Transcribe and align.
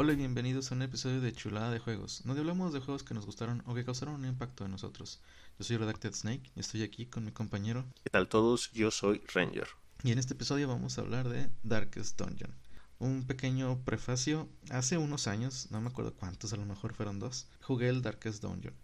Hola 0.00 0.12
y 0.12 0.14
bienvenidos 0.14 0.70
a 0.70 0.76
un 0.76 0.82
episodio 0.82 1.20
de 1.20 1.32
Chulada 1.32 1.72
de 1.72 1.80
Juegos, 1.80 2.22
donde 2.24 2.40
hablamos 2.40 2.72
de 2.72 2.78
juegos 2.78 3.02
que 3.02 3.14
nos 3.14 3.26
gustaron 3.26 3.64
o 3.66 3.74
que 3.74 3.84
causaron 3.84 4.14
un 4.14 4.26
impacto 4.26 4.64
en 4.64 4.70
nosotros. 4.70 5.20
Yo 5.58 5.64
soy 5.64 5.76
Redacted 5.76 6.14
Snake 6.14 6.52
y 6.54 6.60
estoy 6.60 6.84
aquí 6.84 7.06
con 7.06 7.24
mi 7.24 7.32
compañero. 7.32 7.84
¿Qué 8.04 8.10
tal 8.10 8.28
todos? 8.28 8.70
Yo 8.70 8.92
soy 8.92 9.20
Ranger. 9.34 9.66
Y 10.04 10.12
en 10.12 10.20
este 10.20 10.34
episodio 10.34 10.68
vamos 10.68 10.96
a 10.96 11.00
hablar 11.00 11.28
de 11.28 11.50
Darkest 11.64 12.16
Dungeon. 12.16 12.54
Un 13.00 13.26
pequeño 13.26 13.84
prefacio. 13.84 14.48
Hace 14.70 14.98
unos 14.98 15.26
años, 15.26 15.66
no 15.72 15.80
me 15.80 15.88
acuerdo 15.88 16.14
cuántos, 16.14 16.52
a 16.52 16.58
lo 16.58 16.64
mejor 16.64 16.94
fueron 16.94 17.18
dos, 17.18 17.48
jugué 17.62 17.88
el 17.88 18.00
Darkest 18.00 18.40
Dungeon. 18.40 18.74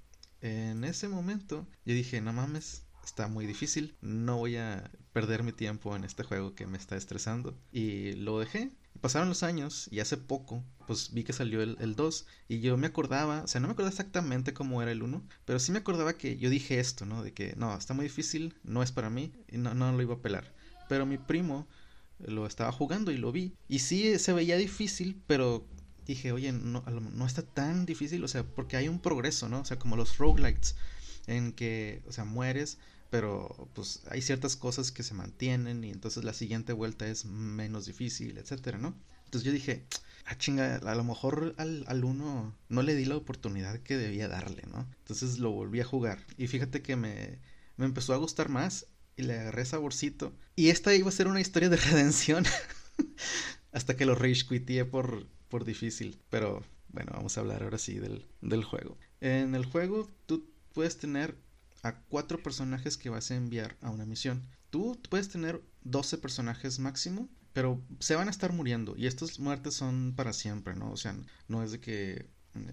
En 0.40 0.82
ese 0.82 1.06
momento 1.06 1.64
yo 1.84 1.94
dije, 1.94 2.20
no 2.22 2.32
mames, 2.32 2.82
está 3.04 3.28
muy 3.28 3.46
difícil, 3.46 3.94
no 4.00 4.38
voy 4.38 4.56
a 4.56 4.90
perder 5.12 5.44
mi 5.44 5.52
tiempo 5.52 5.94
en 5.94 6.02
este 6.02 6.24
juego 6.24 6.56
que 6.56 6.66
me 6.66 6.76
está 6.76 6.96
estresando. 6.96 7.56
Y 7.70 8.14
lo 8.14 8.40
dejé. 8.40 8.72
Pasaron 9.00 9.28
los 9.28 9.42
años 9.42 9.88
y 9.90 10.00
hace 10.00 10.16
poco, 10.16 10.64
pues 10.86 11.12
vi 11.12 11.24
que 11.24 11.32
salió 11.32 11.62
el, 11.62 11.76
el 11.80 11.94
2 11.94 12.26
y 12.48 12.60
yo 12.60 12.76
me 12.76 12.86
acordaba, 12.86 13.42
o 13.42 13.46
sea, 13.46 13.60
no 13.60 13.66
me 13.66 13.72
acordaba 13.72 13.90
exactamente 13.90 14.54
cómo 14.54 14.80
era 14.82 14.92
el 14.92 15.02
1, 15.02 15.22
pero 15.44 15.58
sí 15.58 15.72
me 15.72 15.78
acordaba 15.78 16.14
que 16.14 16.36
yo 16.38 16.48
dije 16.48 16.80
esto, 16.80 17.04
¿no? 17.04 17.22
De 17.22 17.32
que 17.32 17.54
no, 17.56 17.76
está 17.76 17.92
muy 17.92 18.04
difícil, 18.04 18.54
no 18.62 18.82
es 18.82 18.92
para 18.92 19.10
mí 19.10 19.32
y 19.48 19.58
no, 19.58 19.74
no 19.74 19.92
lo 19.92 20.02
iba 20.02 20.14
a 20.14 20.22
pelar. 20.22 20.54
Pero 20.88 21.06
mi 21.06 21.18
primo 21.18 21.66
lo 22.18 22.46
estaba 22.46 22.72
jugando 22.72 23.10
y 23.10 23.18
lo 23.18 23.32
vi. 23.32 23.54
Y 23.68 23.80
sí 23.80 24.18
se 24.18 24.32
veía 24.32 24.56
difícil, 24.56 25.20
pero 25.26 25.66
dije, 26.06 26.32
oye, 26.32 26.52
no, 26.52 26.82
no 26.82 27.26
está 27.26 27.42
tan 27.42 27.86
difícil, 27.86 28.22
o 28.24 28.28
sea, 28.28 28.44
porque 28.44 28.76
hay 28.76 28.88
un 28.88 29.00
progreso, 29.00 29.48
¿no? 29.48 29.60
O 29.60 29.64
sea, 29.64 29.78
como 29.78 29.96
los 29.96 30.18
roguelites, 30.18 30.76
en 31.26 31.52
que, 31.52 32.02
o 32.06 32.12
sea, 32.12 32.24
mueres, 32.24 32.78
pero 33.14 33.68
pues 33.74 34.00
hay 34.10 34.22
ciertas 34.22 34.56
cosas 34.56 34.90
que 34.90 35.04
se 35.04 35.14
mantienen 35.14 35.84
y 35.84 35.90
entonces 35.92 36.24
la 36.24 36.32
siguiente 36.32 36.72
vuelta 36.72 37.06
es 37.06 37.26
menos 37.26 37.86
difícil, 37.86 38.38
etcétera, 38.38 38.76
¿no? 38.76 38.92
Entonces 39.26 39.44
yo 39.46 39.52
dije, 39.52 39.84
ah, 40.24 40.36
chinga, 40.36 40.78
a 40.78 40.94
lo 40.96 41.04
mejor 41.04 41.54
al, 41.56 41.84
al 41.86 42.02
uno 42.02 42.58
no 42.68 42.82
le 42.82 42.96
di 42.96 43.04
la 43.04 43.16
oportunidad 43.16 43.78
que 43.78 43.96
debía 43.96 44.26
darle, 44.26 44.64
¿no? 44.68 44.88
Entonces 44.98 45.38
lo 45.38 45.52
volví 45.52 45.78
a 45.78 45.84
jugar 45.84 46.26
y 46.36 46.48
fíjate 46.48 46.82
que 46.82 46.96
me, 46.96 47.38
me 47.76 47.84
empezó 47.84 48.14
a 48.14 48.16
gustar 48.16 48.48
más 48.48 48.88
y 49.16 49.22
le 49.22 49.38
agarré 49.38 49.64
saborcito. 49.64 50.32
Y 50.56 50.70
esta 50.70 50.92
iba 50.92 51.08
a 51.08 51.12
ser 51.12 51.28
una 51.28 51.40
historia 51.40 51.68
de 51.68 51.76
redención 51.92 52.44
hasta 53.70 53.96
que 53.96 54.06
lo 54.06 54.16
rage 54.16 54.84
por, 54.86 55.28
por 55.48 55.64
difícil, 55.64 56.18
pero 56.30 56.64
bueno, 56.88 57.12
vamos 57.14 57.38
a 57.38 57.42
hablar 57.42 57.62
ahora 57.62 57.78
sí 57.78 57.94
del, 58.00 58.26
del 58.40 58.64
juego. 58.64 58.98
En 59.20 59.54
el 59.54 59.66
juego 59.66 60.10
tú 60.26 60.50
puedes 60.72 60.98
tener 60.98 61.36
a 61.84 62.00
cuatro 62.08 62.42
personajes 62.42 62.96
que 62.96 63.10
vas 63.10 63.30
a 63.30 63.36
enviar 63.36 63.76
a 63.82 63.90
una 63.90 64.06
misión. 64.06 64.42
Tú 64.70 64.98
puedes 65.10 65.28
tener 65.28 65.62
12 65.82 66.18
personajes 66.18 66.78
máximo, 66.78 67.28
pero 67.52 67.80
se 68.00 68.16
van 68.16 68.26
a 68.26 68.30
estar 68.30 68.52
muriendo 68.52 68.96
y 68.96 69.06
estas 69.06 69.38
muertes 69.38 69.74
son 69.74 70.14
para 70.16 70.32
siempre, 70.32 70.74
¿no? 70.74 70.90
O 70.90 70.96
sea, 70.96 71.14
no 71.46 71.62
es 71.62 71.72
de 71.72 71.80
que, 71.80 72.26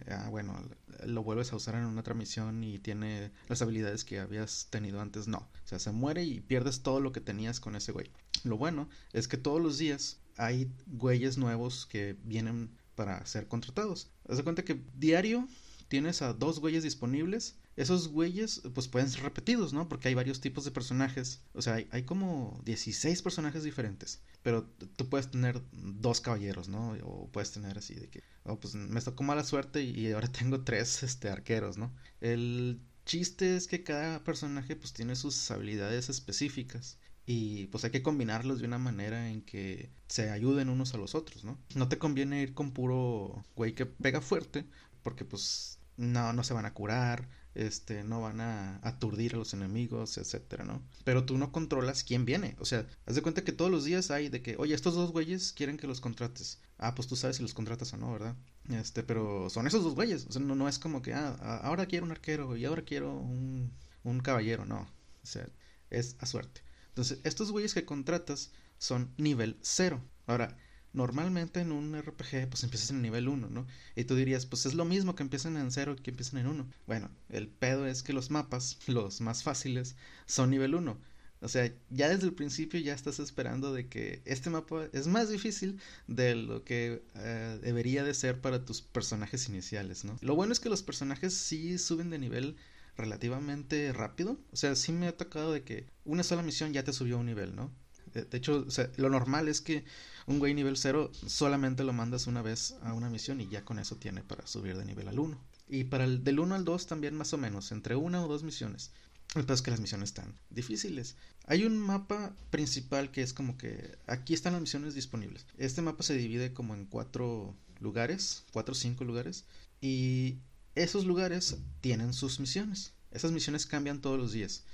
ah, 0.09 0.29
bueno, 0.29 0.57
lo 1.05 1.23
vuelves 1.23 1.51
a 1.51 1.57
usar 1.57 1.75
en 1.75 1.85
una 1.85 1.99
otra 1.99 2.13
misión 2.13 2.63
y 2.63 2.79
tiene 2.79 3.31
las 3.49 3.61
habilidades 3.61 4.05
que 4.05 4.19
habías 4.19 4.67
tenido 4.69 5.01
antes, 5.01 5.27
no. 5.27 5.37
O 5.37 5.67
sea, 5.67 5.77
se 5.77 5.91
muere 5.91 6.23
y 6.23 6.39
pierdes 6.39 6.81
todo 6.81 7.01
lo 7.01 7.11
que 7.11 7.19
tenías 7.19 7.59
con 7.59 7.75
ese 7.75 7.91
güey. 7.91 8.09
Lo 8.45 8.57
bueno 8.57 8.89
es 9.11 9.27
que 9.27 9.37
todos 9.37 9.61
los 9.61 9.77
días 9.77 10.21
hay 10.37 10.71
güeyes 10.87 11.37
nuevos 11.37 11.85
que 11.85 12.17
vienen 12.23 12.71
para 12.95 13.25
ser 13.25 13.49
contratados. 13.49 14.09
Haz 14.29 14.37
de 14.37 14.43
cuenta 14.43 14.63
que 14.63 14.81
diario 14.95 15.47
tienes 15.89 16.21
a 16.21 16.31
dos 16.31 16.61
güeyes 16.61 16.83
disponibles 16.83 17.57
esos 17.81 18.09
güeyes 18.09 18.61
pues 18.75 18.87
pueden 18.87 19.09
ser 19.09 19.23
repetidos, 19.23 19.73
¿no? 19.73 19.89
Porque 19.89 20.07
hay 20.07 20.13
varios 20.13 20.39
tipos 20.39 20.63
de 20.65 20.71
personajes. 20.71 21.41
O 21.53 21.63
sea, 21.63 21.83
hay, 21.89 22.03
como 22.03 22.61
16 22.63 23.21
personajes 23.23 23.63
diferentes. 23.63 24.21
Pero 24.43 24.65
tú 24.95 25.09
puedes 25.09 25.31
tener 25.31 25.61
dos 25.71 26.21
caballeros, 26.21 26.69
¿no? 26.69 26.91
O 27.03 27.27
puedes 27.31 27.51
tener 27.51 27.79
así 27.79 27.95
de 27.95 28.07
que, 28.07 28.23
oh, 28.43 28.59
pues 28.59 28.75
me 28.75 29.01
tocó 29.01 29.23
mala 29.23 29.43
suerte 29.43 29.83
y 29.83 30.11
ahora 30.11 30.27
tengo 30.31 30.61
tres 30.61 31.01
este, 31.01 31.29
arqueros, 31.29 31.77
¿no? 31.77 31.91
El 32.19 32.79
chiste 33.05 33.55
es 33.55 33.67
que 33.67 33.83
cada 33.83 34.23
personaje 34.23 34.75
pues 34.75 34.93
tiene 34.93 35.15
sus 35.15 35.49
habilidades 35.49 36.09
específicas. 36.09 36.99
Y 37.25 37.67
pues 37.67 37.83
hay 37.83 37.91
que 37.91 38.03
combinarlos 38.03 38.59
de 38.59 38.65
una 38.65 38.79
manera 38.79 39.29
en 39.29 39.41
que 39.41 39.91
se 40.07 40.29
ayuden 40.29 40.69
unos 40.69 40.93
a 40.93 40.97
los 40.97 41.15
otros, 41.15 41.43
¿no? 41.43 41.57
No 41.75 41.87
te 41.87 41.97
conviene 41.97 42.43
ir 42.43 42.53
con 42.53 42.71
puro 42.73 43.43
güey 43.55 43.73
que 43.73 43.85
pega 43.87 44.21
fuerte, 44.21 44.65
porque 45.01 45.25
pues 45.25 45.79
no, 45.97 46.33
no 46.33 46.43
se 46.43 46.53
van 46.53 46.65
a 46.65 46.73
curar, 46.73 47.27
este, 47.55 48.03
no 48.03 48.21
van 48.21 48.41
a 48.41 48.79
aturdir 48.83 49.35
a 49.35 49.37
los 49.37 49.53
enemigos, 49.53 50.17
etcétera, 50.17 50.63
¿no? 50.63 50.81
Pero 51.03 51.25
tú 51.25 51.37
no 51.37 51.51
controlas 51.51 52.03
quién 52.03 52.25
viene, 52.25 52.55
o 52.59 52.65
sea, 52.65 52.87
haz 53.05 53.15
de 53.15 53.21
cuenta 53.21 53.43
que 53.43 53.51
todos 53.51 53.71
los 53.71 53.83
días 53.83 54.11
hay 54.11 54.29
de 54.29 54.41
que, 54.41 54.55
oye, 54.57 54.73
estos 54.73 54.95
dos 54.95 55.11
güeyes 55.11 55.53
quieren 55.53 55.77
que 55.77 55.87
los 55.87 56.01
contrates. 56.01 56.61
Ah, 56.77 56.95
pues 56.95 57.07
tú 57.07 57.15
sabes 57.15 57.37
si 57.37 57.43
los 57.43 57.53
contratas 57.53 57.93
o 57.93 57.97
no, 57.97 58.11
¿verdad? 58.11 58.35
Este, 58.69 59.03
pero 59.03 59.49
son 59.49 59.67
esos 59.67 59.83
dos 59.83 59.95
güeyes, 59.95 60.25
o 60.27 60.31
sea, 60.31 60.41
no, 60.41 60.55
no 60.55 60.67
es 60.67 60.79
como 60.79 61.01
que, 61.01 61.13
ah, 61.13 61.59
ahora 61.63 61.85
quiero 61.85 62.05
un 62.05 62.11
arquero 62.11 62.55
y 62.55 62.65
ahora 62.65 62.83
quiero 62.83 63.13
un, 63.17 63.71
un 64.03 64.19
caballero, 64.21 64.65
no, 64.65 64.81
o 65.23 65.25
sea, 65.25 65.47
es 65.89 66.15
a 66.19 66.25
suerte. 66.25 66.61
Entonces, 66.89 67.19
estos 67.23 67.51
güeyes 67.51 67.73
que 67.73 67.85
contratas 67.85 68.51
son 68.77 69.13
nivel 69.17 69.57
cero. 69.61 70.01
Ahora, 70.25 70.57
normalmente 70.93 71.61
en 71.61 71.71
un 71.71 71.95
RPG 71.99 72.49
pues 72.49 72.63
empiezas 72.63 72.89
en 72.89 72.97
el 72.97 73.01
nivel 73.01 73.27
1, 73.27 73.49
¿no? 73.49 73.65
Y 73.95 74.03
tú 74.03 74.15
dirías, 74.15 74.45
pues 74.45 74.65
es 74.65 74.73
lo 74.73 74.85
mismo 74.85 75.15
que 75.15 75.23
empiezan 75.23 75.57
en 75.57 75.71
0 75.71 75.95
que 76.01 76.11
empiezan 76.11 76.39
en 76.39 76.47
1. 76.47 76.67
Bueno, 76.87 77.09
el 77.29 77.47
pedo 77.47 77.87
es 77.87 78.03
que 78.03 78.13
los 78.13 78.29
mapas, 78.31 78.79
los 78.87 79.21
más 79.21 79.43
fáciles, 79.43 79.95
son 80.25 80.49
nivel 80.49 80.75
1. 80.75 80.97
O 81.43 81.47
sea, 81.47 81.73
ya 81.89 82.07
desde 82.07 82.27
el 82.27 82.33
principio 82.33 82.79
ya 82.79 82.93
estás 82.93 83.19
esperando 83.19 83.73
de 83.73 83.87
que 83.87 84.21
este 84.25 84.51
mapa 84.51 84.87
es 84.93 85.07
más 85.07 85.27
difícil 85.29 85.79
de 86.07 86.35
lo 86.35 86.63
que 86.63 87.01
eh, 87.15 87.59
debería 87.63 88.03
de 88.03 88.13
ser 88.13 88.39
para 88.41 88.63
tus 88.63 88.83
personajes 88.83 89.49
iniciales, 89.49 90.05
¿no? 90.05 90.17
Lo 90.21 90.35
bueno 90.35 90.53
es 90.53 90.59
que 90.59 90.69
los 90.69 90.83
personajes 90.83 91.33
sí 91.33 91.79
suben 91.79 92.11
de 92.11 92.19
nivel 92.19 92.57
relativamente 92.95 93.91
rápido. 93.91 94.37
O 94.51 94.55
sea, 94.55 94.75
sí 94.75 94.91
me 94.91 95.07
ha 95.07 95.17
tocado 95.17 95.51
de 95.51 95.63
que 95.63 95.87
una 96.05 96.21
sola 96.21 96.43
misión 96.43 96.73
ya 96.73 96.83
te 96.83 96.93
subió 96.93 97.17
un 97.17 97.25
nivel, 97.25 97.55
¿no? 97.55 97.71
De 98.13 98.37
hecho, 98.37 98.65
lo 98.97 99.09
normal 99.09 99.47
es 99.47 99.61
que 99.61 99.83
un 100.27 100.39
güey 100.39 100.53
nivel 100.53 100.77
0 100.77 101.11
solamente 101.25 101.83
lo 101.83 101.93
mandas 101.93 102.27
una 102.27 102.41
vez 102.41 102.75
a 102.83 102.93
una 102.93 103.09
misión 103.09 103.41
y 103.41 103.47
ya 103.47 103.65
con 103.65 103.79
eso 103.79 103.95
tiene 103.95 104.21
para 104.21 104.45
subir 104.47 104.77
de 104.77 104.85
nivel 104.85 105.07
al 105.07 105.19
1. 105.19 105.37
Y 105.69 105.85
para 105.85 106.03
el 106.03 106.23
del 106.23 106.39
1 106.39 106.55
al 106.55 106.65
2 106.65 106.87
también 106.87 107.15
más 107.15 107.33
o 107.33 107.37
menos, 107.37 107.71
entre 107.71 107.95
una 107.95 108.23
o 108.23 108.27
dos 108.27 108.43
misiones. 108.43 108.91
El 109.33 109.49
es 109.49 109.61
que 109.61 109.71
las 109.71 109.79
misiones 109.79 110.09
están 110.09 110.35
difíciles. 110.49 111.15
Hay 111.45 111.63
un 111.63 111.77
mapa 111.77 112.35
principal 112.49 113.11
que 113.11 113.21
es 113.21 113.31
como 113.33 113.57
que 113.57 113.97
aquí 114.05 114.33
están 114.33 114.53
las 114.53 114.61
misiones 114.61 114.93
disponibles. 114.93 115.45
Este 115.57 115.81
mapa 115.81 116.03
se 116.03 116.15
divide 116.15 116.53
como 116.53 116.75
en 116.75 116.85
cuatro 116.85 117.55
lugares, 117.79 118.43
cuatro 118.51 118.73
o 118.73 118.75
cinco 118.75 119.05
lugares. 119.05 119.45
Y 119.79 120.39
esos 120.75 121.05
lugares 121.05 121.55
tienen 121.79 122.13
sus 122.13 122.41
misiones. 122.41 122.91
Esas 123.11 123.31
misiones 123.31 123.65
cambian 123.65 124.01
todos 124.01 124.19
los 124.19 124.33
días. 124.33 124.65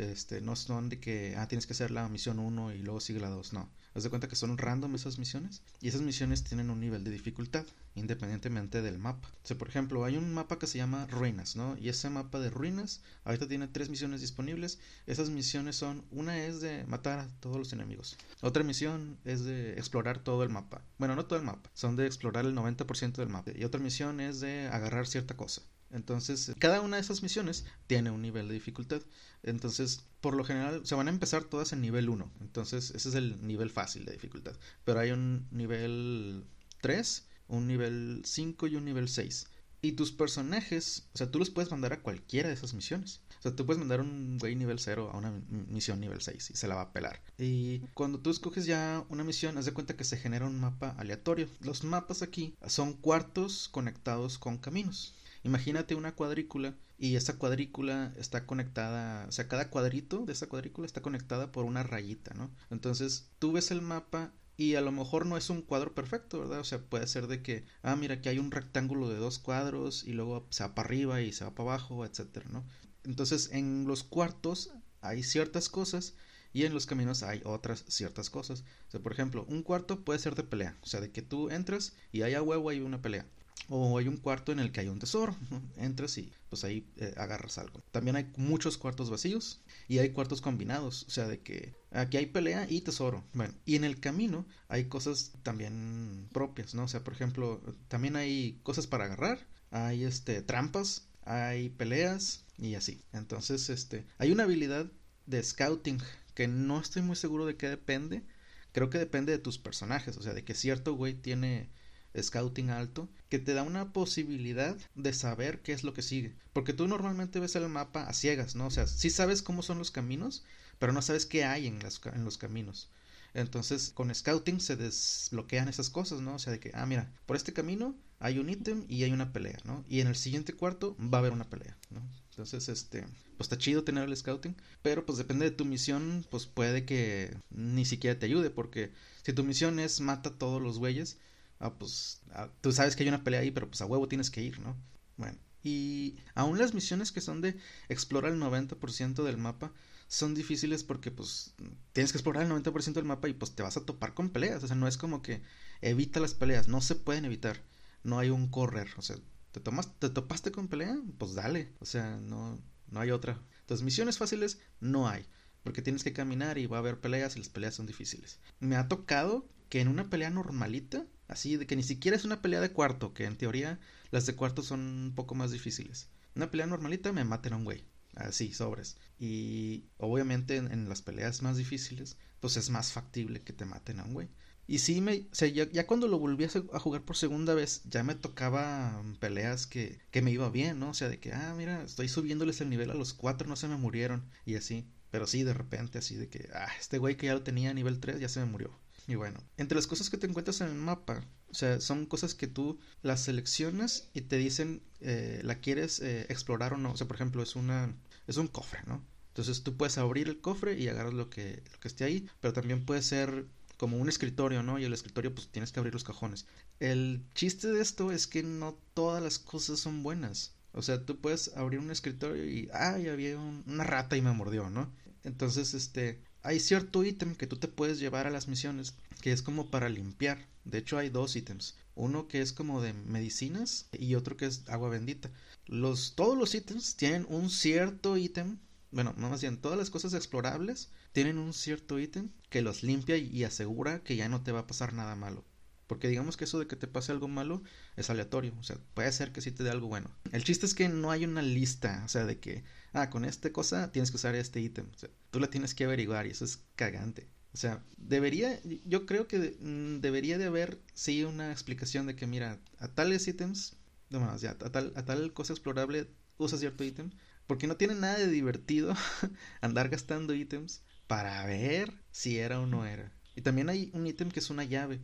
Este, 0.00 0.40
no 0.40 0.56
son 0.56 0.88
de 0.88 0.98
que, 0.98 1.34
ah, 1.36 1.46
tienes 1.46 1.66
que 1.66 1.74
hacer 1.74 1.90
la 1.90 2.08
misión 2.08 2.38
1 2.38 2.72
y 2.72 2.78
luego 2.78 3.00
sigue 3.00 3.20
la 3.20 3.28
2, 3.28 3.52
no. 3.52 3.68
Haz 3.94 4.02
de 4.02 4.08
cuenta 4.08 4.28
que 4.28 4.36
son 4.36 4.56
random 4.56 4.94
esas 4.94 5.18
misiones 5.18 5.62
y 5.82 5.88
esas 5.88 6.00
misiones 6.00 6.42
tienen 6.42 6.70
un 6.70 6.80
nivel 6.80 7.04
de 7.04 7.10
dificultad 7.10 7.66
independientemente 7.94 8.80
del 8.80 8.98
mapa. 8.98 9.28
Por 9.58 9.68
ejemplo, 9.68 10.04
hay 10.06 10.16
un 10.16 10.32
mapa 10.32 10.58
que 10.58 10.66
se 10.66 10.78
llama 10.78 11.06
Ruinas, 11.08 11.54
¿no? 11.54 11.76
Y 11.76 11.90
ese 11.90 12.08
mapa 12.08 12.40
de 12.40 12.48
Ruinas 12.48 13.02
ahorita 13.24 13.46
tiene 13.46 13.68
tres 13.68 13.90
misiones 13.90 14.22
disponibles. 14.22 14.78
Esas 15.06 15.28
misiones 15.28 15.76
son, 15.76 16.02
una 16.10 16.46
es 16.46 16.62
de 16.62 16.84
matar 16.84 17.18
a 17.18 17.28
todos 17.40 17.58
los 17.58 17.72
enemigos. 17.74 18.16
Otra 18.40 18.64
misión 18.64 19.18
es 19.26 19.44
de 19.44 19.74
explorar 19.74 20.24
todo 20.24 20.44
el 20.44 20.48
mapa. 20.48 20.80
Bueno, 20.96 21.14
no 21.14 21.26
todo 21.26 21.38
el 21.38 21.44
mapa, 21.44 21.68
son 21.74 21.96
de 21.96 22.06
explorar 22.06 22.46
el 22.46 22.54
90% 22.54 23.16
del 23.16 23.28
mapa. 23.28 23.50
Y 23.54 23.64
otra 23.64 23.80
misión 23.80 24.20
es 24.20 24.40
de 24.40 24.68
agarrar 24.68 25.06
cierta 25.06 25.36
cosa. 25.36 25.60
Entonces, 25.92 26.52
cada 26.58 26.80
una 26.80 26.96
de 26.96 27.02
esas 27.02 27.22
misiones 27.22 27.64
tiene 27.86 28.10
un 28.10 28.22
nivel 28.22 28.48
de 28.48 28.54
dificultad. 28.54 29.02
Entonces, 29.42 30.04
por 30.20 30.34
lo 30.34 30.44
general, 30.44 30.86
se 30.86 30.94
van 30.94 31.08
a 31.08 31.10
empezar 31.10 31.44
todas 31.44 31.72
en 31.72 31.80
nivel 31.80 32.08
1. 32.08 32.30
Entonces, 32.40 32.90
ese 32.90 33.08
es 33.08 33.14
el 33.14 33.46
nivel 33.46 33.70
fácil 33.70 34.04
de 34.04 34.12
dificultad. 34.12 34.54
Pero 34.84 35.00
hay 35.00 35.10
un 35.10 35.48
nivel 35.50 36.44
3, 36.80 37.26
un 37.48 37.66
nivel 37.66 38.22
5 38.24 38.66
y 38.68 38.76
un 38.76 38.84
nivel 38.84 39.08
6. 39.08 39.46
Y 39.82 39.92
tus 39.92 40.12
personajes, 40.12 41.08
o 41.14 41.18
sea, 41.18 41.30
tú 41.30 41.38
los 41.38 41.48
puedes 41.48 41.70
mandar 41.70 41.94
a 41.94 42.02
cualquiera 42.02 42.48
de 42.48 42.54
esas 42.54 42.74
misiones. 42.74 43.22
O 43.38 43.42
sea, 43.42 43.56
tú 43.56 43.64
puedes 43.64 43.78
mandar 43.78 44.02
un 44.02 44.36
güey 44.38 44.54
nivel 44.54 44.78
0 44.78 45.10
a 45.10 45.16
una 45.16 45.32
misión 45.48 46.00
nivel 46.00 46.20
6 46.20 46.50
y 46.50 46.54
se 46.54 46.68
la 46.68 46.74
va 46.74 46.82
a 46.82 46.92
pelar. 46.92 47.22
Y 47.38 47.78
cuando 47.94 48.20
tú 48.20 48.28
escoges 48.28 48.66
ya 48.66 49.02
una 49.08 49.24
misión, 49.24 49.56
haz 49.56 49.64
de 49.64 49.72
cuenta 49.72 49.96
que 49.96 50.04
se 50.04 50.18
genera 50.18 50.46
un 50.46 50.60
mapa 50.60 50.94
aleatorio. 50.98 51.48
Los 51.60 51.82
mapas 51.82 52.20
aquí 52.20 52.54
son 52.66 52.92
cuartos 52.92 53.70
conectados 53.70 54.36
con 54.36 54.58
caminos. 54.58 55.14
Imagínate 55.42 55.94
una 55.94 56.14
cuadrícula 56.14 56.76
y 56.98 57.16
esa 57.16 57.38
cuadrícula 57.38 58.12
está 58.18 58.46
conectada, 58.46 59.26
o 59.26 59.32
sea, 59.32 59.48
cada 59.48 59.70
cuadrito 59.70 60.26
de 60.26 60.32
esa 60.34 60.48
cuadrícula 60.48 60.86
está 60.86 61.00
conectada 61.00 61.50
por 61.50 61.64
una 61.64 61.82
rayita, 61.82 62.34
¿no? 62.34 62.50
Entonces, 62.70 63.30
tú 63.38 63.52
ves 63.52 63.70
el 63.70 63.80
mapa 63.80 64.32
y 64.58 64.74
a 64.74 64.82
lo 64.82 64.92
mejor 64.92 65.24
no 65.24 65.38
es 65.38 65.48
un 65.48 65.62
cuadro 65.62 65.94
perfecto, 65.94 66.40
¿verdad? 66.40 66.60
O 66.60 66.64
sea, 66.64 66.78
puede 66.80 67.06
ser 67.06 67.26
de 67.26 67.42
que, 67.42 67.64
ah, 67.82 67.96
mira, 67.96 68.16
aquí 68.16 68.28
hay 68.28 68.38
un 68.38 68.50
rectángulo 68.50 69.08
de 69.08 69.16
dos 69.16 69.38
cuadros 69.38 70.04
y 70.04 70.12
luego 70.12 70.46
se 70.50 70.62
va 70.62 70.74
para 70.74 70.86
arriba 70.86 71.22
y 71.22 71.32
se 71.32 71.44
va 71.44 71.54
para 71.54 71.70
abajo, 71.70 72.04
etcétera, 72.04 72.46
¿no? 72.50 72.66
Entonces, 73.04 73.48
en 73.52 73.86
los 73.86 74.02
cuartos 74.04 74.74
hay 75.00 75.22
ciertas 75.22 75.70
cosas 75.70 76.14
y 76.52 76.64
en 76.64 76.74
los 76.74 76.84
caminos 76.84 77.22
hay 77.22 77.40
otras 77.44 77.84
ciertas 77.88 78.28
cosas. 78.28 78.64
O 78.88 78.90
sea, 78.90 79.00
por 79.00 79.12
ejemplo, 79.12 79.46
un 79.48 79.62
cuarto 79.62 80.04
puede 80.04 80.18
ser 80.18 80.34
de 80.34 80.42
pelea, 80.42 80.76
o 80.82 80.86
sea, 80.86 81.00
de 81.00 81.10
que 81.10 81.22
tú 81.22 81.48
entras 81.48 81.94
y 82.12 82.22
hay 82.22 82.34
a 82.34 82.42
huevo 82.42 82.68
hay 82.68 82.80
una 82.80 83.00
pelea. 83.00 83.26
O 83.72 83.96
hay 83.98 84.08
un 84.08 84.16
cuarto 84.16 84.50
en 84.50 84.58
el 84.58 84.72
que 84.72 84.80
hay 84.80 84.88
un 84.88 84.98
tesoro. 84.98 85.34
Entras 85.76 86.18
y 86.18 86.32
pues 86.48 86.64
ahí 86.64 86.84
eh, 86.96 87.14
agarras 87.16 87.56
algo. 87.56 87.84
También 87.92 88.16
hay 88.16 88.30
muchos 88.36 88.76
cuartos 88.76 89.10
vacíos 89.10 89.62
y 89.86 89.98
hay 89.98 90.10
cuartos 90.10 90.40
combinados. 90.40 91.04
O 91.04 91.10
sea, 91.10 91.28
de 91.28 91.38
que 91.40 91.72
aquí 91.92 92.16
hay 92.16 92.26
pelea 92.26 92.66
y 92.68 92.80
tesoro. 92.80 93.24
Bueno, 93.32 93.54
y 93.64 93.76
en 93.76 93.84
el 93.84 94.00
camino 94.00 94.44
hay 94.68 94.86
cosas 94.86 95.32
también 95.44 96.28
propias, 96.32 96.74
¿no? 96.74 96.82
O 96.84 96.88
sea, 96.88 97.04
por 97.04 97.12
ejemplo, 97.12 97.62
también 97.86 98.16
hay 98.16 98.58
cosas 98.64 98.88
para 98.88 99.04
agarrar. 99.04 99.46
Hay 99.70 100.02
este 100.02 100.42
trampas, 100.42 101.06
hay 101.22 101.68
peleas 101.68 102.44
y 102.58 102.74
así. 102.74 103.04
Entonces, 103.12 103.70
este, 103.70 104.04
hay 104.18 104.32
una 104.32 104.42
habilidad 104.42 104.90
de 105.26 105.42
scouting 105.44 105.98
que 106.34 106.48
no 106.48 106.80
estoy 106.80 107.02
muy 107.02 107.14
seguro 107.14 107.46
de 107.46 107.56
qué 107.56 107.68
depende. 107.68 108.24
Creo 108.72 108.90
que 108.90 108.98
depende 108.98 109.30
de 109.30 109.38
tus 109.38 109.58
personajes, 109.58 110.16
o 110.16 110.22
sea, 110.22 110.34
de 110.34 110.44
que 110.44 110.54
cierto 110.54 110.94
güey 110.94 111.14
tiene 111.14 111.70
scouting 112.18 112.70
alto 112.70 113.08
que 113.28 113.38
te 113.38 113.54
da 113.54 113.62
una 113.62 113.92
posibilidad 113.92 114.76
de 114.94 115.12
saber 115.12 115.60
qué 115.62 115.72
es 115.72 115.84
lo 115.84 115.94
que 115.94 116.02
sigue. 116.02 116.34
Porque 116.52 116.72
tú 116.72 116.88
normalmente 116.88 117.40
ves 117.40 117.56
el 117.56 117.68
mapa 117.68 118.04
a 118.04 118.12
ciegas, 118.12 118.56
¿no? 118.56 118.66
O 118.66 118.70
sea, 118.70 118.86
sí 118.86 119.10
sabes 119.10 119.42
cómo 119.42 119.62
son 119.62 119.78
los 119.78 119.90
caminos, 119.90 120.44
pero 120.78 120.92
no 120.92 121.02
sabes 121.02 121.26
qué 121.26 121.44
hay 121.44 121.66
en, 121.66 121.78
los 122.24 122.38
caminos. 122.38 122.90
Entonces, 123.32 123.92
con 123.94 124.12
scouting 124.12 124.60
se 124.60 124.76
desbloquean 124.76 125.68
esas 125.68 125.90
cosas, 125.90 126.20
¿no? 126.20 126.34
O 126.34 126.38
sea, 126.38 126.52
de 126.52 126.58
que, 126.58 126.72
ah, 126.74 126.86
mira, 126.86 127.12
por 127.26 127.36
este 127.36 127.52
camino 127.52 127.94
hay 128.18 128.38
un 128.38 128.50
ítem 128.50 128.84
y 128.88 129.04
hay 129.04 129.12
una 129.12 129.32
pelea, 129.32 129.58
¿no? 129.64 129.84
Y 129.88 130.00
en 130.00 130.08
el 130.08 130.16
siguiente 130.16 130.52
cuarto 130.52 130.96
va 130.98 131.18
a 131.18 131.20
haber 131.20 131.32
una 131.32 131.48
pelea, 131.48 131.76
¿no? 131.90 132.02
Entonces, 132.30 132.68
este, 132.68 133.02
pues 133.36 133.46
está 133.46 133.58
chido 133.58 133.84
tener 133.84 134.08
el 134.08 134.16
scouting, 134.16 134.56
pero 134.82 135.06
pues 135.06 135.18
depende 135.18 135.44
de 135.44 135.50
tu 135.52 135.64
misión, 135.64 136.26
pues 136.30 136.46
puede 136.46 136.84
que 136.84 137.36
ni 137.50 137.84
siquiera 137.84 138.18
te 138.18 138.26
ayude, 138.26 138.50
porque 138.50 138.90
si 139.22 139.32
tu 139.32 139.44
misión 139.44 139.78
es 139.78 140.00
mata 140.00 140.30
todos 140.36 140.60
los 140.60 140.78
güeyes, 140.78 141.18
ah, 141.60 141.78
pues 141.78 142.22
ah, 142.32 142.50
tú 142.60 142.72
sabes 142.72 142.96
que 142.96 143.04
hay 143.04 143.08
una 143.08 143.24
pelea 143.24 143.40
ahí, 143.40 143.50
pero 143.50 143.68
pues 143.68 143.80
a 143.80 143.86
huevo 143.86 144.08
tienes 144.08 144.30
que 144.30 144.42
ir, 144.42 144.58
¿no? 144.60 144.76
Bueno, 145.16 145.38
y 145.62 146.16
aún 146.34 146.58
las 146.58 146.74
misiones 146.74 147.12
que 147.12 147.20
son 147.20 147.40
de 147.40 147.56
explorar 147.88 148.32
el 148.32 148.40
90% 148.40 149.22
del 149.22 149.36
mapa 149.36 149.72
son 150.08 150.34
difíciles 150.34 150.82
porque 150.82 151.10
pues 151.10 151.54
tienes 151.92 152.10
que 152.12 152.18
explorar 152.18 152.44
el 152.44 152.50
90% 152.50 152.94
del 152.94 153.04
mapa 153.04 153.28
y 153.28 153.34
pues 153.34 153.54
te 153.54 153.62
vas 153.62 153.76
a 153.76 153.84
topar 153.84 154.14
con 154.14 154.30
peleas, 154.30 154.64
o 154.64 154.66
sea, 154.66 154.74
no 154.74 154.88
es 154.88 154.96
como 154.96 155.22
que 155.22 155.42
evita 155.82 156.18
las 156.18 156.34
peleas, 156.34 156.66
no 156.66 156.80
se 156.80 156.96
pueden 156.96 157.24
evitar, 157.24 157.62
no 158.02 158.18
hay 158.18 158.30
un 158.30 158.48
correr, 158.48 158.88
o 158.96 159.02
sea, 159.02 159.16
te, 159.52 159.60
tomas, 159.60 159.98
te 159.98 160.10
topaste 160.10 160.50
con 160.50 160.68
pelea, 160.68 160.96
pues 161.18 161.34
dale, 161.34 161.72
o 161.78 161.84
sea, 161.84 162.16
no, 162.16 162.60
no 162.88 163.00
hay 163.00 163.10
otra. 163.10 163.40
Entonces, 163.60 163.84
misiones 163.84 164.18
fáciles 164.18 164.58
no 164.80 165.08
hay, 165.08 165.26
porque 165.62 165.82
tienes 165.82 166.02
que 166.02 166.12
caminar 166.12 166.58
y 166.58 166.66
va 166.66 166.78
a 166.78 166.80
haber 166.80 167.00
peleas 167.00 167.36
y 167.36 167.38
las 167.38 167.48
peleas 167.48 167.74
son 167.74 167.86
difíciles. 167.86 168.40
Me 168.58 168.76
ha 168.76 168.88
tocado 168.88 169.46
que 169.68 169.80
en 169.80 169.88
una 169.88 170.10
pelea 170.10 170.30
normalita 170.30 171.06
Así 171.30 171.56
de 171.56 171.64
que 171.64 171.76
ni 171.76 171.84
siquiera 171.84 172.16
es 172.16 172.24
una 172.24 172.42
pelea 172.42 172.60
de 172.60 172.72
cuarto, 172.72 173.14
que 173.14 173.24
en 173.24 173.38
teoría 173.38 173.78
las 174.10 174.26
de 174.26 174.34
cuarto 174.34 174.64
son 174.64 174.80
un 174.80 175.14
poco 175.14 175.36
más 175.36 175.52
difíciles. 175.52 176.08
Una 176.34 176.50
pelea 176.50 176.66
normalita 176.66 177.12
me 177.12 177.24
maten 177.24 177.52
a 177.52 177.56
un 177.56 177.62
güey. 177.62 177.84
Así, 178.16 178.52
sobres. 178.52 178.96
Y 179.16 179.84
obviamente 179.98 180.56
en, 180.56 180.88
las 180.88 181.02
peleas 181.02 181.40
más 181.42 181.56
difíciles, 181.56 182.16
pues 182.40 182.56
es 182.56 182.68
más 182.70 182.92
factible 182.92 183.42
que 183.42 183.52
te 183.52 183.64
maten 183.64 184.00
a 184.00 184.04
un 184.04 184.14
güey. 184.14 184.28
Y 184.66 184.80
sí, 184.80 185.00
me, 185.00 185.28
o 185.30 185.34
sea, 185.34 185.46
ya, 185.46 185.86
cuando 185.86 186.08
lo 186.08 186.18
volví 186.18 186.46
a, 186.46 186.80
jugar 186.80 187.02
por 187.02 187.16
segunda 187.16 187.54
vez, 187.54 187.82
ya 187.84 188.02
me 188.02 188.16
tocaba 188.16 189.00
peleas 189.20 189.68
que, 189.68 190.00
que 190.10 190.22
me 190.22 190.32
iba 190.32 190.50
bien, 190.50 190.80
¿no? 190.80 190.90
O 190.90 190.94
sea, 190.94 191.08
de 191.08 191.20
que, 191.20 191.32
ah, 191.32 191.54
mira, 191.56 191.84
estoy 191.84 192.08
subiéndoles 192.08 192.60
el 192.60 192.70
nivel 192.70 192.90
a 192.90 192.94
los 192.94 193.14
cuatro, 193.14 193.46
no 193.46 193.54
se 193.54 193.68
me 193.68 193.76
murieron. 193.76 194.28
Y 194.44 194.56
así. 194.56 194.88
Pero 195.12 195.28
sí, 195.28 195.44
de 195.44 195.54
repente, 195.54 195.98
así 195.98 196.16
de 196.16 196.28
que, 196.28 196.48
ah, 196.54 196.68
este 196.80 196.98
güey 196.98 197.16
que 197.16 197.26
ya 197.26 197.34
lo 197.34 197.42
tenía 197.44 197.70
a 197.70 197.74
nivel 197.74 198.00
3 198.00 198.18
ya 198.18 198.28
se 198.28 198.40
me 198.40 198.46
murió. 198.46 198.76
Y 199.10 199.16
bueno, 199.16 199.40
entre 199.56 199.74
las 199.74 199.88
cosas 199.88 200.08
que 200.08 200.18
te 200.18 200.28
encuentras 200.28 200.60
en 200.60 200.68
el 200.68 200.76
mapa, 200.76 201.24
o 201.50 201.54
sea, 201.54 201.80
son 201.80 202.06
cosas 202.06 202.36
que 202.36 202.46
tú 202.46 202.78
las 203.02 203.20
seleccionas 203.24 204.08
y 204.14 204.20
te 204.20 204.36
dicen, 204.36 204.84
eh, 205.00 205.40
la 205.42 205.56
quieres 205.56 205.98
eh, 205.98 206.26
explorar 206.28 206.74
o 206.74 206.76
no. 206.76 206.92
O 206.92 206.96
sea, 206.96 207.08
por 207.08 207.16
ejemplo, 207.16 207.42
es 207.42 207.56
una, 207.56 207.92
es 208.28 208.36
un 208.36 208.46
cofre, 208.46 208.78
¿no? 208.86 209.04
Entonces 209.30 209.64
tú 209.64 209.76
puedes 209.76 209.98
abrir 209.98 210.28
el 210.28 210.40
cofre 210.40 210.78
y 210.78 210.86
agarrar 210.86 211.12
lo 211.12 211.28
que, 211.28 211.64
lo 211.72 211.80
que 211.80 211.88
esté 211.88 212.04
ahí, 212.04 212.30
pero 212.38 212.52
también 212.52 212.86
puede 212.86 213.02
ser 213.02 213.48
como 213.76 213.96
un 213.96 214.08
escritorio, 214.08 214.62
¿no? 214.62 214.78
Y 214.78 214.84
el 214.84 214.92
escritorio 214.92 215.34
pues 215.34 215.48
tienes 215.48 215.72
que 215.72 215.80
abrir 215.80 215.92
los 215.92 216.04
cajones. 216.04 216.46
El 216.78 217.24
chiste 217.34 217.66
de 217.66 217.82
esto 217.82 218.12
es 218.12 218.28
que 218.28 218.44
no 218.44 218.78
todas 218.94 219.20
las 219.20 219.40
cosas 219.40 219.80
son 219.80 220.04
buenas. 220.04 220.54
O 220.70 220.82
sea, 220.82 221.04
tú 221.04 221.20
puedes 221.20 221.56
abrir 221.56 221.80
un 221.80 221.90
escritorio 221.90 222.48
y, 222.48 222.68
ay, 222.72 223.08
había 223.08 223.36
una 223.40 223.82
rata 223.82 224.16
y 224.16 224.22
me 224.22 224.30
mordió, 224.30 224.70
¿no? 224.70 224.92
Entonces, 225.24 225.74
este, 225.74 226.22
hay 226.42 226.60
cierto 226.60 227.04
ítem 227.04 227.34
que 227.34 227.46
tú 227.46 227.56
te 227.56 227.68
puedes 227.68 227.98
llevar 227.98 228.26
a 228.26 228.30
las 228.30 228.48
misiones 228.48 228.94
que 229.20 229.32
es 229.32 229.42
como 229.42 229.70
para 229.70 229.88
limpiar. 229.88 230.46
De 230.64 230.78
hecho 230.78 230.98
hay 230.98 231.08
dos 231.08 231.36
ítems. 231.36 231.76
Uno 231.94 232.28
que 232.28 232.40
es 232.40 232.52
como 232.52 232.80
de 232.80 232.92
medicinas 232.92 233.88
y 233.92 234.14
otro 234.14 234.36
que 234.36 234.46
es 234.46 234.68
agua 234.68 234.88
bendita. 234.88 235.30
Los, 235.66 236.14
todos 236.14 236.36
los 236.36 236.54
ítems 236.54 236.96
tienen 236.96 237.26
un 237.28 237.50
cierto 237.50 238.16
ítem. 238.16 238.58
Bueno, 238.90 239.14
no 239.16 239.28
más 239.28 239.40
bien, 239.40 239.58
todas 239.58 239.78
las 239.78 239.90
cosas 239.90 240.14
explorables 240.14 240.88
tienen 241.12 241.38
un 241.38 241.52
cierto 241.52 241.98
ítem 241.98 242.30
que 242.48 242.62
los 242.62 242.82
limpia 242.82 243.16
y 243.16 243.44
asegura 243.44 244.02
que 244.02 244.16
ya 244.16 244.28
no 244.28 244.42
te 244.42 244.52
va 244.52 244.60
a 244.60 244.66
pasar 244.66 244.92
nada 244.92 245.14
malo. 245.16 245.44
Porque 245.86 246.08
digamos 246.08 246.36
que 246.36 246.44
eso 246.44 246.60
de 246.60 246.68
que 246.68 246.76
te 246.76 246.86
pase 246.86 247.10
algo 247.10 247.26
malo 247.26 247.62
es 247.96 248.10
aleatorio. 248.10 248.54
O 248.60 248.62
sea, 248.62 248.78
puede 248.94 249.10
ser 249.10 249.32
que 249.32 249.40
sí 249.40 249.50
te 249.50 249.64
dé 249.64 249.70
algo 249.70 249.88
bueno. 249.88 250.08
El 250.32 250.44
chiste 250.44 250.64
es 250.64 250.74
que 250.74 250.88
no 250.88 251.10
hay 251.10 251.24
una 251.24 251.42
lista. 251.42 252.02
O 252.04 252.08
sea, 252.08 252.26
de 252.26 252.38
que, 252.38 252.62
ah, 252.92 253.10
con 253.10 253.24
esta 253.24 253.52
cosa 253.52 253.92
tienes 253.92 254.10
que 254.10 254.16
usar 254.16 254.34
este 254.34 254.60
ítem. 254.60 254.86
O 254.94 254.98
sea, 254.98 255.10
tú 255.30 255.40
la 255.40 255.48
tienes 255.48 255.74
que 255.74 255.84
averiguar 255.84 256.26
y 256.26 256.30
eso 256.30 256.44
es 256.44 256.60
cagante. 256.76 257.28
O 257.52 257.56
sea, 257.56 257.82
debería, 257.96 258.60
yo 258.84 259.06
creo 259.06 259.26
que 259.26 259.56
mm, 259.60 260.00
debería 260.00 260.38
de 260.38 260.44
haber, 260.44 260.80
sí, 260.94 261.24
una 261.24 261.50
explicación 261.50 262.06
de 262.06 262.14
que, 262.14 262.26
mira, 262.26 262.58
a 262.78 262.88
tales 262.88 263.26
ítems, 263.26 263.76
no 264.08 264.20
más, 264.20 264.40
ya, 264.40 264.52
a 264.52 264.70
tal, 264.70 264.92
a 264.94 265.04
tal 265.04 265.32
cosa 265.32 265.52
explorable 265.52 266.08
usa 266.38 266.58
cierto 266.58 266.84
ítem. 266.84 267.10
Porque 267.46 267.66
no 267.66 267.76
tiene 267.76 267.96
nada 267.96 268.18
de 268.18 268.28
divertido 268.28 268.94
andar 269.60 269.88
gastando 269.88 270.34
ítems 270.34 270.82
para 271.08 271.44
ver 271.46 271.92
si 272.12 272.38
era 272.38 272.60
o 272.60 272.66
no 272.66 272.86
era. 272.86 273.12
Y 273.34 273.42
también 273.42 273.68
hay 273.68 273.90
un 273.94 274.06
ítem 274.06 274.30
que 274.30 274.40
es 274.40 274.50
una 274.50 274.64
llave. 274.64 275.00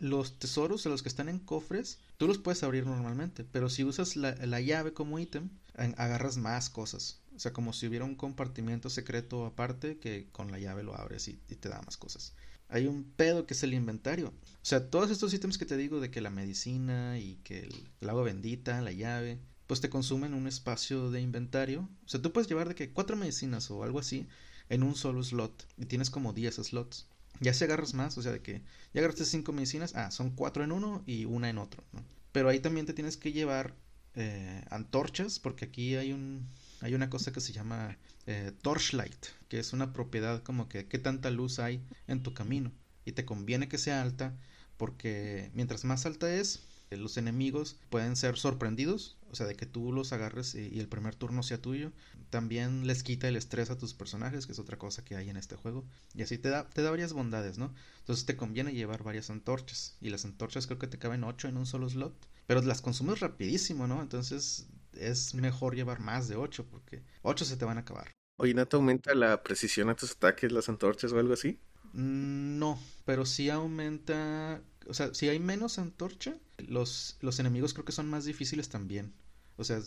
los 0.00 0.38
tesoros 0.38 0.84
los 0.86 1.02
que 1.02 1.08
están 1.08 1.28
en 1.28 1.38
cofres, 1.38 1.98
tú 2.16 2.28
los 2.28 2.38
puedes 2.38 2.62
abrir 2.62 2.86
normalmente, 2.86 3.44
pero 3.44 3.68
si 3.68 3.82
usas 3.82 4.14
la, 4.16 4.60
llave 4.60 4.92
como 4.92 5.18
ítem, 5.18 5.48
agarras 5.74 6.36
más 6.36 6.70
cosas. 6.70 7.20
O 7.38 7.40
sea, 7.40 7.52
como 7.52 7.72
si 7.72 7.86
hubiera 7.86 8.04
un 8.04 8.16
compartimiento 8.16 8.90
secreto 8.90 9.46
aparte 9.46 9.98
que 9.98 10.26
con 10.32 10.50
la 10.50 10.58
llave 10.58 10.82
lo 10.82 10.96
abres 10.96 11.28
y, 11.28 11.34
te 11.34 11.68
da 11.68 11.80
más 11.82 11.96
cosas. 11.96 12.34
Hay 12.68 12.88
un 12.88 13.04
pedo 13.04 13.46
que 13.46 13.54
es 13.54 13.62
el 13.62 13.74
inventario. 13.74 14.30
O 14.30 14.64
sea, 14.64 14.90
todos 14.90 15.12
estos 15.12 15.32
ítems 15.32 15.56
que 15.56 15.64
te 15.64 15.76
digo 15.76 16.00
de 16.00 16.10
que 16.10 16.20
la 16.20 16.30
medicina 16.30 17.16
y 17.16 17.36
que 17.44 17.60
el, 18.00 18.08
agua 18.08 18.24
bendita, 18.24 18.80
la 18.80 18.90
llave, 18.90 19.38
pues 19.68 19.80
te 19.80 19.88
consumen 19.88 20.34
un 20.34 20.48
espacio 20.48 21.12
de 21.12 21.20
inventario. 21.20 21.88
O 22.04 22.08
sea, 22.08 22.20
tú 22.20 22.32
puedes 22.32 22.48
llevar 22.48 22.66
de 22.66 22.74
que 22.74 22.92
cuatro 22.92 23.16
medicinas 23.16 23.70
o 23.70 23.84
algo 23.84 24.00
así 24.00 24.26
en 24.68 24.82
un 24.82 24.96
solo 24.96 25.22
slot 25.22 25.64
y 25.76 25.84
tienes 25.84 26.10
como 26.10 26.32
10 26.32 26.56
slots. 26.56 27.06
Ya 27.38 27.54
si 27.54 27.62
agarras 27.62 27.94
más, 27.94 28.18
o 28.18 28.22
sea, 28.22 28.32
de 28.32 28.42
que 28.42 28.62
ya 28.92 29.00
agarraste 29.00 29.26
cinco 29.26 29.52
medicinas, 29.52 29.94
ah, 29.94 30.10
son 30.10 30.30
cuatro 30.30 30.64
en 30.64 30.72
uno 30.72 31.04
y 31.06 31.24
una 31.24 31.48
en 31.48 31.58
otro, 31.58 31.84
¿no? 31.92 32.02
Pero 32.32 32.48
ahí 32.48 32.58
también 32.58 32.84
te 32.84 32.94
tienes 32.94 33.16
que 33.16 33.30
llevar 33.30 33.76
eh, 34.16 34.64
antorchas, 34.70 35.38
porque 35.38 35.66
aquí 35.66 35.94
hay 35.94 36.12
un 36.12 36.48
hay 36.80 36.94
una 36.94 37.10
cosa 37.10 37.32
que 37.32 37.40
se 37.40 37.52
llama 37.52 37.96
eh, 38.26 38.52
torchlight, 38.62 39.26
que 39.48 39.58
es 39.58 39.72
una 39.72 39.92
propiedad 39.92 40.42
como 40.42 40.68
que 40.68 40.86
qué 40.86 40.98
tanta 40.98 41.30
luz 41.30 41.58
hay 41.58 41.82
en 42.06 42.22
tu 42.22 42.34
camino 42.34 42.72
y 43.04 43.12
te 43.12 43.24
conviene 43.24 43.68
que 43.68 43.78
sea 43.78 44.02
alta 44.02 44.36
porque 44.76 45.50
mientras 45.54 45.84
más 45.84 46.06
alta 46.06 46.32
es, 46.32 46.62
eh, 46.90 46.96
los 46.96 47.16
enemigos 47.16 47.76
pueden 47.90 48.16
ser 48.16 48.38
sorprendidos, 48.38 49.16
o 49.30 49.34
sea, 49.34 49.46
de 49.46 49.54
que 49.56 49.66
tú 49.66 49.92
los 49.92 50.12
agarres 50.12 50.54
y, 50.54 50.78
el 50.78 50.88
primer 50.88 51.14
turno 51.14 51.42
sea 51.42 51.60
tuyo. 51.60 51.92
También 52.30 52.86
les 52.86 53.02
quita 53.02 53.28
el 53.28 53.36
estrés 53.36 53.70
a 53.70 53.78
tus 53.78 53.94
personajes, 53.94 54.46
que 54.46 54.52
es 54.52 54.58
otra 54.58 54.78
cosa 54.78 55.04
que 55.04 55.16
hay 55.16 55.28
en 55.28 55.36
este 55.36 55.56
juego. 55.56 55.84
Y 56.14 56.22
así 56.22 56.38
te 56.38 56.48
da, 56.48 56.68
te 56.68 56.82
da 56.82 56.90
varias 56.90 57.12
bondades, 57.12 57.58
¿no? 57.58 57.74
Entonces 58.00 58.24
te 58.24 58.36
conviene 58.36 58.72
llevar 58.72 59.02
varias 59.02 59.30
antorchas. 59.30 59.96
Y 60.00 60.10
las 60.10 60.24
antorchas 60.24 60.66
creo 60.66 60.78
que 60.78 60.86
te 60.86 60.98
caben 60.98 61.24
8 61.24 61.48
en 61.48 61.56
un 61.56 61.66
solo 61.66 61.88
slot. 61.88 62.14
Pero 62.46 62.62
las 62.62 62.80
consumes 62.80 63.20
rapidísimo, 63.20 63.86
¿no? 63.86 64.00
Entonces 64.00 64.66
es 64.98 65.34
mejor 65.34 65.74
llevar 65.74 66.00
más 66.00 66.28
de 66.28 66.36
8 66.36 66.66
porque 66.70 67.02
8 67.22 67.44
se 67.44 67.56
te 67.56 67.64
van 67.64 67.78
a 67.78 67.80
acabar. 67.80 68.12
Oye, 68.36 68.54
¿no 68.54 68.66
te 68.66 68.76
aumenta 68.76 69.14
la 69.14 69.42
precisión 69.42 69.88
a 69.88 69.96
tus 69.96 70.12
ataques 70.12 70.52
las 70.52 70.68
antorchas 70.68 71.12
o 71.12 71.18
algo 71.18 71.34
así? 71.34 71.58
Mm, 71.92 72.58
no, 72.58 72.78
pero 73.04 73.26
sí 73.26 73.50
aumenta 73.50 74.62
o 74.88 74.94
sea, 74.94 75.14
si 75.14 75.28
hay 75.28 75.38
menos 75.38 75.78
antorcha, 75.78 76.34
los, 76.56 77.18
los 77.20 77.38
enemigos 77.38 77.74
creo 77.74 77.84
que 77.84 77.92
son 77.92 78.08
más 78.08 78.24
difíciles 78.24 78.68
también. 78.70 79.12
O 79.56 79.64
sea, 79.64 79.80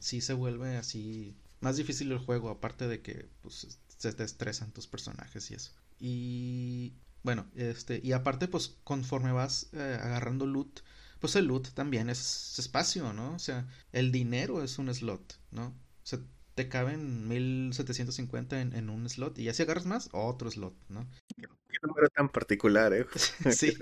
sí 0.00 0.20
se 0.20 0.34
vuelve 0.34 0.76
así 0.76 1.36
más 1.60 1.76
difícil 1.76 2.10
el 2.10 2.18
juego, 2.18 2.50
aparte 2.50 2.88
de 2.88 3.00
que 3.00 3.28
pues, 3.42 3.78
se 3.96 4.12
te 4.12 4.24
estresan 4.24 4.72
tus 4.72 4.86
personajes 4.86 5.50
y 5.50 5.54
eso. 5.54 5.72
Y 6.00 6.92
bueno, 7.22 7.46
este, 7.54 8.00
y 8.02 8.12
aparte, 8.12 8.48
pues 8.48 8.76
conforme 8.84 9.32
vas 9.32 9.68
eh, 9.72 9.98
agarrando 10.00 10.46
loot, 10.46 10.80
pues 11.20 11.36
el 11.36 11.46
loot 11.46 11.70
también 11.74 12.10
es 12.10 12.58
espacio, 12.58 13.12
¿no? 13.12 13.34
O 13.34 13.38
sea, 13.38 13.66
el 13.92 14.12
dinero 14.12 14.62
es 14.62 14.78
un 14.78 14.92
slot, 14.94 15.40
¿no? 15.50 15.68
O 15.68 16.06
sea, 16.06 16.20
te 16.54 16.68
caben 16.68 17.28
1750 17.28 18.60
en, 18.60 18.74
en 18.74 18.90
un 18.90 19.08
slot 19.08 19.38
y 19.38 19.44
ya 19.44 19.54
si 19.54 19.62
agarras 19.62 19.86
más, 19.86 20.08
otro 20.12 20.50
slot, 20.50 20.74
¿no? 20.88 21.08
Qué 21.36 21.86
número 21.86 22.08
tan 22.08 22.28
particular, 22.28 22.92
¿eh? 22.92 23.06
sí. 23.52 23.76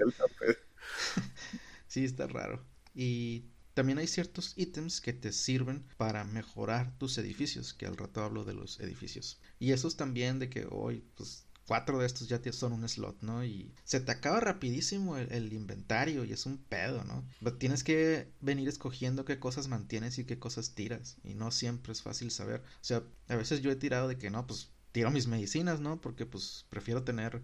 sí, 1.87 2.05
está 2.05 2.27
raro. 2.27 2.65
Y 2.95 3.47
también 3.75 3.99
hay 3.99 4.07
ciertos 4.07 4.55
ítems 4.57 5.01
que 5.01 5.13
te 5.13 5.33
sirven 5.33 5.87
para 5.97 6.25
mejorar 6.25 6.97
tus 6.99 7.19
edificios, 7.19 7.75
que 7.75 7.87
al 7.87 7.97
rato 7.97 8.23
hablo 8.23 8.45
de 8.45 8.55
los 8.55 8.81
edificios. 8.81 9.41
Y 9.59 9.73
esos 9.73 9.97
también 9.97 10.39
de 10.39 10.49
que 10.49 10.67
hoy, 10.71 11.05
pues 11.15 11.47
cuatro 11.67 11.99
de 11.99 12.07
estos 12.07 12.29
ya 12.29 12.41
son 12.53 12.73
un 12.73 12.89
slot, 12.89 13.21
¿no? 13.23 13.45
Y 13.45 13.73
se 13.85 14.01
te 14.01 14.13
acaba 14.13 14.41
rapidísimo 14.41 15.17
el, 15.17 15.53
inventario 15.53 16.25
y 16.25 16.33
es 16.33 16.47
un 16.47 16.59
pedo, 16.59 17.05
¿no? 17.05 17.25
Pero 17.41 17.57
tienes 17.57 17.83
que 17.83 18.31
venir 18.41 18.69
escogiendo 18.69 19.25
qué 19.25 19.39
cosas 19.39 19.69
mantienes 19.69 20.19
y 20.19 20.25
qué 20.25 20.39
cosas 20.39 20.75
tiras. 20.75 21.17
Y 21.25 21.35
no 21.35 21.51
siempre 21.51 21.93
es 21.93 22.03
fácil 22.03 22.31
saber. 22.31 22.61
O 22.61 22.85
sea, 22.85 23.03
a 23.29 23.37
veces 23.37 23.63
yo 23.63 23.71
he 23.71 23.77
tirado 23.77 24.09
de 24.09 24.17
que 24.17 24.31
no, 24.31 24.47
pues 24.47 24.71
tiro 24.93 25.11
mis 25.11 25.27
medicinas, 25.27 25.81
¿no? 25.81 26.01
Porque 26.01 26.25
pues 26.25 26.67
prefiero 26.71 27.03
tener 27.03 27.43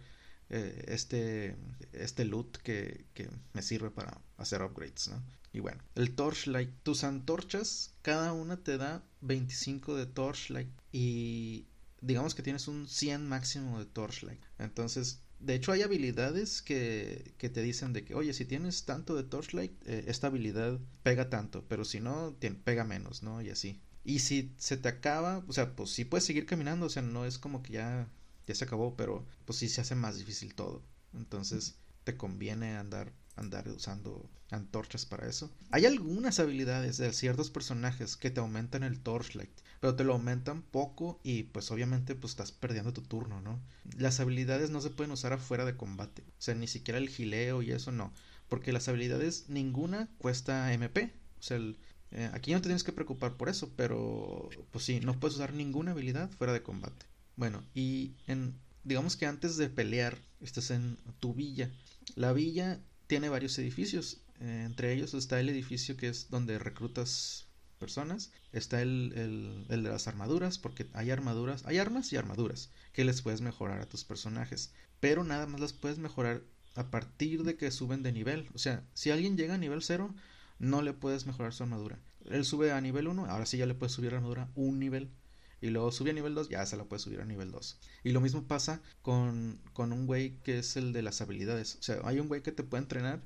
eh, 0.51 0.85
este, 0.89 1.57
este 1.93 2.25
loot 2.25 2.59
que, 2.59 3.07
que 3.15 3.29
me 3.53 3.63
sirve 3.63 3.91
para 3.91 4.21
hacer 4.37 4.63
upgrades, 4.63 5.09
¿no? 5.09 5.23
Y 5.53 5.61
bueno, 5.61 5.83
el 5.97 6.15
Torchlight, 6.15 6.71
tus 6.83 7.05
antorchas, 7.05 7.93
cada 8.01 8.33
una 8.33 8.57
te 8.57 8.79
da 8.79 9.05
25 9.21 9.97
de 9.97 10.07
Torchlight 10.07 10.71
y 10.93 11.67
digamos 12.03 12.35
que 12.35 12.43
tienes 12.43 12.69
un 12.69 12.87
100 12.87 13.27
máximo 13.29 13.79
de 13.79 13.87
Torchlight. 13.87 14.41
Entonces, 14.59 15.21
de 15.39 15.55
hecho 15.55 15.73
hay 15.73 15.83
habilidades 15.83 16.61
que, 16.63 17.35
que 17.39 17.49
te 17.49 17.63
dicen 17.63 17.93
de 17.93 18.05
que, 18.05 18.15
oye, 18.15 18.35
si 18.35 18.45
tienes 18.45 18.85
tanto 18.85 19.17
de 19.17 19.23
Torchlight, 19.23 19.73
eh, 19.87 20.05
esta 20.09 20.27
habilidad 20.27 20.79
pega 21.03 21.31
tanto, 21.31 21.65
pero 21.69 21.85
si 21.85 22.01
no, 22.01 22.37
pega 22.65 22.85
menos, 22.85 23.23
¿no? 23.23 23.41
Y 23.41 23.51
así. 23.51 23.81
Y 24.05 24.19
si 24.19 24.53
se 24.59 24.77
te 24.77 24.89
acaba, 24.89 25.45
o 25.47 25.53
sea, 25.53 25.75
pues 25.75 25.91
sí 25.91 26.05
puedes 26.05 26.25
seguir 26.25 26.45
caminando, 26.45 26.87
o 26.87 26.91
sea, 26.91 27.03
no 27.03 27.25
es 27.25 27.39
como 27.39 27.63
que 27.63 27.75
ya, 27.75 28.09
ya 28.47 28.55
se 28.55 28.65
acabó, 28.65 28.97
pero 28.97 29.25
pues 29.45 29.59
sí 29.59 29.69
se 29.69 29.81
hace 29.81 29.95
más 29.95 30.19
difícil 30.19 30.55
todo. 30.55 30.83
Entonces, 31.15 31.77
te 32.05 32.17
conviene 32.17 32.77
andar 32.77 33.13
andar 33.37 33.69
usando 33.69 34.29
antorchas 34.51 35.07
para 35.07 35.27
eso. 35.29 35.51
Hay 35.71 35.87
algunas 35.87 36.39
habilidades 36.39 36.99
de 36.99 37.13
ciertos 37.13 37.51
personajes 37.51 38.17
que 38.17 38.31
te 38.31 38.41
aumentan 38.41 38.83
el 38.83 39.01
torchlight, 39.01 39.51
pero 39.83 39.97
te 39.97 40.05
lo 40.05 40.13
aumentan 40.13 40.63
poco 40.63 41.19
y 41.25 41.43
pues 41.43 41.73
obviamente 41.73 42.15
pues 42.15 42.35
estás 42.35 42.53
perdiendo 42.53 42.93
tu 42.93 43.03
turno, 43.03 43.41
¿no? 43.41 43.61
Las 43.99 44.21
habilidades 44.21 44.71
no 44.71 44.81
se 44.81 44.91
pueden 44.91 45.11
usar 45.11 45.33
afuera 45.33 45.65
de 45.65 45.77
combate, 45.77 46.23
o 46.23 46.41
sea, 46.41 46.55
ni 46.55 46.69
siquiera 46.69 46.99
el 46.99 47.09
gileo 47.09 47.63
y 47.63 47.73
eso 47.73 47.91
no, 47.91 48.13
porque 48.49 48.73
las 48.73 48.87
habilidades 48.87 49.49
ninguna 49.49 50.09
cuesta 50.19 50.73
MP, 50.73 51.13
o 51.41 51.43
sea, 51.43 51.59
eh, 52.13 52.31
aquí 52.33 52.53
no 52.53 52.59
te 52.61 52.69
tienes 52.69 52.85
que 52.85 52.93
preocupar 52.93 53.37
por 53.37 53.49
eso, 53.49 53.73
pero 53.75 54.49
pues 54.71 54.85
sí, 54.85 55.01
no 55.01 55.19
puedes 55.19 55.35
usar 55.35 55.53
ninguna 55.53 55.91
habilidad 55.91 56.31
fuera 56.31 56.53
de 56.53 56.63
combate. 56.63 57.05
Bueno, 57.35 57.65
y 57.75 58.15
en 58.29 58.55
digamos 58.85 59.17
que 59.17 59.27
antes 59.27 59.57
de 59.57 59.69
pelear 59.69 60.17
estás 60.41 60.71
en 60.71 60.97
tu 61.19 61.35
villa. 61.35 61.73
La 62.15 62.33
villa 62.33 62.79
tiene 63.09 63.29
varios 63.29 63.59
edificios. 63.59 64.21
Eh, 64.39 64.63
entre 64.65 64.93
ellos 64.93 65.13
está 65.15 65.41
el 65.41 65.49
edificio 65.49 65.97
que 65.97 66.09
es 66.09 66.31
donde 66.31 66.61
reclutas 66.61 67.49
personas. 67.83 68.31
Está 68.53 68.81
el, 68.81 69.13
el, 69.69 69.83
de 69.83 69.91
las 69.91 70.07
armaduras, 70.07 70.59
porque 70.59 70.87
hay 70.93 71.11
armaduras, 71.11 71.67
hay 71.67 71.79
armas 71.79 72.13
y 72.13 72.17
armaduras 72.17 72.71
que 72.93 73.05
les 73.05 73.23
puedes 73.23 73.41
mejorar 73.41 73.81
a 73.81 73.89
tus 73.89 74.05
personajes. 74.05 74.71
Pero 75.01 75.25
nada 75.25 75.47
más 75.47 75.61
las 75.61 75.73
puedes 75.73 75.99
mejorar 75.99 76.43
a 76.77 76.93
partir 76.93 77.43
de 77.43 77.57
que 77.57 77.73
suben 77.73 78.05
de 78.05 78.13
nivel. 78.13 78.49
O 78.55 78.59
sea, 78.59 78.85
si 78.95 79.11
alguien 79.11 79.37
llega 79.37 79.55
a 79.55 79.59
nivel 79.59 79.83
0, 79.83 80.15
no 80.61 80.81
le 80.81 80.93
puedes 80.93 81.27
mejorar 81.27 81.53
su 81.53 81.65
armadura. 81.65 81.99
Él 82.31 82.45
sube 82.45 82.71
a 82.71 82.81
nivel 82.81 83.09
1, 83.09 83.27
ahora 83.27 83.47
sí 83.47 83.59
ya 83.59 83.67
le 83.67 83.75
puedes 83.75 83.93
subir 83.93 84.13
la 84.13 84.19
armadura 84.19 84.49
un 84.55 84.79
nivel. 84.79 85.11
Y 85.61 85.71
luego 85.71 85.91
sube 85.91 86.11
a 86.11 86.15
nivel 86.15 86.35
2, 86.35 86.51
ya 86.51 86.65
se 86.67 86.77
la 86.77 86.85
puede 86.85 87.01
subir 87.01 87.21
a 87.21 87.25
nivel 87.25 87.51
2. 87.51 87.79
Y 88.05 88.13
lo 88.13 88.21
mismo 88.21 88.45
pasa 88.45 88.81
con, 89.03 89.61
con 89.73 89.93
un 89.93 90.07
güey 90.07 90.39
que 90.45 90.59
es 90.61 90.77
el 90.77 90.93
de 90.93 91.03
las 91.03 91.21
habilidades. 91.21 91.77
O 91.81 91.83
sea, 91.83 92.01
hay 92.05 92.21
un 92.21 92.29
güey 92.29 92.43
que 92.43 92.53
te 92.53 92.63
puede 92.63 92.85
entrenar 92.85 93.21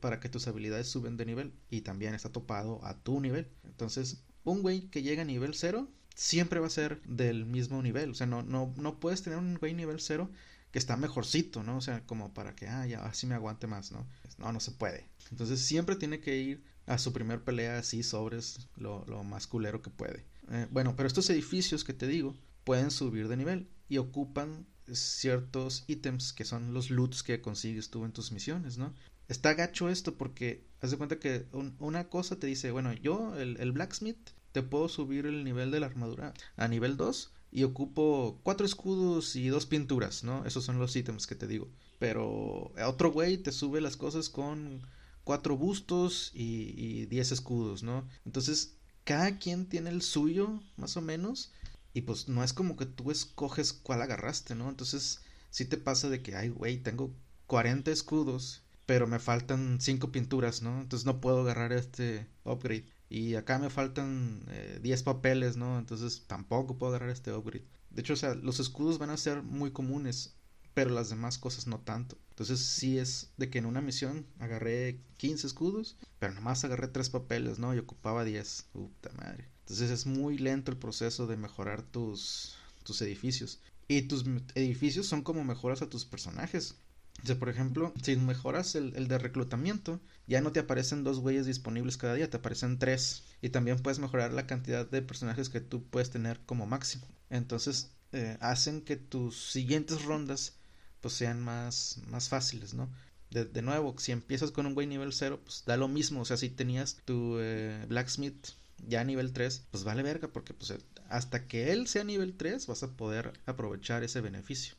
para 0.00 0.20
que 0.20 0.28
tus 0.28 0.46
habilidades 0.48 0.88
suben 0.88 1.16
de 1.16 1.26
nivel. 1.26 1.52
Y 1.70 1.82
también 1.82 2.14
está 2.14 2.30
topado 2.30 2.84
a 2.84 2.98
tu 3.02 3.20
nivel. 3.20 3.48
Entonces, 3.64 4.24
un 4.44 4.62
güey 4.62 4.88
que 4.90 5.02
llega 5.02 5.22
a 5.22 5.24
nivel 5.24 5.54
0 5.54 5.88
siempre 6.14 6.60
va 6.60 6.66
a 6.66 6.70
ser 6.70 7.02
del 7.02 7.46
mismo 7.46 7.82
nivel. 7.82 8.10
O 8.10 8.14
sea, 8.14 8.26
no, 8.26 8.42
no, 8.42 8.74
no 8.76 9.00
puedes 9.00 9.22
tener 9.22 9.38
un 9.38 9.56
güey 9.56 9.74
nivel 9.74 10.00
0 10.00 10.30
que 10.70 10.78
está 10.78 10.96
mejorcito, 10.96 11.62
¿no? 11.62 11.78
O 11.78 11.80
sea, 11.80 12.04
como 12.06 12.34
para 12.34 12.54
que, 12.54 12.66
ah, 12.66 12.86
ya, 12.86 13.04
así 13.04 13.26
me 13.26 13.34
aguante 13.34 13.66
más, 13.66 13.92
¿no? 13.92 14.06
No, 14.38 14.52
no 14.52 14.60
se 14.60 14.72
puede. 14.72 15.08
Entonces 15.30 15.60
siempre 15.60 15.96
tiene 15.96 16.20
que 16.20 16.36
ir 16.36 16.64
a 16.86 16.98
su 16.98 17.12
primer 17.12 17.44
pelea 17.44 17.78
así 17.78 18.02
sobres 18.02 18.68
lo, 18.76 19.04
lo 19.06 19.24
más 19.24 19.46
culero 19.46 19.82
que 19.82 19.90
puede. 19.90 20.24
Eh, 20.50 20.66
bueno, 20.70 20.96
pero 20.96 21.06
estos 21.06 21.28
edificios 21.30 21.84
que 21.84 21.92
te 21.92 22.06
digo 22.06 22.34
pueden 22.64 22.90
subir 22.90 23.28
de 23.28 23.36
nivel 23.36 23.68
y 23.88 23.98
ocupan 23.98 24.66
ciertos 24.92 25.84
ítems 25.86 26.32
que 26.32 26.44
son 26.44 26.72
los 26.72 26.90
loots 26.90 27.22
que 27.22 27.40
consigues 27.40 27.90
tú 27.90 28.04
en 28.04 28.12
tus 28.12 28.32
misiones, 28.32 28.78
¿no? 28.78 28.94
Está 29.28 29.54
gacho 29.54 29.88
esto 29.88 30.16
porque 30.16 30.64
haz 30.80 30.90
de 30.90 30.96
cuenta 30.96 31.18
que 31.18 31.46
una 31.78 32.08
cosa 32.08 32.38
te 32.38 32.46
dice, 32.46 32.70
bueno, 32.70 32.92
yo, 32.94 33.36
el, 33.36 33.56
el, 33.60 33.72
blacksmith, 33.72 34.30
te 34.52 34.62
puedo 34.62 34.88
subir 34.88 35.26
el 35.26 35.44
nivel 35.44 35.70
de 35.70 35.80
la 35.80 35.86
armadura 35.86 36.32
a 36.56 36.68
nivel 36.68 36.96
2 36.96 37.32
y 37.50 37.64
ocupo 37.64 38.40
cuatro 38.42 38.66
escudos 38.66 39.36
y 39.36 39.48
dos 39.48 39.66
pinturas, 39.66 40.24
¿no? 40.24 40.44
Esos 40.46 40.64
son 40.64 40.78
los 40.78 40.96
ítems 40.96 41.26
que 41.26 41.34
te 41.34 41.46
digo. 41.46 41.68
Pero 41.98 42.72
otro 42.86 43.12
güey 43.12 43.38
te 43.38 43.52
sube 43.52 43.80
las 43.80 43.96
cosas 43.96 44.28
con 44.28 44.86
cuatro 45.24 45.56
bustos 45.56 46.30
y, 46.34 46.74
y 46.76 47.06
diez 47.06 47.32
escudos, 47.32 47.82
¿no? 47.82 48.08
Entonces 48.24 48.78
cada 49.04 49.38
quien 49.38 49.66
tiene 49.66 49.88
el 49.88 50.02
suyo, 50.02 50.60
más 50.76 50.98
o 50.98 51.00
menos, 51.00 51.52
y 51.94 52.02
pues 52.02 52.28
no 52.28 52.44
es 52.44 52.52
como 52.52 52.76
que 52.76 52.84
tú 52.84 53.10
escoges 53.10 53.72
cuál 53.72 54.02
agarraste, 54.02 54.54
¿no? 54.54 54.68
Entonces, 54.68 55.22
sí 55.50 55.64
te 55.64 55.78
pasa 55.78 56.10
de 56.10 56.22
que, 56.22 56.36
ay, 56.36 56.50
güey, 56.50 56.78
tengo 56.82 57.14
40 57.46 57.90
escudos, 57.90 58.62
pero 58.88 59.06
me 59.06 59.18
faltan 59.18 59.82
5 59.82 60.10
pinturas, 60.10 60.62
¿no? 60.62 60.80
Entonces 60.80 61.04
no 61.04 61.20
puedo 61.20 61.42
agarrar 61.42 61.74
este 61.74 62.26
upgrade. 62.44 62.86
Y 63.10 63.34
acá 63.34 63.58
me 63.58 63.68
faltan 63.68 64.46
10 64.80 65.00
eh, 65.00 65.04
papeles, 65.04 65.58
¿no? 65.58 65.78
Entonces 65.78 66.24
tampoco 66.26 66.78
puedo 66.78 66.94
agarrar 66.94 67.10
este 67.10 67.30
upgrade. 67.34 67.66
De 67.90 68.00
hecho, 68.00 68.14
o 68.14 68.16
sea, 68.16 68.34
los 68.34 68.60
escudos 68.60 68.96
van 68.98 69.10
a 69.10 69.18
ser 69.18 69.42
muy 69.42 69.72
comunes 69.72 70.38
pero 70.72 70.90
las 70.90 71.10
demás 71.10 71.38
cosas 71.38 71.66
no 71.66 71.80
tanto. 71.80 72.16
Entonces 72.30 72.60
sí 72.60 72.98
es 72.98 73.32
de 73.36 73.50
que 73.50 73.58
en 73.58 73.66
una 73.66 73.80
misión 73.80 74.24
agarré 74.38 75.00
15 75.16 75.48
escudos, 75.48 75.96
pero 76.20 76.32
nomás 76.32 76.64
agarré 76.64 76.86
3 76.86 77.10
papeles, 77.10 77.58
¿no? 77.58 77.74
Y 77.74 77.78
ocupaba 77.78 78.24
10. 78.24 78.66
Puta 78.72 79.10
madre. 79.18 79.48
Entonces 79.62 79.90
es 79.90 80.06
muy 80.06 80.38
lento 80.38 80.70
el 80.70 80.78
proceso 80.78 81.26
de 81.26 81.36
mejorar 81.36 81.82
tus, 81.82 82.54
tus 82.84 83.02
edificios. 83.02 83.60
Y 83.88 84.02
tus 84.02 84.24
edificios 84.54 85.06
son 85.06 85.22
como 85.22 85.42
mejoras 85.42 85.82
a 85.82 85.90
tus 85.90 86.04
personajes. 86.04 86.76
Sea, 87.24 87.38
por 87.38 87.48
ejemplo, 87.48 87.92
si 88.02 88.16
mejoras 88.16 88.74
el, 88.74 88.94
el, 88.96 89.08
de 89.08 89.18
reclutamiento, 89.18 90.00
ya 90.26 90.40
no 90.40 90.52
te 90.52 90.60
aparecen 90.60 91.04
dos 91.04 91.18
güeyes 91.20 91.46
disponibles 91.46 91.96
cada 91.96 92.14
día, 92.14 92.30
te 92.30 92.36
aparecen 92.36 92.78
tres. 92.78 93.24
Y 93.42 93.50
también 93.50 93.78
puedes 93.78 93.98
mejorar 93.98 94.32
la 94.32 94.46
cantidad 94.46 94.88
de 94.88 95.02
personajes 95.02 95.48
que 95.48 95.60
tú 95.60 95.82
puedes 95.84 96.10
tener 96.10 96.40
como 96.46 96.66
máximo. 96.66 97.06
Entonces, 97.30 97.90
eh, 98.12 98.38
hacen 98.40 98.82
que 98.82 98.96
tus 98.96 99.50
siguientes 99.50 100.04
rondas 100.04 100.54
pues 101.00 101.14
sean 101.14 101.40
más, 101.40 102.00
más 102.08 102.28
fáciles, 102.28 102.74
¿no? 102.74 102.88
De, 103.30 103.44
de, 103.44 103.62
nuevo, 103.62 103.94
si 103.98 104.12
empiezas 104.12 104.50
con 104.50 104.66
un 104.66 104.74
güey 104.74 104.86
nivel 104.86 105.12
0, 105.12 105.40
pues 105.44 105.64
da 105.66 105.76
lo 105.76 105.88
mismo. 105.88 106.22
O 106.22 106.24
sea, 106.24 106.36
si 106.36 106.48
tenías 106.48 106.98
tu 107.04 107.38
eh, 107.38 107.84
Blacksmith 107.88 108.48
ya 108.86 109.04
nivel 109.04 109.32
3, 109.32 109.66
pues 109.70 109.84
vale 109.84 110.02
verga, 110.02 110.28
porque 110.28 110.54
pues 110.54 110.72
hasta 111.08 111.46
que 111.46 111.72
él 111.72 111.86
sea 111.88 112.04
nivel 112.04 112.34
3 112.36 112.66
vas 112.66 112.82
a 112.82 112.96
poder 112.96 113.32
aprovechar 113.46 114.02
ese 114.02 114.20
beneficio. 114.20 114.74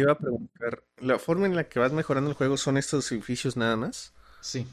Te 0.00 0.04
iba 0.04 0.12
a 0.12 0.18
preguntar, 0.18 0.82
¿la 0.96 1.18
forma 1.18 1.44
en 1.44 1.54
la 1.54 1.68
que 1.68 1.78
vas 1.78 1.92
mejorando 1.92 2.30
el 2.30 2.36
juego 2.36 2.56
son 2.56 2.78
estos 2.78 3.12
edificios 3.12 3.58
nada 3.58 3.76
más? 3.76 4.14
Sí. 4.40 4.66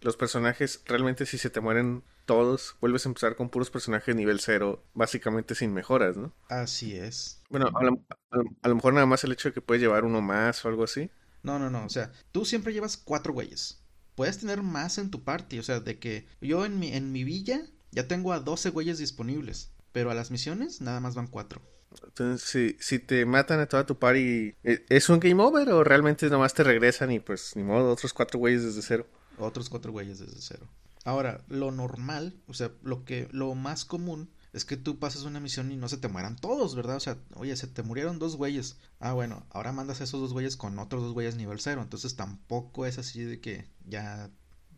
Los 0.00 0.16
personajes, 0.16 0.82
realmente 0.86 1.24
si 1.24 1.38
se 1.38 1.50
te 1.50 1.60
mueren 1.60 2.02
todos, 2.26 2.74
vuelves 2.80 3.06
a 3.06 3.10
empezar 3.10 3.36
con 3.36 3.48
puros 3.48 3.70
personajes 3.70 4.16
nivel 4.16 4.40
cero, 4.40 4.82
básicamente 4.92 5.54
sin 5.54 5.72
mejoras, 5.72 6.16
¿no? 6.16 6.32
Así 6.48 6.96
es. 6.96 7.42
Bueno, 7.48 7.70
a 7.72 8.68
lo, 8.68 8.74
mejor 8.74 8.92
nada 8.92 9.06
más 9.06 9.22
el 9.22 9.30
hecho 9.30 9.50
de 9.50 9.52
que 9.52 9.60
puedes 9.60 9.80
llevar 9.80 10.04
uno 10.04 10.20
más 10.20 10.64
o 10.64 10.68
algo 10.68 10.82
así. 10.82 11.12
No, 11.44 11.60
no, 11.60 11.70
no, 11.70 11.84
o 11.84 11.88
sea, 11.88 12.10
tú 12.32 12.44
siempre 12.44 12.72
llevas 12.72 12.96
cuatro 12.96 13.32
güeyes. 13.32 13.84
Puedes 14.16 14.38
tener 14.38 14.64
más 14.64 14.98
en 14.98 15.12
tu 15.12 15.22
party, 15.22 15.60
o 15.60 15.62
sea, 15.62 15.78
de 15.78 16.00
que 16.00 16.26
yo 16.40 16.64
en 16.64 16.80
mi, 16.80 16.92
en 16.92 17.12
mi 17.12 17.22
villa 17.22 17.60
ya 17.92 18.08
tengo 18.08 18.32
a 18.32 18.40
12 18.40 18.70
güeyes 18.70 18.98
disponibles, 18.98 19.70
pero 19.92 20.10
a 20.10 20.14
las 20.14 20.32
misiones 20.32 20.80
nada 20.80 20.98
más 20.98 21.14
van 21.14 21.28
cuatro. 21.28 21.62
Entonces, 22.04 22.48
si, 22.48 22.76
si 22.80 22.98
te 22.98 23.26
matan 23.26 23.60
a 23.60 23.66
toda 23.66 23.86
tu 23.86 23.98
party, 23.98 24.54
¿e, 24.62 24.84
¿es 24.88 25.08
un 25.08 25.20
game 25.20 25.42
over 25.42 25.68
o 25.70 25.84
realmente 25.84 26.28
nomás 26.30 26.54
te 26.54 26.62
regresan 26.62 27.10
y 27.10 27.20
pues 27.20 27.56
ni 27.56 27.62
modo, 27.62 27.92
otros 27.92 28.12
cuatro 28.12 28.38
güeyes 28.38 28.62
desde 28.62 28.82
cero? 28.82 29.06
Otros 29.38 29.68
cuatro 29.68 29.92
güeyes 29.92 30.18
desde 30.18 30.40
cero. 30.40 30.68
Ahora, 31.04 31.42
lo 31.48 31.70
normal, 31.70 32.40
o 32.46 32.54
sea, 32.54 32.70
lo 32.82 33.04
que, 33.04 33.28
lo 33.32 33.54
más 33.54 33.84
común 33.84 34.30
es 34.52 34.64
que 34.64 34.76
tú 34.76 34.98
pases 34.98 35.22
una 35.22 35.40
misión 35.40 35.70
y 35.70 35.76
no 35.76 35.88
se 35.88 35.96
te 35.96 36.08
mueran 36.08 36.36
todos, 36.36 36.74
¿verdad? 36.74 36.96
O 36.96 37.00
sea, 37.00 37.18
oye, 37.36 37.56
se 37.56 37.68
te 37.68 37.82
murieron 37.82 38.18
dos 38.18 38.36
güeyes. 38.36 38.78
Ah, 38.98 39.12
bueno, 39.12 39.46
ahora 39.50 39.72
mandas 39.72 40.00
a 40.00 40.04
esos 40.04 40.20
dos 40.20 40.32
güeyes 40.32 40.56
con 40.56 40.78
otros 40.78 41.02
dos 41.02 41.12
güeyes 41.12 41.36
nivel 41.36 41.60
cero. 41.60 41.82
Entonces 41.82 42.16
tampoco 42.16 42.84
es 42.84 42.98
así 42.98 43.22
de 43.22 43.40
que 43.40 43.66
ya 43.86 44.30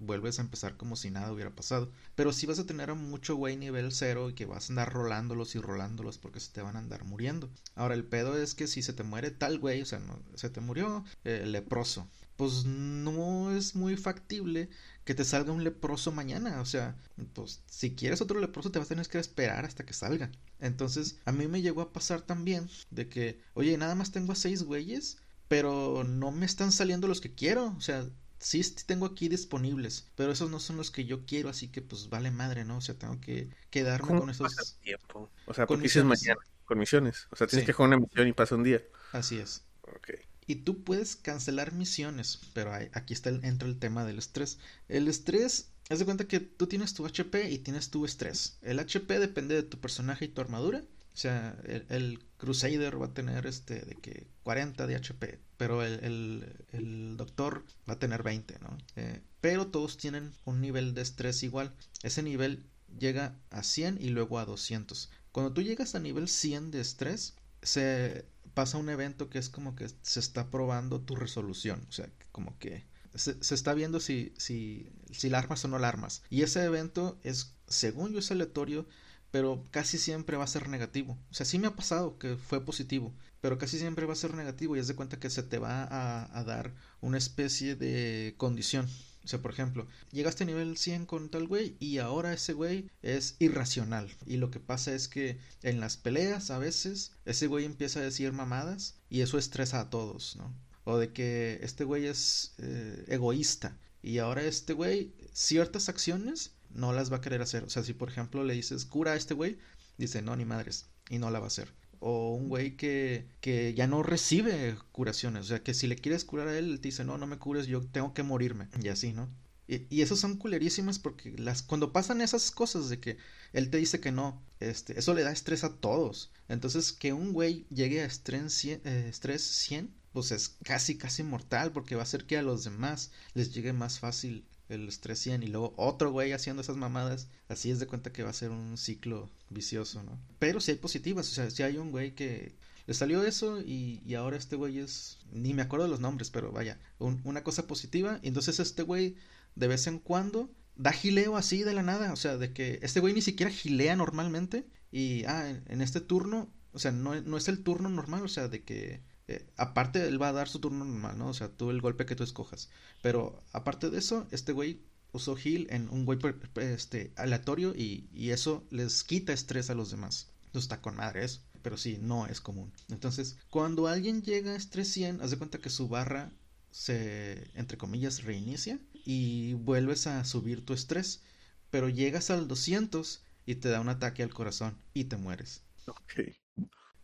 vuelves 0.05 0.39
a 0.39 0.43
empezar 0.43 0.77
como 0.77 0.97
si 0.97 1.11
nada 1.11 1.33
hubiera 1.33 1.55
pasado. 1.55 1.91
Pero 2.15 2.33
si 2.33 2.47
vas 2.47 2.59
a 2.59 2.67
tener 2.67 2.91
a 2.91 2.95
mucho 2.95 3.37
güey 3.37 3.57
nivel 3.57 3.93
cero 3.93 4.31
y 4.31 4.35
que 4.35 4.47
vas 4.47 4.69
a 4.69 4.73
andar 4.73 4.93
rolándolos 4.93 5.55
y 5.55 5.61
rolándolos 5.61 6.19
porque 6.19 6.41
se 6.41 6.53
te 6.53 6.63
van 6.63 6.77
a 6.77 6.81
andar 6.81 7.05
muriendo. 7.05 7.51
Ahora, 7.75 7.95
el 7.95 8.05
pedo 8.05 8.37
es 8.37 8.55
que 8.55 8.67
si 8.67 8.83
se 8.83 8.93
te 8.93 9.03
muere 9.03 9.31
tal 9.31 9.59
güey, 9.59 9.83
o 9.83 9.87
sea, 9.87 9.99
no, 9.99 10.19
se 10.35 10.51
te 10.51 10.61
murió 10.61 11.05
eh, 11.25 11.45
leproso, 11.47 12.09
pues 12.37 12.65
no 12.65 13.55
es 13.57 13.75
muy 13.75 13.97
factible 13.97 14.69
que 15.05 15.15
te 15.15 15.25
salga 15.25 15.53
un 15.53 15.65
leproso 15.65 16.13
mañana. 16.13 16.61
O 16.61 16.65
sea, 16.67 16.97
pues 17.35 17.63
si 17.67 17.95
quieres 17.95 18.21
otro 18.21 18.41
leproso 18.41 18.71
te 18.71 18.79
vas 18.79 18.87
a 18.87 18.91
tener 18.91 19.09
que 19.09 19.19
esperar 19.19 19.65
hasta 19.65 19.85
que 19.85 19.95
salga. 19.95 20.31
Entonces, 20.61 21.19
a 21.25 21.33
mí 21.33 21.49
me 21.49 21.63
llegó 21.63 21.83
a 21.83 21.93
pasar 21.93 22.23
también 22.23 22.69
de 22.91 23.09
que, 23.09 23.41
oye, 23.55 23.77
nada 23.77 23.95
más 23.95 24.13
tengo 24.13 24.33
a 24.33 24.37
seis 24.37 24.63
güeyes, 24.63 25.19
pero 25.49 26.05
no 26.05 26.31
me 26.31 26.47
están 26.47 26.73
saliendo 26.73 27.09
los 27.09 27.21
que 27.21 27.35
quiero. 27.35 27.75
O 27.77 27.81
sea, 27.81 28.09
sí 28.43 28.63
tengo 28.87 29.07
aquí 29.07 29.29
disponibles, 29.29 30.09
pero 30.17 30.33
esos 30.33 30.51
no 30.51 30.59
son 30.59 30.77
los 30.77 30.91
que 30.91 31.05
yo 31.05 31.25
quiero, 31.25 31.49
así 31.49 31.69
que 31.69 31.81
pues 31.81 32.09
vale 32.09 32.31
madre, 32.31 32.65
¿no? 32.65 32.79
O 32.79 32.81
sea, 32.81 32.97
tengo 32.97 33.21
que 33.21 33.49
quedarme 33.71 34.19
con 34.19 34.31
esos... 34.31 34.79
Tiempo? 34.83 35.31
O 35.47 35.55
sea, 35.55 35.67
con 35.67 35.81
misiones. 35.81 36.21
mañana, 36.21 36.41
con 36.65 36.79
misiones. 36.79 37.29
O 37.31 37.37
sea, 37.37 37.47
tienes 37.47 37.65
que 37.65 37.73
jugar 37.73 37.89
una 37.89 38.01
misión 38.01 38.29
y 38.29 38.33
pasa 38.33 38.57
un 38.57 38.65
día. 38.65 38.83
Así 39.13 39.39
es. 39.39 39.63
Ok. 39.83 40.11
Y 40.47 40.57
tú 40.57 40.83
puedes 40.83 41.15
cancelar 41.15 41.73
misiones, 41.73 42.41
pero 42.53 42.73
aquí 42.93 43.15
está 43.15 43.31
el, 43.31 43.45
entra 43.45 43.69
el 43.69 43.79
tema 43.79 44.05
del 44.05 44.19
estrés. 44.19 44.59
El 44.89 45.07
estrés, 45.07 45.71
haz 45.89 46.01
de 46.01 46.05
cuenta 46.05 46.27
que 46.27 46.41
tú 46.41 46.67
tienes 46.67 46.95
tu 46.95 47.07
HP 47.07 47.49
y 47.51 47.59
tienes 47.59 47.91
tu 47.91 48.05
estrés. 48.05 48.59
El 48.63 48.81
HP 48.81 49.21
depende 49.21 49.55
de 49.55 49.63
tu 49.63 49.79
personaje 49.79 50.25
y 50.25 50.29
tu 50.29 50.41
armadura. 50.41 50.83
O 51.15 51.17
sea, 51.17 51.57
el, 51.65 52.25
Crusader 52.39 53.01
va 53.01 53.07
a 53.07 53.15
tener 53.15 53.47
este 53.47 53.81
de 53.83 53.95
que 53.95 54.27
40 54.43 54.87
de 54.87 54.97
HP, 54.97 55.39
pero 55.63 55.85
el, 55.85 57.15
Doctor 57.17 57.65
va 57.89 57.95
a 57.95 57.99
tener 58.01 58.25
20, 58.25 58.59
¿no? 58.59 58.77
Eh, 58.97 59.23
pero 59.41 59.69
todos 59.69 59.97
tienen 59.97 60.33
un 60.45 60.61
nivel 60.61 60.93
de 60.93 61.03
estrés 61.03 61.45
igual. 61.45 61.73
Ese 62.03 62.25
nivel 62.25 62.65
llega 62.99 63.39
a 63.51 63.63
100 63.63 63.99
y 64.01 64.09
luego 64.09 64.41
a 64.41 64.45
200. 64.45 65.09
Cuando 65.31 65.53
tú 65.53 65.63
llegas 65.63 65.95
a 65.95 66.01
nivel 66.01 66.27
100 66.29 66.73
de 66.73 66.81
estrés, 66.81 67.37
se 67.63 68.25
pasa 68.55 68.77
un 68.77 68.89
evento 68.89 69.31
que 69.31 69.39
es 69.39 69.49
como 69.49 69.77
que 69.77 69.89
se 70.03 70.19
está 70.19 70.51
probando 70.51 71.01
tu 71.01 71.15
resolución. 71.15 71.87
O 71.89 71.93
sea, 71.93 72.11
como 72.33 72.59
que 72.59 72.85
se, 73.15 73.37
está 73.55 73.73
viendo 73.73 74.01
si, 74.01 74.35
si, 74.39 74.91
si 75.13 75.29
la 75.29 75.39
armas 75.39 75.65
o 75.65 75.69
no 75.69 75.79
la 75.79 75.89
armas. 75.89 76.25
Y 76.29 76.43
ese 76.43 76.65
evento 76.65 77.21
es, 77.23 77.55
según 77.69 78.13
yo, 78.13 78.19
es 78.19 78.33
aleatorio, 78.33 78.89
pero 79.33 79.65
casi 79.71 79.99
siempre 79.99 80.37
va 80.37 80.45
a 80.45 80.47
ser 80.47 80.69
negativo. 80.69 81.19
O 81.31 81.35
sea, 81.35 81.47
sí 81.47 81.59
me 81.59 81.67
ha 81.67 81.75
pasado 81.75 82.19
que 82.19 82.37
fue 82.37 82.65
positivo, 82.65 83.13
pero 83.41 83.59
casi 83.59 83.79
siempre 83.79 84.07
va 84.07 84.13
a 84.13 84.17
ser 84.17 84.35
negativo 84.35 84.77
y 84.77 84.79
es 84.79 84.87
de 84.87 84.95
cuenta 84.95 85.19
que 85.19 85.31
se 85.31 85.43
te 85.43 85.59
va 85.59 85.89
a, 85.91 86.45
dar 86.45 86.73
una 87.01 87.19
especie 87.19 87.75
de 87.75 88.35
condición. 88.37 88.87
O 89.25 89.29
sea, 89.29 89.41
por 89.41 89.53
ejemplo, 89.53 89.87
llegaste 90.11 90.45
a 90.45 90.47
nivel 90.47 90.77
100 90.77 91.07
con 91.07 91.31
tal 91.31 91.47
güey 91.49 91.77
y 91.81 91.99
ahora 91.99 92.35
ese 92.35 92.53
güey 92.53 92.91
es 93.03 93.37
irracional. 93.39 94.11
Y 94.27 94.37
lo 94.37 94.51
que 94.51 94.61
pasa 94.61 94.93
es 94.95 95.09
que 95.09 95.39
en 95.63 95.81
las 95.81 95.97
peleas 95.97 96.51
a 96.51 96.59
veces 96.59 97.13
ese 97.25 97.47
güey 97.47 97.65
empieza 97.65 98.01
a 98.01 98.05
decir 98.05 98.33
mamadas 98.33 98.97
y 99.09 99.23
eso 99.23 99.39
estresa 99.39 99.81
a 99.81 99.91
todos, 99.91 100.37
¿no? 100.37 100.55
O 100.85 100.99
de 100.99 101.13
que 101.13 101.59
este 101.63 101.85
güey 101.85 102.07
es 102.07 102.55
eh, 102.59 103.05
egoísta 103.09 103.79
y 104.03 104.19
ahora 104.19 104.43
este 104.43 104.73
güey 104.73 105.15
ciertas 105.33 105.89
acciones 105.89 106.53
no 106.75 106.93
las 106.93 107.13
va 107.13 107.19
a 107.19 107.21
querer 107.21 107.43
hacer. 107.43 107.65
O 107.65 107.71
sea, 107.71 107.83
si 107.83 107.93
por 107.93 108.09
ejemplo 108.09 108.45
le 108.45 108.55
dices 108.55 108.85
cura 108.85 109.13
a 109.13 109.17
este 109.17 109.35
güey, 109.35 109.59
dice 109.99 110.23
no, 110.23 110.37
ni 110.37 110.45
madres 110.45 110.87
y 111.11 111.19
no 111.19 111.31
la 111.31 111.39
va 111.39 111.47
a 111.47 111.49
hacer 111.49 111.73
o 112.05 112.35
un 112.35 112.49
güey 112.49 112.77
que, 112.77 113.29
que 113.41 113.75
ya 113.75 113.87
no 113.87 114.03
recibe 114.03 114.77
curaciones. 114.91 115.45
O 115.45 115.49
sea, 115.49 115.63
que 115.63 115.73
si 115.73 115.87
le 115.87 115.95
quieres 115.95 116.25
curar 116.25 116.49
a 116.49 116.59
él, 116.59 116.81
te 116.81 116.89
dice, 116.89 117.05
no, 117.05 117.17
no 117.17 117.29
me 117.29 117.39
cures, 117.39 117.69
yo 117.69 117.81
tengo 117.81 118.13
que 118.13 118.25
morirme. 118.25 118.67
Y 118.83 118.89
así, 118.89 119.13
¿no? 119.13 119.29
Y, 119.69 119.87
y 119.89 120.03
esos 120.03 120.19
son 120.19 120.37
culerísimas 120.37 120.99
porque 120.99 121.33
las, 121.39 121.63
cuando 121.63 121.93
pasan 121.93 122.21
esas 122.21 122.51
cosas 122.51 122.89
de 122.89 122.99
que 122.99 123.19
él 123.53 123.71
te 123.71 123.79
dice 123.79 124.01
que 124.01 124.11
no, 124.11 124.43
este, 124.59 124.99
eso 124.99 125.15
le 125.15 125.23
da 125.23 125.31
estrés 125.31 125.63
a 125.63 125.77
todos. 125.77 126.33
Entonces, 126.49 126.93
que 126.93 127.13
un 127.13 127.33
güey 127.33 127.67
llegue 127.71 128.03
a 128.03 128.07
estrés 128.07 128.53
100, 128.53 128.81
eh, 128.85 129.07
estrés 129.09 129.43
100 129.43 129.95
pues 130.13 130.31
es 130.33 130.57
casi, 130.65 130.99
casi 130.99 131.23
mortal 131.23 131.73
porque 131.73 131.95
va 131.95 132.03
a 132.03 132.05
hacer 132.05 132.27
que 132.27 132.37
a 132.37 132.43
los 132.43 132.65
demás 132.65 133.13
les 133.33 133.55
llegue 133.55 133.73
más 133.73 133.99
fácil 133.99 134.45
el 134.73 134.89
estrés 134.89 135.19
100 135.21 135.43
y 135.43 135.47
luego 135.47 135.75
otro 135.77 136.11
güey 136.11 136.33
haciendo 136.33 136.63
esas 136.63 136.77
mamadas, 136.77 137.29
así 137.49 137.71
es 137.71 137.79
de 137.79 137.87
cuenta 137.87 138.13
que 138.13 138.23
va 138.23 138.31
a 138.31 138.35
ser 138.35 138.51
un 138.51 138.77
ciclo 138.77 139.31
vicioso, 139.51 140.03
¿no? 140.03 140.19
Pero 140.39 140.61
si 140.61 140.73
hay 140.73 140.79
positivas, 140.79 141.31
o 141.31 141.35
sea, 141.35 141.51
si 141.51 141.63
hay 141.63 141.79
un 141.79 141.91
güey 141.91 142.15
que 142.15 142.55
le 142.87 142.95
salió 142.95 143.23
eso 143.25 143.61
y, 143.61 144.03
y 144.05 144.15
ahora 144.15 144.37
este 144.37 144.57
güey 144.57 144.79
es, 144.79 145.19
ni 145.31 145.55
me 145.55 145.63
acuerdo 145.63 145.85
de 145.85 145.91
los 145.91 146.01
nombres, 146.01 146.31
pero 146.31 146.53
vaya, 146.53 146.79
una 146.99 147.45
cosa 147.45 147.67
positiva, 147.67 148.19
y 148.23 148.29
entonces 148.29 148.59
este 148.61 148.83
güey 148.83 149.17
de 149.55 149.69
vez 149.69 149.87
en 149.87 149.99
cuando 149.99 150.51
da 150.77 150.93
gileo 150.93 151.37
así 151.37 151.63
de 151.63 151.75
la 151.75 151.83
nada, 151.83 152.13
o 152.13 152.17
sea, 152.17 152.37
de 152.37 152.53
que 152.53 152.79
este 152.83 153.01
güey 153.01 153.15
ni 153.15 153.23
siquiera 153.23 153.53
gilea 153.53 153.95
normalmente 153.97 154.67
y, 154.91 155.25
ah, 155.25 155.49
en, 155.51 155.63
en 155.69 155.83
este 155.83 156.01
turno, 156.01 156.53
o 156.73 156.79
sea, 156.79 156.93
no, 156.93 157.21
no 157.21 157.37
es 157.37 157.49
el 157.49 157.63
turno 157.63 157.89
normal, 157.89 158.23
o 158.25 158.29
sea, 158.29 158.49
de 158.49 158.63
que 158.65 159.03
eh, 159.33 159.47
aparte, 159.57 160.07
él 160.07 160.21
va 160.21 160.29
a 160.29 160.33
dar 160.33 160.49
su 160.49 160.61
turno 160.61 160.85
normal, 160.85 161.19
¿no? 161.19 161.29
O 161.29 161.35
sea, 161.35 161.49
tú 161.49 161.71
el 161.71 161.81
golpe 161.81 162.07
que 162.07 162.17
tú 162.17 162.23
escojas. 162.23 162.71
Pero 163.01 163.43
aparte 163.53 163.91
de 163.91 163.99
eso, 163.99 164.27
este 164.31 164.53
güey 164.53 164.83
usó 165.13 165.37
heal 165.37 165.67
en 165.71 165.89
un 165.89 166.05
güey 166.05 166.19
este, 166.57 167.13
aleatorio 167.17 167.75
y, 167.75 168.09
y, 168.13 168.31
eso 168.31 168.67
les 168.71 169.05
quita 169.05 169.33
estrés 169.33 169.71
a 169.71 169.75
los 169.75 169.91
demás. 169.91 170.31
Entonces 170.47 170.65
está 170.65 170.81
con 170.81 170.97
madre 170.97 171.25
eso. 171.25 171.41
Pero 171.63 171.77
sí, 171.77 171.99
no 172.01 172.27
es 172.27 172.41
común. 172.41 172.73
Entonces, 172.91 173.39
cuando 173.49 173.87
alguien 173.87 174.23
llega 174.23 174.53
a 174.53 174.57
estrés 174.57 174.89
100, 174.89 175.23
haz 175.23 175.31
de 175.31 175.39
cuenta 175.39 175.59
que 175.59 175.71
su 175.71 175.89
barra 175.89 176.33
se, 176.71 177.51
entre 177.55 177.79
comillas, 177.79 178.25
reinicia 178.25 178.81
y 179.05 179.55
vuelves 179.55 180.07
a 180.07 180.25
subir 180.25 180.65
tu 180.65 180.75
estrés. 180.75 181.23
Pero 181.71 181.89
llegas 181.89 182.31
al 182.31 182.49
200 182.49 183.23
y 183.47 183.55
te 183.57 183.69
da 183.69 183.81
un 183.81 183.89
ataque 183.89 184.23
al 184.23 184.35
corazón 184.35 184.77
y 184.93 185.05
te 185.05 185.17
mueres. 185.17 185.63
Ok. 185.87 186.35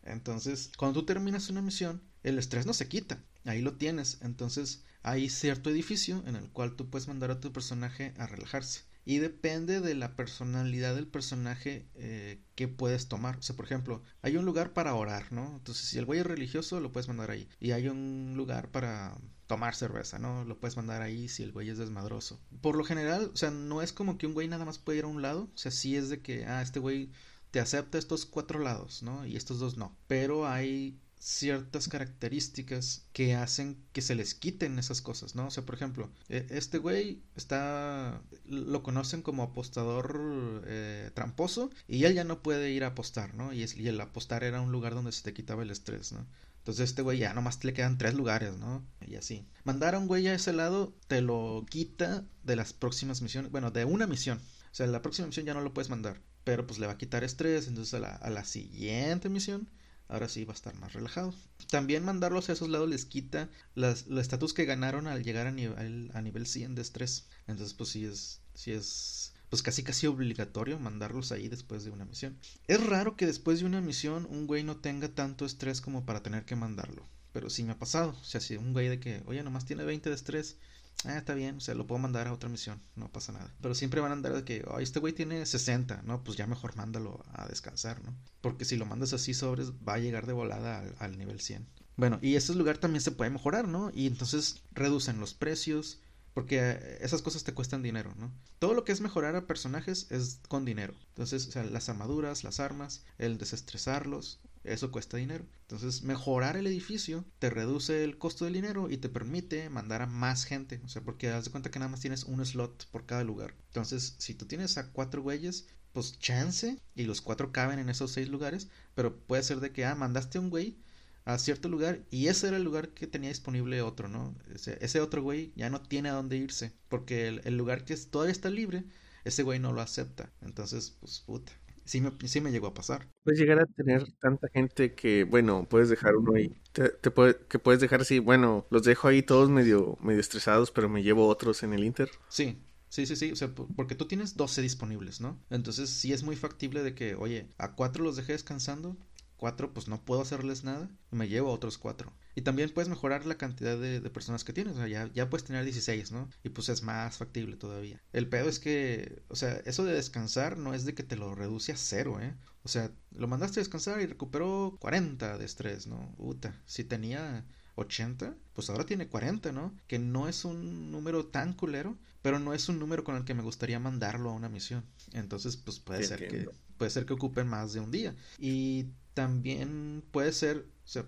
Entonces, 0.03 0.71
cuando 0.77 1.01
tú 1.01 1.07
terminas 1.07 1.51
una 1.51 1.63
misión, 1.63 2.03
el 2.23 2.39
estrés 2.39 2.67
no 2.67 2.73
se 2.73 2.89
quita, 2.89 3.23
ahí 3.45 3.63
lo 3.63 3.75
tienes. 3.75 4.19
Entonces, 4.23 4.85
hay 5.03 5.31
cierto 5.31 5.71
edificio 5.71 6.23
en 6.27 6.37
el 6.37 6.51
cual 6.51 6.77
tú 6.77 6.91
puedes 6.91 7.09
mandar 7.09 7.31
a 7.31 7.41
tu 7.41 7.53
personaje 7.53 8.15
a 8.19 8.27
relajarse. 8.27 8.83
Y 9.05 9.21
depende 9.21 9.81
de 9.81 9.95
la 9.95 10.17
personalidad 10.17 10.95
del 10.95 11.07
personaje 11.07 11.89
eh, 11.95 12.43
que 12.55 12.69
puedes 12.69 13.09
tomar. 13.09 13.39
O 13.39 13.43
sea, 13.43 13.57
por 13.57 13.65
ejemplo, 13.65 14.03
hay 14.21 14.37
un 14.37 14.45
lugar 14.45 14.75
para 14.75 14.95
orar, 14.95 15.33
¿no? 15.33 15.57
Entonces, 15.57 15.87
si 15.87 15.99
el 15.99 16.05
güey 16.05 16.21
es 16.21 16.27
religioso, 16.27 16.79
lo 16.79 16.93
puedes 16.93 17.09
mandar 17.09 17.31
ahí. 17.31 17.49
Y 17.59 17.71
hay 17.71 17.89
un 17.89 18.35
lugar 18.37 18.71
para 18.71 19.17
tomar 19.47 19.75
cerveza, 19.75 20.19
¿no? 20.19 20.45
Lo 20.45 20.61
puedes 20.61 20.77
mandar 20.77 21.01
ahí 21.01 21.27
si 21.29 21.43
el 21.43 21.53
güey 21.53 21.71
es 21.71 21.79
desmadroso. 21.79 22.39
Por 22.61 22.77
lo 22.77 22.85
general, 22.85 23.31
o 23.33 23.37
sea, 23.37 23.51
no 23.51 23.81
es 23.81 23.95
como 23.95 24.19
que 24.19 24.27
un 24.27 24.35
güey 24.35 24.47
nada 24.47 24.67
más 24.67 24.79
puede 24.79 24.99
ir 24.99 25.05
a 25.05 25.09
un 25.09 25.23
lado. 25.23 25.49
O 25.55 25.59
sea, 25.59 25.73
sí 25.73 25.97
es 25.97 26.11
de 26.11 26.21
que, 26.21 26.45
ah, 26.45 26.61
este 26.61 26.79
güey 26.79 27.11
te 27.51 27.61
acepta 27.61 27.97
estos 27.97 28.27
cuatro 28.27 28.59
lados, 28.59 29.03
¿no? 29.03 29.25
Y 29.25 29.37
estos 29.37 29.59
dos 29.59 29.79
no. 29.79 29.97
Pero 30.07 30.47
hay 30.47 31.01
ciertas 31.19 31.89
características 31.89 33.07
que 33.13 33.35
hacen 33.35 33.77
que 33.93 34.03
se 34.03 34.15
les 34.15 34.35
quiten 34.35 34.79
esas 34.79 35.03
cosas, 35.03 35.35
¿no? 35.35 35.47
O 35.47 35.51
sea, 35.51 35.65
por 35.65 35.75
ejemplo, 35.75 36.11
e, 36.29 36.47
este 36.51 36.79
güey 36.79 37.23
está, 37.37 38.23
lo 38.47 38.83
conocen 38.83 39.23
como 39.23 39.43
apostador 39.43 40.65
eh, 40.67 41.11
tramposo 41.15 41.71
y 41.87 42.05
él 42.05 42.15
ya 42.15 42.25
no 42.25 42.43
puede 42.43 42.71
ir 42.71 42.85
a 42.85 42.89
apostar, 42.89 43.35
¿no? 43.35 43.53
Y, 43.53 43.63
el 43.63 44.01
apostar 44.01 44.45
era 44.45 44.61
un 44.61 44.73
lugar 44.73 44.95
donde 44.95 45.13
se 45.13 45.23
te 45.23 45.35
quitaba 45.35 45.63
el 45.63 45.71
estrés, 45.71 46.13
¿no? 46.13 46.27
Entonces 46.59 46.91
este 46.91 47.03
güey 47.03 47.19
ya 47.19 47.33
nomás 47.33 47.65
le 47.65 47.73
quedan 47.73 47.99
tres 47.99 48.15
lugares, 48.15 48.57
¿no? 48.59 48.87
Y 49.07 49.17
así. 49.17 49.47
Mandar 49.65 49.95
a 49.95 49.99
un 49.99 50.07
güey 50.07 50.29
a 50.29 50.35
ese 50.35 50.53
lado 50.53 50.95
te 51.07 51.23
lo 51.23 51.65
quita 51.69 52.25
de 52.45 52.57
las 52.57 52.73
próximas 52.73 53.23
misiones, 53.23 53.51
bueno, 53.51 53.71
de 53.71 53.85
una 53.85 54.07
misión. 54.07 54.39
O 54.71 54.75
sea, 54.75 54.87
la 54.87 55.03
próxima 55.03 55.29
misión 55.29 55.47
ya 55.47 55.55
no 55.55 55.63
lo 55.63 55.73
puedes 55.73 55.91
mandar 55.91 56.21
pero 56.45 56.67
pues 56.67 56.79
le 56.79 56.87
va 56.87 56.95
a 56.95 56.97
quitar 56.97 57.25
estrés, 57.25 57.69
entonces 57.69 57.93
a 57.93 57.99
la, 57.99 58.09
a 58.09 58.31
la 58.31 58.43
siguiente 58.43 59.29
misión 59.29 59.69
ahora 60.09 60.29
sí 60.29 60.45
va 60.45 60.53
a 60.53 60.57
estar 60.57 60.75
más 60.75 60.95
relajado. 60.95 61.35
También 61.71 62.05
mandarlos 62.05 62.49
a 62.49 62.53
esos 62.53 62.69
lados 62.69 62.89
les 62.89 63.05
quita 63.05 63.49
las, 63.75 64.07
los 64.07 64.21
estatus 64.21 64.55
que 64.55 64.65
ganaron 64.65 65.07
al 65.07 65.23
llegar 65.23 65.47
a 65.47 65.53
nivel, 65.53 66.11
a 66.15 66.23
nivel 66.23 66.47
100 66.47 66.75
de 66.75 66.83
estrés. 66.83 67.27
Entonces, 67.47 67.75
pues 67.75 67.91
sí 67.91 68.05
es, 68.05 68.41
sí 68.55 68.73
es, 68.73 69.35
pues 69.51 69.63
casi 69.63 69.83
casi 69.83 70.07
obligatorio 70.07 70.79
mandarlos 70.79 71.31
ahí 71.31 71.49
después 71.49 71.85
de 71.85 71.91
una 71.91 72.05
misión. 72.05 72.39
Es 72.67 72.85
raro 72.85 73.17
que 73.17 73.27
después 73.27 73.61
de 73.61 73.67
una 73.67 73.81
misión 73.81 74.27
un 74.31 74.47
güey 74.47 74.65
no 74.65 74.77
tenga 74.79 75.09
tanto 75.09 75.45
estrés 75.45 75.81
como 75.81 76.05
para 76.05 76.23
tener 76.23 76.45
que 76.45 76.57
mandarlo. 76.57 77.07
Pero 77.33 77.51
sí 77.51 77.63
me 77.63 77.73
ha 77.73 77.79
pasado. 77.79 78.17
O 78.21 78.25
sea, 78.25 78.41
si 78.41 78.57
un 78.57 78.73
güey 78.73 78.89
de 78.89 79.01
que, 79.01 79.23
oye, 79.27 79.43
nomás 79.43 79.67
tiene 79.67 79.85
20 79.85 80.09
de 80.09 80.15
estrés, 80.15 80.57
ah, 81.05 81.17
está 81.17 81.35
bien, 81.35 81.57
o 81.57 81.61
sea, 81.61 81.75
lo 81.75 81.87
puedo 81.87 81.99
mandar 81.99 82.27
a 82.27 82.33
otra 82.33 82.49
misión, 82.49 82.81
no 82.97 83.11
pasa 83.11 83.33
nada. 83.33 83.53
Pero 83.61 83.75
siempre 83.75 84.01
van 84.01 84.11
a 84.11 84.15
andar 84.15 84.35
de 84.35 84.45
que, 84.45 84.65
oh, 84.69 84.79
este 84.81 85.01
güey 85.01 85.13
tiene 85.13 85.45
60, 85.45 86.03
¿no? 86.05 86.25
Pues 86.25 86.37
ya 86.37 86.47
mejor 86.47 86.77
mándalo 86.77 87.25
a 87.33 87.47
descansar, 87.47 88.03
¿no? 88.03 88.15
Porque 88.41 88.65
si 88.65 88.77
lo 88.77 88.87
mandas 88.87 89.13
así 89.13 89.35
sobres, 89.35 89.73
va 89.87 89.95
a 89.95 89.99
llegar 89.99 90.27
de 90.27 90.33
volada 90.33 90.85
al, 90.99 91.19
nivel 91.19 91.41
100. 91.41 91.67
Bueno, 91.97 92.19
y 92.23 92.37
ese 92.37 92.55
lugar 92.55 92.79
también 92.79 93.03
se 93.03 93.11
puede 93.11 93.31
mejorar, 93.31 93.69
¿no? 93.69 93.91
Y 93.93 94.07
entonces 94.07 94.63
reducen 94.73 95.21
los 95.21 95.35
precios, 95.35 96.01
porque 96.35 96.99
esas 97.01 97.23
cosas 97.23 97.43
te 97.43 97.55
cuestan 97.55 97.83
dinero, 97.83 98.15
¿no? 98.17 98.31
Todo 98.59 98.75
lo 98.75 98.85
que 98.85 98.93
es 98.93 99.01
mejorar 99.01 99.35
a 99.35 99.47
personajes 99.47 100.07
es 100.11 100.41
con 100.49 100.65
dinero. 100.65 100.95
Entonces, 101.09 101.49
o 101.49 101.51
sea, 101.51 101.65
las 101.65 101.89
armaduras, 101.89 102.45
las 102.45 102.61
armas, 102.61 103.05
el 103.19 103.39
desestresarlos, 103.39 104.41
eso 104.73 104.91
cuesta 104.91 105.17
dinero. 105.17 105.45
Entonces, 105.63 106.03
mejorar 106.03 106.57
el 106.57 106.67
edificio 106.67 107.25
te 107.39 107.51
reduce 107.51 108.05
el 108.05 108.19
costo 108.19 108.45
del 108.45 108.55
dinero 108.55 108.91
y 108.91 108.97
te 108.99 109.09
permite 109.09 109.69
mandar 109.71 110.03
a 110.03 110.07
más 110.07 110.45
gente. 110.45 110.81
O 110.85 110.89
sea, 110.89 111.03
porque 111.03 111.29
haz 111.31 111.47
de 111.47 111.51
cuenta 111.51 111.71
que 111.71 111.79
nada 111.79 111.91
más 111.91 112.01
tienes 112.01 112.25
un 112.25 112.45
slot 112.45 112.87
por 112.91 113.07
cada 113.07 113.25
lugar. 113.25 113.55
Entonces, 113.69 114.15
si 114.19 114.35
tú 114.35 114.47
tienes 114.47 114.79
a 114.79 114.93
cuatro 114.93 115.23
güeyes, 115.23 115.67
pues 115.93 116.19
chance 116.19 116.79
y 116.95 117.05
los 117.05 117.21
cuatro 117.21 117.53
caben 117.53 117.79
en 117.79 117.89
esos 117.89 118.13
seis 118.13 118.29
lugares, 118.29 118.69
pero 118.95 119.17
puede 119.17 119.43
ser 119.43 119.61
de 119.61 119.73
que, 119.73 119.85
ah, 119.85 119.95
mandaste 119.95 120.39
a 120.39 120.41
un 120.41 120.51
güey 120.51 120.79
a 121.25 121.39
cierto 121.39 121.69
lugar 121.69 122.01
y 122.11 122.29
ese 122.29 122.49
era 122.49 122.57
el 122.57 122.63
lugar 122.63 122.89
que 122.91 123.07
tenía 123.07 123.29
disponible 123.29 123.83
otro, 123.83 124.09
¿no? 124.09 124.35
Ese, 124.81 125.01
otro 125.01 125.23
güey 125.23 125.53
ya 125.57 125.69
no 125.69 125.83
tiene 125.83 126.09
a 126.09 126.15
dónde 126.15 126.39
irse 126.39 126.73
porque 126.89 127.29
el, 127.29 127.57
lugar 127.57 127.85
que 127.85 127.97
todavía 127.97 128.33
está 128.33 128.49
libre, 128.49 128.85
ese 129.25 129.43
güey 129.43 129.59
no 129.59 129.73
lo 129.73 129.83
acepta. 129.83 130.33
Entonces, 130.41 130.97
pues 131.01 131.21
puta. 131.21 131.53
Sí 131.89 132.03
me, 132.03 132.13
sí 132.29 132.41
me 132.43 132.53
llegó 132.53 132.67
a 132.67 132.75
pasar. 132.75 133.09
Puedes 133.25 133.41
llegar 133.41 133.61
a 133.61 133.67
tener 133.67 134.13
tanta 134.21 134.49
gente 134.49 134.95
que, 134.95 135.25
bueno, 135.25 135.67
puedes 135.69 135.89
dejar 135.89 136.17
uno 136.17 136.35
ahí. 136.35 136.55
Te, 136.73 136.93
que 137.01 137.59
puedes 137.59 137.81
dejar 137.81 138.03
así, 138.03 138.19
bueno, 138.19 138.67
los 138.71 138.83
dejo 138.83 139.09
ahí 139.09 139.23
todos 139.23 139.49
medio, 139.49 139.97
medio 140.03 140.21
estresados, 140.21 140.71
pero 140.71 140.91
me 140.91 141.03
llevo 141.03 141.27
otros 141.27 141.63
en 141.63 141.73
el 141.73 141.85
Inter. 141.85 142.11
Sí, 142.29 142.59
Sí, 142.91 143.05
sí, 143.05 143.17
sí, 143.17 143.31
o 143.33 143.37
sea, 143.37 143.55
porque 143.55 143.95
tú 143.95 144.07
tienes 144.07 144.35
12 144.39 144.63
disponibles, 144.63 145.21
¿no? 145.21 145.39
Entonces 145.51 145.91
sí 145.91 146.15
es 146.15 146.23
muy 146.23 146.37
factible 146.37 146.83
de 146.83 146.95
que, 146.95 147.15
oye, 147.17 147.51
a 147.59 147.75
cuatro 147.75 148.03
los 148.03 148.17
dejé 148.17 148.33
descansando, 148.33 148.97
cuatro 149.39 149.73
pues 149.73 149.89
no 149.89 150.05
puedo 150.05 150.21
hacerles 150.21 150.65
nada 150.65 150.91
y 151.11 151.17
me 151.17 151.29
llevo 151.29 151.51
a 151.51 151.55
otros 151.55 151.79
cuatro. 151.79 152.13
Y 152.35 152.43
también 152.43 152.71
puedes 152.71 152.91
mejorar 152.91 153.25
la 153.25 153.39
cantidad 153.39 153.79
de, 153.79 154.01
personas 154.11 154.45
que 154.45 154.53
tienes, 154.53 154.75
o 154.75 154.79
sea, 154.79 154.89
ya, 154.89 155.11
ya, 155.15 155.31
puedes 155.31 155.47
tener 155.47 155.65
16, 155.65 156.13
¿no? 156.13 156.29
Y 156.45 156.51
pues 156.51 156.69
es 156.69 156.83
más 156.83 157.17
factible 157.17 157.57
todavía. 157.57 158.03
El 158.13 158.29
pedo 158.29 158.49
es 158.49 158.59
que, 158.59 159.23
o 159.29 159.37
sea, 159.37 159.63
eso 159.65 159.85
de 159.85 159.95
descansar 159.95 160.59
no 160.59 160.75
es 160.75 160.85
de 160.85 160.95
que 160.95 161.03
te 161.03 161.17
lo 161.17 161.35
reduce 161.35 161.73
a 161.73 161.77
cero, 161.77 162.21
¿eh? 162.21 162.35
O 162.63 162.69
sea, 162.69 162.91
lo 163.13 163.29
mandaste 163.29 163.61
a 163.61 163.63
descansar 163.63 164.01
y 164.01 164.07
recuperó 164.07 164.77
40 164.81 165.39
de 165.39 165.45
estrés, 165.45 165.87
¿no? 165.87 166.15
Uta, 166.19 166.61
si 166.67 166.85
tenía 166.85 167.47
80, 167.77 168.35
pues 168.53 168.69
ahora 168.71 168.85
tiene 168.85 169.09
40, 169.09 169.53
¿no? 169.53 169.75
Que 169.87 169.99
no 169.99 170.29
es 170.29 170.45
un 170.45 170.91
número 170.91 171.27
tan 171.27 171.55
culero, 171.55 171.97
pero 172.23 172.39
no 172.39 172.53
es 172.55 172.69
un 172.69 172.79
número 172.79 173.05
con 173.05 173.17
el 173.17 173.25
que 173.25 173.35
me 173.35 173.43
gustaría 173.43 173.79
mandarlo 173.79 174.31
a 174.31 174.35
una 174.35 174.49
misión. 174.49 174.85
Entonces, 175.13 175.57
pues 175.57 175.79
puede 175.79 176.05
ser 176.05 176.29
que 176.29 176.49
puede 176.79 176.91
ser 176.91 177.05
que 177.05 177.13
ocupen 177.13 177.47
más 177.47 177.75
de 177.75 177.81
un 177.81 177.91
día. 177.91 178.15
Y 178.39 178.87
también 179.19 180.05
puede 180.13 180.31
ser, 180.31 180.59
o 180.59 180.87
sea, 180.87 181.05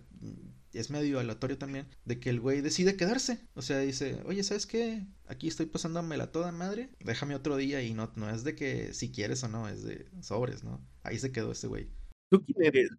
es 0.73 0.90
medio 0.90 1.20
aleatorio 1.20 1.59
también, 1.59 1.87
de 2.05 2.18
que 2.18 2.29
el 2.29 2.40
güey 2.40 2.61
decide 2.61 2.96
quedarse. 2.96 3.46
O 3.55 3.62
sea, 3.62 3.79
dice, 3.79 4.20
oye, 4.25 4.42
¿sabes 4.42 4.66
qué? 4.66 5.07
Aquí 5.29 5.46
estoy 5.46 5.66
pasándomela 5.66 6.33
toda 6.33 6.51
madre, 6.51 6.90
déjame 6.99 7.37
otro 7.37 7.57
día 7.57 7.83
y 7.83 7.94
no, 7.94 8.11
no 8.16 8.29
es 8.29 8.42
de 8.42 8.57
que 8.57 8.92
si 8.94 9.12
quieres 9.12 9.44
o 9.44 9.49
no, 9.49 9.68
es 9.68 9.85
de 9.85 10.09
sobres, 10.23 10.64
¿no? 10.64 10.85
Ahí 11.05 11.20
se 11.20 11.31
quedó 11.31 11.53
ese 11.53 11.68
güey. 11.68 11.88
¿Tú 12.31 12.44
quién 12.44 12.64
eres? 12.64 12.90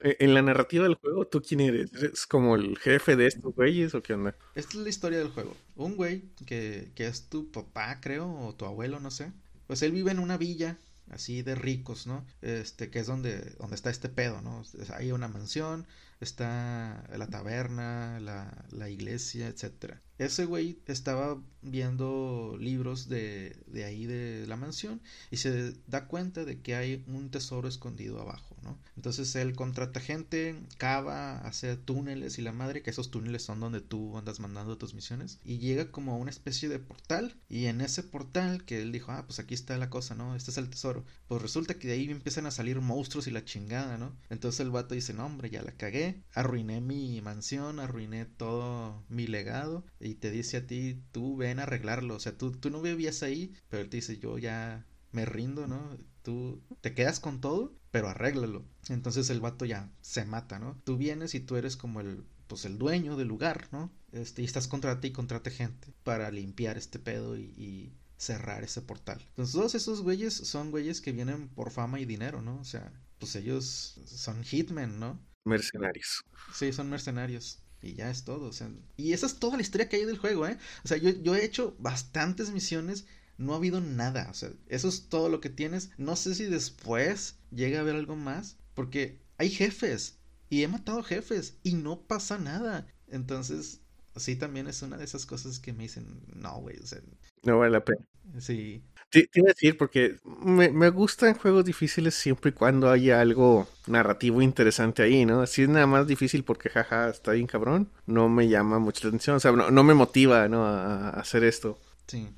E, 0.00 0.18
en 0.20 0.34
la 0.34 0.42
narrativa 0.42 0.84
del 0.84 0.96
juego, 0.96 1.26
¿tú 1.26 1.40
quién 1.40 1.60
eres? 1.60 1.90
¿Eres 1.94 2.26
como 2.26 2.54
el 2.56 2.76
jefe 2.76 3.16
de 3.16 3.28
estos 3.28 3.54
güeyes 3.54 3.94
o 3.94 4.02
qué 4.02 4.12
onda? 4.12 4.36
Esta 4.54 4.76
es 4.76 4.84
la 4.84 4.90
historia 4.90 5.18
del 5.18 5.30
juego. 5.30 5.56
Un 5.76 5.96
güey 5.96 6.24
que, 6.44 6.92
que 6.94 7.06
es 7.06 7.30
tu 7.30 7.50
papá, 7.50 8.02
creo, 8.02 8.30
o 8.30 8.54
tu 8.54 8.66
abuelo, 8.66 9.00
no 9.00 9.10
sé. 9.10 9.32
Pues 9.66 9.80
él 9.80 9.92
vive 9.92 10.10
en 10.10 10.18
una 10.18 10.36
villa 10.36 10.76
así 11.12 11.42
de 11.42 11.54
ricos, 11.54 12.06
¿no? 12.06 12.26
Este, 12.40 12.90
que 12.90 12.98
es 12.98 13.06
donde, 13.06 13.38
donde 13.58 13.76
está 13.76 13.90
este 13.90 14.08
pedo, 14.08 14.40
¿no? 14.42 14.62
Hay 14.94 15.12
una 15.12 15.28
mansión, 15.28 15.86
está 16.20 17.04
la 17.16 17.26
taberna, 17.28 18.18
la, 18.20 18.66
la 18.70 18.88
iglesia, 18.88 19.48
etcétera. 19.48 20.00
Ese 20.18 20.44
güey 20.44 20.80
estaba 20.86 21.40
viendo 21.62 22.56
libros 22.58 23.08
de, 23.08 23.56
de 23.66 23.84
ahí 23.84 24.06
de 24.06 24.46
la 24.46 24.56
mansión 24.56 25.00
y 25.30 25.36
se 25.38 25.74
da 25.86 26.06
cuenta 26.06 26.44
de 26.44 26.60
que 26.60 26.74
hay 26.76 27.04
un 27.06 27.30
tesoro 27.30 27.68
escondido 27.68 28.20
abajo, 28.20 28.51
Entonces 28.96 29.34
él 29.36 29.54
contrata 29.54 30.00
gente, 30.00 30.60
cava, 30.78 31.38
hace 31.38 31.76
túneles 31.76 32.38
y 32.38 32.42
la 32.42 32.52
madre, 32.52 32.82
que 32.82 32.90
esos 32.90 33.10
túneles 33.10 33.42
son 33.42 33.60
donde 33.60 33.80
tú 33.80 34.16
andas 34.16 34.40
mandando 34.40 34.78
tus 34.78 34.94
misiones, 34.94 35.38
y 35.44 35.58
llega 35.58 35.90
como 35.90 36.12
a 36.12 36.16
una 36.16 36.30
especie 36.30 36.68
de 36.68 36.78
portal, 36.78 37.36
y 37.48 37.66
en 37.66 37.80
ese 37.80 38.02
portal 38.02 38.64
que 38.64 38.82
él 38.82 38.92
dijo, 38.92 39.12
ah, 39.12 39.24
pues 39.26 39.38
aquí 39.38 39.54
está 39.54 39.76
la 39.78 39.90
cosa, 39.90 40.14
¿no? 40.14 40.34
Este 40.36 40.50
es 40.50 40.58
el 40.58 40.70
tesoro. 40.70 41.04
Pues 41.28 41.42
resulta 41.42 41.74
que 41.74 41.88
de 41.88 41.94
ahí 41.94 42.10
empiezan 42.10 42.46
a 42.46 42.50
salir 42.50 42.80
monstruos 42.80 43.26
y 43.26 43.30
la 43.30 43.44
chingada, 43.44 43.98
¿no? 43.98 44.16
Entonces 44.30 44.60
el 44.60 44.70
vato 44.70 44.94
dice, 44.94 45.14
no, 45.14 45.26
hombre, 45.26 45.50
ya 45.50 45.62
la 45.62 45.72
cagué, 45.72 46.22
arruiné 46.34 46.80
mi 46.80 47.20
mansión, 47.20 47.80
arruiné 47.80 48.24
todo 48.24 49.04
mi 49.08 49.26
legado, 49.26 49.84
y 50.00 50.14
te 50.14 50.30
dice 50.30 50.58
a 50.58 50.66
ti, 50.66 51.02
tú 51.12 51.36
ven 51.36 51.58
a 51.58 51.64
arreglarlo, 51.64 52.16
o 52.16 52.20
sea, 52.20 52.36
tú, 52.36 52.52
tú 52.52 52.70
no 52.70 52.82
vivías 52.82 53.22
ahí, 53.22 53.54
pero 53.68 53.82
él 53.82 53.90
te 53.90 53.98
dice, 53.98 54.18
yo 54.18 54.38
ya 54.38 54.86
me 55.12 55.24
rindo, 55.24 55.66
¿no? 55.66 55.96
Tú 56.22 56.62
te 56.80 56.94
quedas 56.94 57.20
con 57.20 57.40
todo, 57.40 57.74
pero 57.92 58.08
arréglalo. 58.08 58.64
Entonces 58.88 59.30
el 59.30 59.40
vato 59.40 59.64
ya 59.64 59.88
se 60.00 60.24
mata, 60.24 60.58
¿no? 60.58 60.80
Tú 60.82 60.96
vienes 60.96 61.36
y 61.36 61.40
tú 61.40 61.54
eres 61.56 61.76
como 61.76 62.00
el, 62.00 62.24
pues 62.48 62.64
el 62.64 62.78
dueño 62.78 63.16
del 63.16 63.28
lugar, 63.28 63.68
¿no? 63.70 63.92
Este, 64.10 64.42
y 64.42 64.44
estás 64.44 64.66
contra 64.66 65.00
ti 65.00 65.08
y 65.08 65.12
contrate 65.12 65.52
gente 65.52 65.94
para 66.02 66.30
limpiar 66.32 66.76
este 66.76 66.98
pedo 66.98 67.36
y, 67.36 67.42
y 67.56 67.92
cerrar 68.16 68.64
ese 68.64 68.82
portal. 68.82 69.24
Entonces 69.28 69.54
todos 69.54 69.74
esos 69.74 70.02
güeyes 70.02 70.34
son 70.34 70.70
güeyes 70.70 71.00
que 71.00 71.12
vienen 71.12 71.48
por 71.48 71.70
fama 71.70 72.00
y 72.00 72.04
dinero, 72.04 72.42
¿no? 72.42 72.58
O 72.58 72.64
sea, 72.64 72.92
pues 73.18 73.36
ellos 73.36 74.00
son 74.06 74.42
hitmen, 74.42 74.98
¿no? 74.98 75.20
Mercenarios. 75.44 76.24
Sí, 76.54 76.72
son 76.72 76.88
mercenarios. 76.88 77.58
Y 77.82 77.94
ya 77.94 78.10
es 78.10 78.24
todo. 78.24 78.46
O 78.46 78.52
sea, 78.52 78.70
y 78.96 79.12
esa 79.12 79.26
es 79.26 79.38
toda 79.38 79.56
la 79.56 79.62
historia 79.62 79.88
que 79.88 79.96
hay 79.96 80.04
del 80.04 80.18
juego, 80.18 80.46
¿eh? 80.46 80.56
O 80.84 80.88
sea, 80.88 80.96
yo, 80.96 81.10
yo 81.10 81.34
he 81.34 81.44
hecho 81.44 81.76
bastantes 81.78 82.50
misiones. 82.50 83.06
No 83.38 83.54
ha 83.54 83.56
habido 83.56 83.80
nada. 83.80 84.28
O 84.30 84.34
sea, 84.34 84.50
eso 84.68 84.88
es 84.88 85.08
todo 85.08 85.28
lo 85.28 85.40
que 85.40 85.50
tienes. 85.50 85.90
No 85.98 86.16
sé 86.16 86.34
si 86.34 86.44
después 86.44 87.36
llega 87.50 87.78
a 87.78 87.80
haber 87.82 87.96
algo 87.96 88.16
más. 88.16 88.56
Porque 88.74 89.20
hay 89.38 89.50
jefes. 89.50 90.18
Y 90.48 90.62
he 90.62 90.68
matado 90.68 91.02
jefes. 91.02 91.58
Y 91.62 91.74
no 91.74 92.00
pasa 92.02 92.38
nada. 92.38 92.86
Entonces, 93.08 93.80
sí, 94.16 94.36
también 94.36 94.66
es 94.68 94.82
una 94.82 94.96
de 94.96 95.04
esas 95.04 95.26
cosas 95.26 95.58
que 95.58 95.72
me 95.72 95.84
dicen, 95.84 96.20
no, 96.34 96.60
güey. 96.60 96.78
O 96.78 96.86
sea, 96.86 97.00
no 97.42 97.58
vale 97.58 97.72
la 97.72 97.84
pena. 97.84 98.04
Sí. 98.38 98.82
Te, 99.10 99.28
iba 99.34 99.50
a 99.50 99.52
decir, 99.52 99.76
porque 99.76 100.16
me, 100.24 100.70
me 100.70 100.88
gustan 100.88 101.34
juegos 101.34 101.64
difíciles 101.64 102.14
siempre 102.14 102.50
y 102.50 102.54
cuando 102.54 102.88
haya 102.88 103.20
algo 103.20 103.68
narrativo 103.86 104.40
interesante 104.40 105.02
ahí, 105.02 105.26
¿no? 105.26 105.46
Si 105.46 105.62
es 105.62 105.68
nada 105.68 105.86
más 105.86 106.06
difícil 106.06 106.44
porque 106.44 106.70
jaja, 106.70 107.10
está 107.10 107.32
bien 107.32 107.46
cabrón, 107.46 107.90
no 108.06 108.30
me 108.30 108.48
llama 108.48 108.78
mucha 108.78 109.08
atención, 109.08 109.36
o 109.36 109.40
sea, 109.40 109.52
no, 109.52 109.70
no 109.70 109.84
me 109.84 109.92
motiva, 109.92 110.48
¿no? 110.48 110.64
A, 110.64 111.10
hacer 111.10 111.44
esto. 111.44 111.78
Sí. 112.06 112.28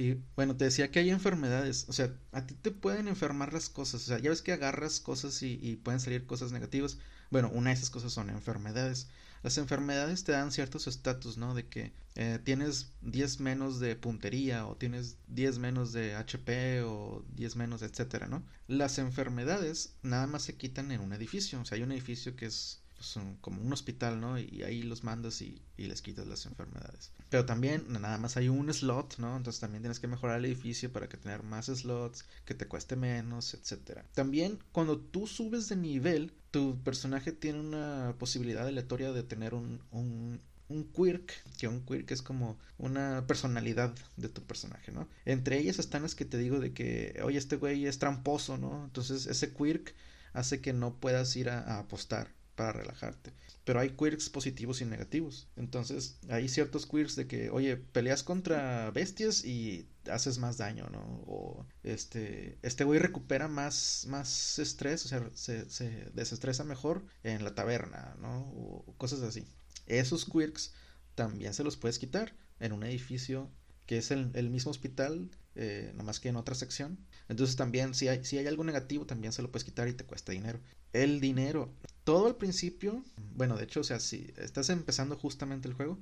Y 0.00 0.24
bueno, 0.34 0.56
te 0.56 0.64
decía 0.64 0.90
que 0.90 0.98
hay 1.00 1.10
enfermedades, 1.10 1.84
o 1.90 1.92
sea, 1.92 2.10
a 2.32 2.46
ti 2.46 2.54
te 2.54 2.70
pueden 2.70 3.06
enfermar 3.06 3.52
las 3.52 3.68
cosas, 3.68 4.02
o 4.04 4.06
sea, 4.06 4.18
ya 4.18 4.30
ves 4.30 4.40
que 4.40 4.52
agarras 4.52 4.98
cosas 4.98 5.42
y, 5.42 5.58
y 5.60 5.76
pueden 5.76 6.00
salir 6.00 6.24
cosas 6.24 6.52
negativas. 6.52 6.96
Bueno, 7.30 7.50
una 7.52 7.68
de 7.68 7.74
esas 7.76 7.90
cosas 7.90 8.10
son 8.10 8.30
enfermedades. 8.30 9.08
Las 9.42 9.58
enfermedades 9.58 10.24
te 10.24 10.32
dan 10.32 10.52
ciertos 10.52 10.86
estatus, 10.86 11.36
¿no? 11.36 11.54
De 11.54 11.66
que 11.68 11.92
eh, 12.14 12.38
tienes 12.42 12.92
10 13.02 13.40
menos 13.40 13.78
de 13.78 13.94
puntería 13.94 14.66
o 14.66 14.74
tienes 14.74 15.18
10 15.28 15.58
menos 15.58 15.92
de 15.92 16.14
HP 16.14 16.82
o 16.82 17.22
10 17.34 17.56
menos, 17.56 17.82
etcétera, 17.82 18.26
¿no? 18.26 18.42
Las 18.68 18.96
enfermedades 18.98 19.96
nada 20.02 20.26
más 20.26 20.44
se 20.44 20.56
quitan 20.56 20.92
en 20.92 21.02
un 21.02 21.12
edificio. 21.12 21.60
O 21.60 21.64
sea, 21.66 21.76
hay 21.76 21.82
un 21.82 21.92
edificio 21.92 22.36
que 22.36 22.46
es 22.46 22.79
pues, 23.00 23.18
como 23.40 23.62
un 23.62 23.72
hospital, 23.72 24.20
¿no? 24.20 24.38
Y 24.38 24.62
ahí 24.62 24.82
los 24.82 25.04
mandas 25.04 25.40
y, 25.40 25.62
y, 25.78 25.86
les 25.86 26.02
quitas 26.02 26.26
las 26.26 26.44
enfermedades. 26.44 27.12
Pero 27.30 27.46
también 27.46 27.86
nada 27.88 28.18
más 28.18 28.36
hay 28.36 28.50
un 28.50 28.70
slot, 28.70 29.16
¿no? 29.16 29.38
Entonces 29.38 29.58
también 29.58 29.82
tienes 29.82 30.00
que 30.00 30.06
mejorar 30.06 30.38
el 30.38 30.44
edificio 30.44 30.92
para 30.92 31.08
que 31.08 31.16
tener 31.16 31.42
más 31.42 31.66
slots, 31.66 32.26
que 32.44 32.52
te 32.52 32.68
cueste 32.68 32.96
menos, 32.96 33.54
etcétera. 33.54 34.04
También 34.12 34.58
cuando 34.72 34.98
tú 34.98 35.26
subes 35.26 35.70
de 35.70 35.76
nivel, 35.76 36.34
tu 36.50 36.78
personaje 36.82 37.32
tiene 37.32 37.60
una 37.60 38.14
posibilidad 38.18 38.66
aleatoria 38.66 39.12
de 39.12 39.22
tener 39.22 39.54
un, 39.54 39.80
un, 39.92 40.38
un 40.68 40.84
quirk, 40.92 41.32
que 41.56 41.68
un 41.68 41.80
quirk 41.86 42.10
es 42.10 42.20
como 42.20 42.58
una 42.76 43.24
personalidad 43.26 43.94
de 44.18 44.28
tu 44.28 44.42
personaje, 44.42 44.92
¿no? 44.92 45.08
Entre 45.24 45.56
ellas 45.56 45.78
están 45.78 46.02
las 46.02 46.14
que 46.14 46.26
te 46.26 46.36
digo 46.36 46.60
de 46.60 46.74
que, 46.74 47.18
oye, 47.24 47.38
este 47.38 47.56
güey 47.56 47.86
es 47.86 47.98
tramposo, 47.98 48.58
¿no? 48.58 48.84
Entonces 48.84 49.24
ese 49.24 49.54
quirk 49.54 49.94
hace 50.34 50.60
que 50.60 50.74
no 50.74 50.96
puedas 50.96 51.34
ir 51.36 51.48
a 51.48 51.78
apostar 51.78 52.38
para 52.60 52.72
relajarte. 52.72 53.32
Pero 53.64 53.80
hay 53.80 53.96
quirks 53.96 54.28
positivos 54.28 54.82
y 54.82 54.84
negativos. 54.84 55.48
Entonces, 55.56 56.18
hay 56.28 56.46
ciertos 56.46 56.84
quirks 56.84 57.16
de 57.16 57.26
que, 57.26 57.48
oye, 57.48 57.78
peleas 57.78 58.22
contra 58.22 58.90
bestias 58.90 59.46
y 59.46 59.88
haces 60.10 60.36
más 60.36 60.58
daño, 60.58 60.86
¿no? 60.90 61.00
O 61.26 61.66
este, 61.82 62.58
este 62.60 62.84
güey 62.84 62.98
recupera 62.98 63.48
más, 63.48 64.04
más 64.08 64.58
estrés, 64.58 65.06
o 65.06 65.08
sea, 65.08 65.26
se, 65.32 65.70
se 65.70 65.88
desestresa 66.12 66.64
mejor 66.64 67.02
en 67.22 67.44
la 67.44 67.54
taberna, 67.54 68.14
¿no? 68.20 68.40
O 68.40 68.94
cosas 68.98 69.22
así. 69.22 69.46
Esos 69.86 70.26
quirks 70.26 70.74
también 71.14 71.54
se 71.54 71.64
los 71.64 71.78
puedes 71.78 71.98
quitar 71.98 72.34
en 72.58 72.72
un 72.72 72.82
edificio 72.82 73.50
que 73.86 73.96
es 73.96 74.10
el, 74.10 74.30
el 74.34 74.50
mismo 74.50 74.70
hospital, 74.70 75.30
eh, 75.54 75.92
nomás 75.96 76.20
que 76.20 76.28
en 76.28 76.36
otra 76.36 76.54
sección. 76.54 76.98
Entonces 77.28 77.56
también 77.56 77.94
si 77.94 78.08
hay, 78.08 78.22
si 78.24 78.36
hay 78.36 78.46
algo 78.46 78.64
negativo, 78.64 79.06
también 79.06 79.32
se 79.32 79.40
lo 79.40 79.50
puedes 79.50 79.64
quitar 79.64 79.88
y 79.88 79.94
te 79.94 80.04
cuesta 80.04 80.32
dinero. 80.32 80.60
El 80.92 81.20
dinero 81.20 81.72
todo 82.04 82.26
al 82.26 82.36
principio, 82.36 83.04
bueno, 83.34 83.56
de 83.56 83.64
hecho, 83.64 83.80
o 83.80 83.84
sea, 83.84 84.00
si 84.00 84.32
estás 84.36 84.70
empezando 84.70 85.16
justamente 85.16 85.68
el 85.68 85.74
juego, 85.74 85.98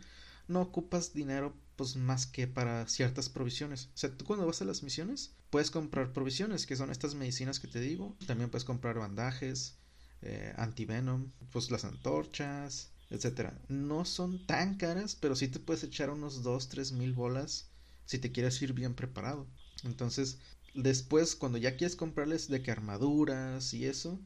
no 0.49 0.63
ocupas 0.63 1.13
dinero 1.13 1.55
pues 1.77 1.97
más 1.97 2.27
que 2.27 2.47
para 2.49 2.89
ciertas 2.89 3.29
provisiones. 3.29 3.91
O 3.95 3.99
sea, 3.99 4.11
tú 4.17 4.25
cuando 4.25 4.47
vas 4.47 4.61
a 4.63 4.65
las 4.65 4.83
misiones 4.83 5.33
puedes 5.51 5.71
comprar 5.71 6.13
provisiones, 6.13 6.67
que 6.67 6.77
son 6.77 6.91
estas 6.91 7.15
medicinas 7.15 7.61
que 7.61 7.69
te 7.69 7.81
digo. 7.81 8.17
También 8.27 8.51
puedes 8.51 8.65
comprar 8.65 8.99
bandajes, 8.99 9.77
eh, 10.23 10.53
antivenom, 10.57 11.31
pues 11.53 11.71
las 11.71 11.85
antorchas, 11.85 12.91
etcétera. 13.11 13.61
No 13.69 14.05
son 14.05 14.45
tan 14.47 14.77
caras, 14.77 15.15
pero 15.15 15.37
sí 15.37 15.49
te 15.49 15.61
puedes 15.61 15.85
echar 15.85 16.11
unos 16.11 16.43
2, 16.43 16.69
3 16.69 16.93
mil 16.93 17.13
bolas 17.13 17.69
si 18.07 18.19
te 18.19 18.33
quieres 18.33 18.61
ir 18.63 18.73
bien 18.73 18.95
preparado. 18.95 19.47
Entonces, 19.85 20.39
después, 20.75 21.37
cuando 21.37 21.59
ya 21.59 21.77
quieres 21.77 21.95
comprarles 21.95 22.49
de 22.49 22.63
que 22.63 22.71
armaduras 22.71 23.73
y 23.75 23.85
eso, 23.85 24.19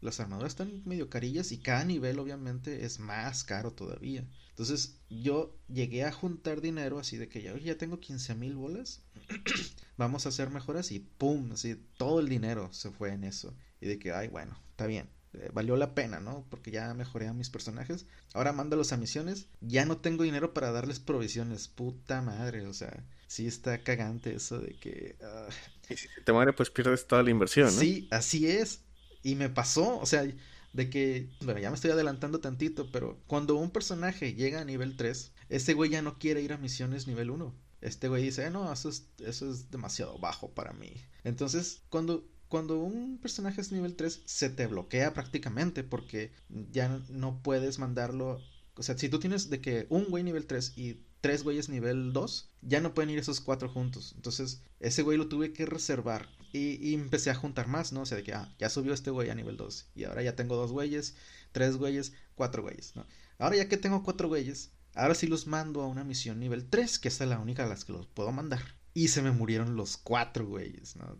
las 0.00 0.20
armaduras 0.20 0.52
están 0.52 0.82
medio 0.84 1.10
carillas 1.10 1.52
y 1.52 1.58
cada 1.58 1.84
nivel 1.84 2.18
obviamente 2.18 2.84
es 2.84 2.98
más 2.98 3.44
caro 3.44 3.72
todavía. 3.72 4.24
Entonces 4.50 4.96
yo 5.08 5.56
llegué 5.68 6.04
a 6.04 6.12
juntar 6.12 6.60
dinero 6.60 6.98
así 6.98 7.16
de 7.16 7.28
que 7.28 7.42
ya, 7.42 7.56
ya 7.58 7.78
tengo 7.78 8.00
15 8.00 8.34
mil 8.34 8.56
bolas, 8.56 9.02
vamos 9.96 10.26
a 10.26 10.30
hacer 10.30 10.50
mejoras 10.50 10.90
y 10.92 11.00
¡pum! 11.00 11.52
Así 11.52 11.76
todo 11.96 12.20
el 12.20 12.28
dinero 12.28 12.72
se 12.72 12.90
fue 12.90 13.12
en 13.12 13.24
eso. 13.24 13.54
Y 13.80 13.86
de 13.86 13.98
que, 13.98 14.12
ay, 14.12 14.28
bueno, 14.28 14.58
está 14.70 14.86
bien. 14.86 15.08
Eh, 15.34 15.50
valió 15.52 15.76
la 15.76 15.94
pena, 15.94 16.20
¿no? 16.20 16.46
Porque 16.50 16.70
ya 16.70 16.92
mejoré 16.94 17.28
a 17.28 17.32
mis 17.32 17.50
personajes. 17.50 18.06
Ahora 18.32 18.52
mándalos 18.52 18.92
a 18.92 18.96
misiones. 18.96 19.46
Ya 19.60 19.84
no 19.84 19.98
tengo 19.98 20.24
dinero 20.24 20.54
para 20.54 20.72
darles 20.72 21.00
provisiones. 21.00 21.68
Puta 21.68 22.22
madre, 22.22 22.66
o 22.66 22.72
sea, 22.72 23.04
sí 23.26 23.46
está 23.46 23.82
cagante 23.82 24.34
eso 24.34 24.58
de 24.58 24.74
que... 24.74 25.16
Ah, 25.22 25.48
y 25.88 25.96
si 25.96 26.08
te 26.24 26.32
muere, 26.32 26.52
pues 26.52 26.70
pierdes 26.70 27.06
toda 27.06 27.22
la 27.22 27.30
inversión, 27.30 27.66
¿no? 27.66 27.80
Sí, 27.80 28.08
así 28.10 28.46
es. 28.48 28.80
Y 29.22 29.34
me 29.34 29.48
pasó, 29.48 29.98
o 29.98 30.06
sea, 30.06 30.26
de 30.72 30.90
que, 30.90 31.28
bueno, 31.40 31.60
ya 31.60 31.70
me 31.70 31.74
estoy 31.74 31.90
adelantando 31.90 32.40
tantito, 32.40 32.90
pero 32.92 33.18
cuando 33.26 33.56
un 33.56 33.70
personaje 33.70 34.34
llega 34.34 34.60
a 34.60 34.64
nivel 34.64 34.96
3, 34.96 35.32
ese 35.48 35.74
güey 35.74 35.90
ya 35.90 36.02
no 36.02 36.18
quiere 36.18 36.42
ir 36.42 36.52
a 36.52 36.58
misiones 36.58 37.06
nivel 37.06 37.30
1. 37.30 37.54
Este 37.80 38.08
güey 38.08 38.22
dice, 38.22 38.50
no, 38.50 38.72
eso 38.72 38.88
es, 38.88 39.06
eso 39.18 39.50
es 39.50 39.70
demasiado 39.70 40.18
bajo 40.18 40.50
para 40.50 40.72
mí. 40.72 40.92
Entonces, 41.24 41.82
cuando, 41.90 42.28
cuando 42.48 42.78
un 42.78 43.18
personaje 43.18 43.60
es 43.60 43.72
nivel 43.72 43.96
3, 43.96 44.22
se 44.24 44.50
te 44.50 44.66
bloquea 44.66 45.14
prácticamente 45.14 45.84
porque 45.84 46.32
ya 46.48 47.00
no 47.08 47.42
puedes 47.42 47.78
mandarlo. 47.78 48.40
O 48.74 48.82
sea, 48.82 48.96
si 48.98 49.08
tú 49.08 49.18
tienes 49.20 49.50
de 49.50 49.60
que 49.60 49.86
un 49.90 50.06
güey 50.06 50.24
nivel 50.24 50.46
3 50.46 50.74
y 50.76 51.00
tres 51.20 51.42
güeyes 51.42 51.68
nivel 51.68 52.12
2, 52.12 52.50
ya 52.62 52.80
no 52.80 52.94
pueden 52.94 53.10
ir 53.10 53.18
esos 53.18 53.40
cuatro 53.40 53.68
juntos. 53.68 54.12
Entonces, 54.16 54.62
ese 54.80 55.02
güey 55.02 55.18
lo 55.18 55.28
tuve 55.28 55.52
que 55.52 55.66
reservar. 55.66 56.28
Y, 56.52 56.94
empecé 56.94 57.30
a 57.30 57.34
juntar 57.34 57.68
más, 57.68 57.92
¿no? 57.92 58.02
O 58.02 58.06
sea, 58.06 58.16
de 58.16 58.24
que, 58.24 58.32
ah, 58.32 58.54
ya 58.58 58.70
subió 58.70 58.94
este 58.94 59.10
güey 59.10 59.30
a 59.30 59.34
nivel 59.34 59.56
2. 59.56 59.86
Y 59.94 60.04
ahora 60.04 60.22
ya 60.22 60.34
tengo 60.34 60.56
dos 60.56 60.72
güeyes, 60.72 61.14
tres 61.52 61.76
güeyes, 61.76 62.12
cuatro 62.34 62.62
güeyes, 62.62 62.96
¿no? 62.96 63.06
Ahora 63.38 63.56
ya 63.56 63.68
que 63.68 63.76
tengo 63.76 64.02
cuatro 64.02 64.28
güeyes, 64.28 64.70
ahora 64.94 65.14
sí 65.14 65.26
los 65.26 65.46
mando 65.46 65.82
a 65.82 65.86
una 65.86 66.04
misión 66.04 66.40
nivel 66.40 66.68
3, 66.68 66.98
que 66.98 67.08
es 67.08 67.20
la 67.20 67.38
única 67.38 67.64
a 67.64 67.68
las 67.68 67.84
que 67.84 67.92
los 67.92 68.06
puedo 68.06 68.32
mandar. 68.32 68.62
Y 68.94 69.08
se 69.08 69.22
me 69.22 69.30
murieron 69.30 69.76
los 69.76 69.96
cuatro 69.96 70.46
güeyes, 70.46 70.96
¿no? 70.96 71.18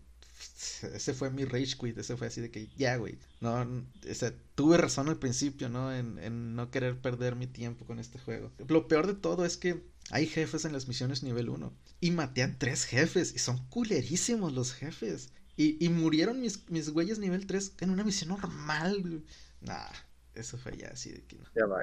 ese 0.95 1.15
fue 1.15 1.31
mi 1.31 1.45
rage 1.45 1.77
quit, 1.79 1.99
ese 1.99 2.17
fue 2.17 2.29
así 2.29 2.41
de 2.41 2.51
que 2.51 2.69
ya, 2.77 2.97
güey, 2.97 3.19
no, 3.41 3.61
o 3.61 4.33
tuve 4.55 4.77
razón 4.77 5.09
al 5.09 5.19
principio, 5.19 5.69
¿no? 5.69 5.93
En, 5.93 6.19
en, 6.19 6.55
no 6.55 6.71
querer 6.71 7.01
perder 7.01 7.37
mi 7.37 7.47
tiempo 7.47 7.85
con 7.85 7.99
este 7.99 8.19
juego. 8.19 8.53
Lo 8.69 8.89
peor 8.89 9.07
de 9.07 9.15
todo 9.15 9.45
es 9.45 9.57
que 9.57 9.83
hay 10.11 10.27
jefes 10.27 10.65
en 10.65 10.73
las 10.73 10.89
misiones 10.89 11.23
nivel 11.23 11.49
1 11.49 11.73
y 12.01 12.11
maté 12.11 12.43
a 12.43 12.59
tres 12.59 12.85
jefes 12.85 13.35
y 13.35 13.39
son 13.39 13.67
culerísimos 13.69 14.53
los 14.53 14.73
jefes. 14.73 15.33
Y, 15.57 15.85
y 15.85 15.89
murieron 15.89 16.41
mis, 16.41 16.69
mis 16.71 16.91
güeyes 16.91 17.19
nivel 17.19 17.47
3 17.47 17.75
en 17.81 17.91
una 17.91 18.05
misión 18.05 18.31
normal. 18.31 19.25
Nah, 19.61 19.91
eso 20.35 20.57
fue 20.57 20.77
ya 20.77 20.89
así 20.89 21.11
de 21.11 21.25
que 21.25 21.37
no. 21.37 21.45
Ya 21.57 21.67
va. 21.67 21.81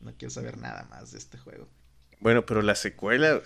No 0.00 0.12
quiero 0.16 0.30
saber 0.30 0.58
nada 0.58 0.84
más 0.90 1.12
de 1.12 1.18
este 1.18 1.38
juego. 1.38 1.68
Bueno, 2.18 2.44
pero 2.44 2.62
la 2.62 2.74
secuela. 2.74 3.40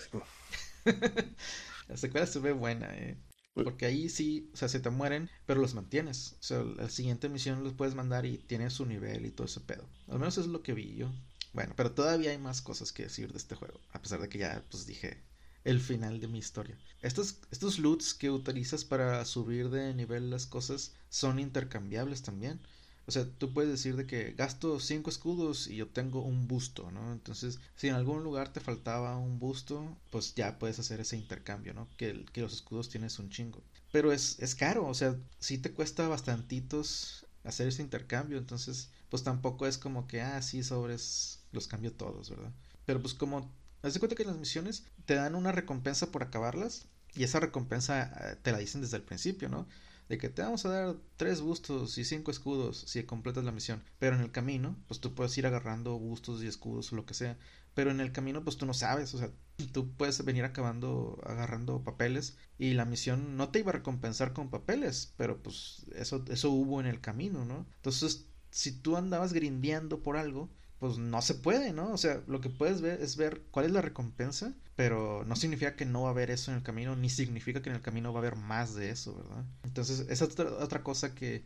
la 1.87 1.97
secuela 1.97 2.25
se 2.25 2.39
ve 2.39 2.53
buena, 2.53 2.87
eh. 2.97 3.17
Porque 3.53 3.85
ahí 3.85 4.09
sí, 4.09 4.49
o 4.53 4.57
sea, 4.57 4.67
se 4.67 4.79
te 4.79 4.89
mueren, 4.89 5.29
pero 5.45 5.61
los 5.61 5.75
mantienes. 5.75 6.33
O 6.39 6.43
sea, 6.43 6.63
la 6.63 6.89
siguiente 6.89 7.29
misión 7.29 7.63
los 7.63 7.73
puedes 7.73 7.95
mandar 7.95 8.25
y 8.25 8.37
tienes 8.39 8.73
su 8.73 8.85
nivel 8.85 9.25
y 9.25 9.31
todo 9.31 9.45
ese 9.45 9.61
pedo. 9.61 9.87
Al 10.07 10.19
menos 10.19 10.37
es 10.39 10.47
lo 10.47 10.63
que 10.63 10.73
vi 10.73 10.95
yo. 10.95 11.11
Bueno, 11.53 11.73
pero 11.75 11.91
todavía 11.91 12.31
hay 12.31 12.37
más 12.37 12.61
cosas 12.61 12.91
que 12.91 13.03
decir 13.03 13.31
de 13.31 13.37
este 13.37 13.55
juego. 13.55 13.79
A 13.91 14.01
pesar 14.01 14.21
de 14.21 14.29
que 14.29 14.39
ya, 14.39 14.63
pues 14.69 14.85
dije 14.85 15.23
el 15.67 15.81
final 15.81 16.21
de 16.21 16.27
mi 16.27 16.39
historia. 16.39 16.77
Estos, 17.01 17.39
estos 17.51 17.77
loots 17.77 18.13
que 18.13 18.31
utilizas 18.31 18.85
para 18.85 19.23
subir 19.25 19.69
de 19.69 19.93
nivel 19.93 20.29
las 20.29 20.45
cosas 20.45 20.93
son 21.09 21.39
intercambiables 21.39 22.21
también. 22.21 22.61
O 23.05 23.11
sea, 23.11 23.25
tú 23.25 23.53
puedes 23.53 23.69
decir 23.71 23.97
de 23.97 24.07
que 24.07 24.31
gasto 24.31 24.79
5 24.79 25.09
escudos 25.09 25.67
y 25.67 25.81
obtengo 25.81 26.21
un 26.21 26.47
busto, 26.47 26.89
¿no? 26.91 27.11
Entonces, 27.11 27.59
si 27.75 27.89
en 27.89 27.95
algún 27.95 28.23
lugar 28.23 28.53
te 28.53 28.61
faltaba 28.61 29.17
un 29.17 29.39
busto, 29.39 29.97
pues 30.09 30.33
ya 30.35 30.57
puedes 30.57 30.79
hacer 30.79 31.01
ese 31.01 31.17
intercambio, 31.17 31.73
¿no? 31.73 31.89
Que, 31.97 32.25
que 32.31 32.41
los 32.41 32.53
escudos 32.53 32.87
tienes 32.87 33.19
un 33.19 33.29
chingo. 33.29 33.61
Pero 33.91 34.13
es, 34.13 34.39
es 34.39 34.55
caro, 34.55 34.87
o 34.87 34.93
sea, 34.93 35.17
sí 35.39 35.57
te 35.57 35.73
cuesta 35.73 36.07
bastantitos 36.07 37.25
hacer 37.43 37.67
ese 37.67 37.81
intercambio, 37.81 38.37
entonces, 38.37 38.89
pues 39.09 39.23
tampoco 39.23 39.67
es 39.67 39.77
como 39.77 40.07
que, 40.07 40.21
ah, 40.21 40.41
sí, 40.41 40.63
sobres, 40.63 41.41
los 41.51 41.67
cambio 41.67 41.91
todos, 41.91 42.29
¿verdad? 42.29 42.53
Pero 42.85 43.01
pues 43.01 43.13
como, 43.13 43.51
haz 43.81 43.93
de 43.93 43.99
cuenta 43.99 44.15
que 44.15 44.25
las 44.25 44.37
misiones 44.37 44.83
te 45.07 45.15
dan 45.15 45.33
una 45.33 45.51
recompensa 45.51 46.11
por 46.11 46.21
acabarlas 46.21 46.85
y 47.15 47.23
esa 47.23 47.39
recompensa 47.39 48.03
eh, 48.03 48.35
te 48.43 48.51
la 48.51 48.59
dicen 48.59 48.81
desde 48.81 48.97
el 48.97 49.03
principio, 49.03 49.49
¿no? 49.49 49.67
de 50.09 50.17
que 50.17 50.29
te 50.29 50.41
vamos 50.41 50.65
a 50.65 50.69
dar 50.69 50.95
tres 51.17 51.41
bustos 51.41 51.97
y 51.97 52.05
cinco 52.05 52.31
escudos 52.31 52.83
si 52.87 53.03
completas 53.03 53.43
la 53.43 53.51
misión. 53.51 53.83
Pero 53.99 54.15
en 54.15 54.21
el 54.21 54.31
camino, 54.31 54.75
pues 54.87 54.99
tú 54.99 55.13
puedes 55.13 55.37
ir 55.37 55.45
agarrando 55.45 55.97
bustos 55.99 56.41
y 56.43 56.47
escudos 56.47 56.91
o 56.91 56.95
lo 56.95 57.05
que 57.05 57.13
sea. 57.13 57.37
Pero 57.73 57.91
en 57.91 57.99
el 57.99 58.11
camino, 58.11 58.43
pues 58.43 58.57
tú 58.57 58.65
no 58.65 58.73
sabes, 58.73 59.13
o 59.13 59.17
sea, 59.17 59.31
tú 59.71 59.91
puedes 59.95 60.23
venir 60.23 60.45
acabando, 60.45 61.19
agarrando 61.25 61.83
papeles 61.83 62.37
y 62.57 62.73
la 62.73 62.85
misión 62.85 63.37
no 63.37 63.49
te 63.49 63.59
iba 63.59 63.69
a 63.69 63.73
recompensar 63.73 64.33
con 64.33 64.49
papeles, 64.49 65.13
pero 65.17 65.43
pues 65.43 65.85
eso, 65.95 66.23
eso 66.29 66.51
hubo 66.51 66.79
en 66.79 66.87
el 66.87 67.01
camino, 67.01 67.45
¿no? 67.45 67.67
Entonces, 67.75 68.27
si 68.49 68.71
tú 68.71 68.97
andabas 68.97 69.33
grindeando 69.33 70.01
por 70.01 70.17
algo, 70.17 70.49
pues 70.79 70.97
no 70.97 71.21
se 71.21 71.35
puede, 71.35 71.73
¿no? 71.73 71.91
O 71.91 71.97
sea, 71.97 72.21
lo 72.27 72.39
que 72.41 72.49
puedes 72.49 72.81
ver 72.81 73.01
es 73.01 73.17
ver 73.17 73.41
cuál 73.51 73.65
es 73.65 73.71
la 73.71 73.81
recompensa, 73.81 74.53
pero 74.75 75.23
no 75.25 75.35
significa 75.35 75.75
que 75.75 75.85
no 75.85 76.03
va 76.03 76.09
a 76.09 76.11
haber 76.11 76.29
eso 76.29 76.51
en 76.51 76.57
el 76.57 76.63
camino, 76.63 76.95
ni 76.95 77.09
significa 77.09 77.61
que 77.61 77.69
en 77.69 77.75
el 77.75 77.81
camino 77.81 78.13
va 78.13 78.19
a 78.19 78.21
haber 78.21 78.35
más 78.35 78.75
de 78.75 78.91
eso, 78.91 79.15
¿verdad? 79.15 79.43
Entonces, 79.63 80.01
esa 80.09 80.25
es 80.25 80.39
otra, 80.39 80.83
cosa 80.83 81.15
que, 81.15 81.45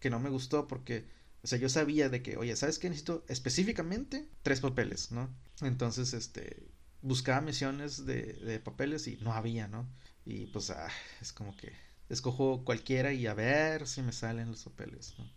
que 0.00 0.10
no 0.10 0.18
me 0.18 0.30
gustó 0.30 0.66
porque, 0.66 1.06
o 1.44 1.46
sea, 1.46 1.58
yo 1.58 1.68
sabía 1.68 2.08
de 2.08 2.22
que, 2.22 2.36
oye, 2.36 2.56
¿sabes 2.56 2.78
qué? 2.78 2.88
Necesito 2.88 3.24
específicamente 3.28 4.28
tres 4.42 4.60
papeles, 4.60 5.12
¿no? 5.12 5.28
Entonces, 5.60 6.12
este, 6.12 6.66
buscaba 7.02 7.40
misiones 7.40 8.04
de, 8.04 8.32
de 8.34 8.58
papeles 8.58 9.06
y 9.06 9.16
no 9.18 9.32
había, 9.32 9.68
¿no? 9.68 9.88
Y 10.24 10.46
pues, 10.46 10.70
ah, 10.70 10.88
es 11.20 11.32
como 11.32 11.56
que 11.56 11.72
escojo 12.08 12.64
cualquiera 12.64 13.12
y 13.12 13.26
a 13.26 13.34
ver 13.34 13.86
si 13.86 14.02
me 14.02 14.12
salen 14.12 14.50
los 14.50 14.64
papeles, 14.64 15.14
¿no? 15.18 15.30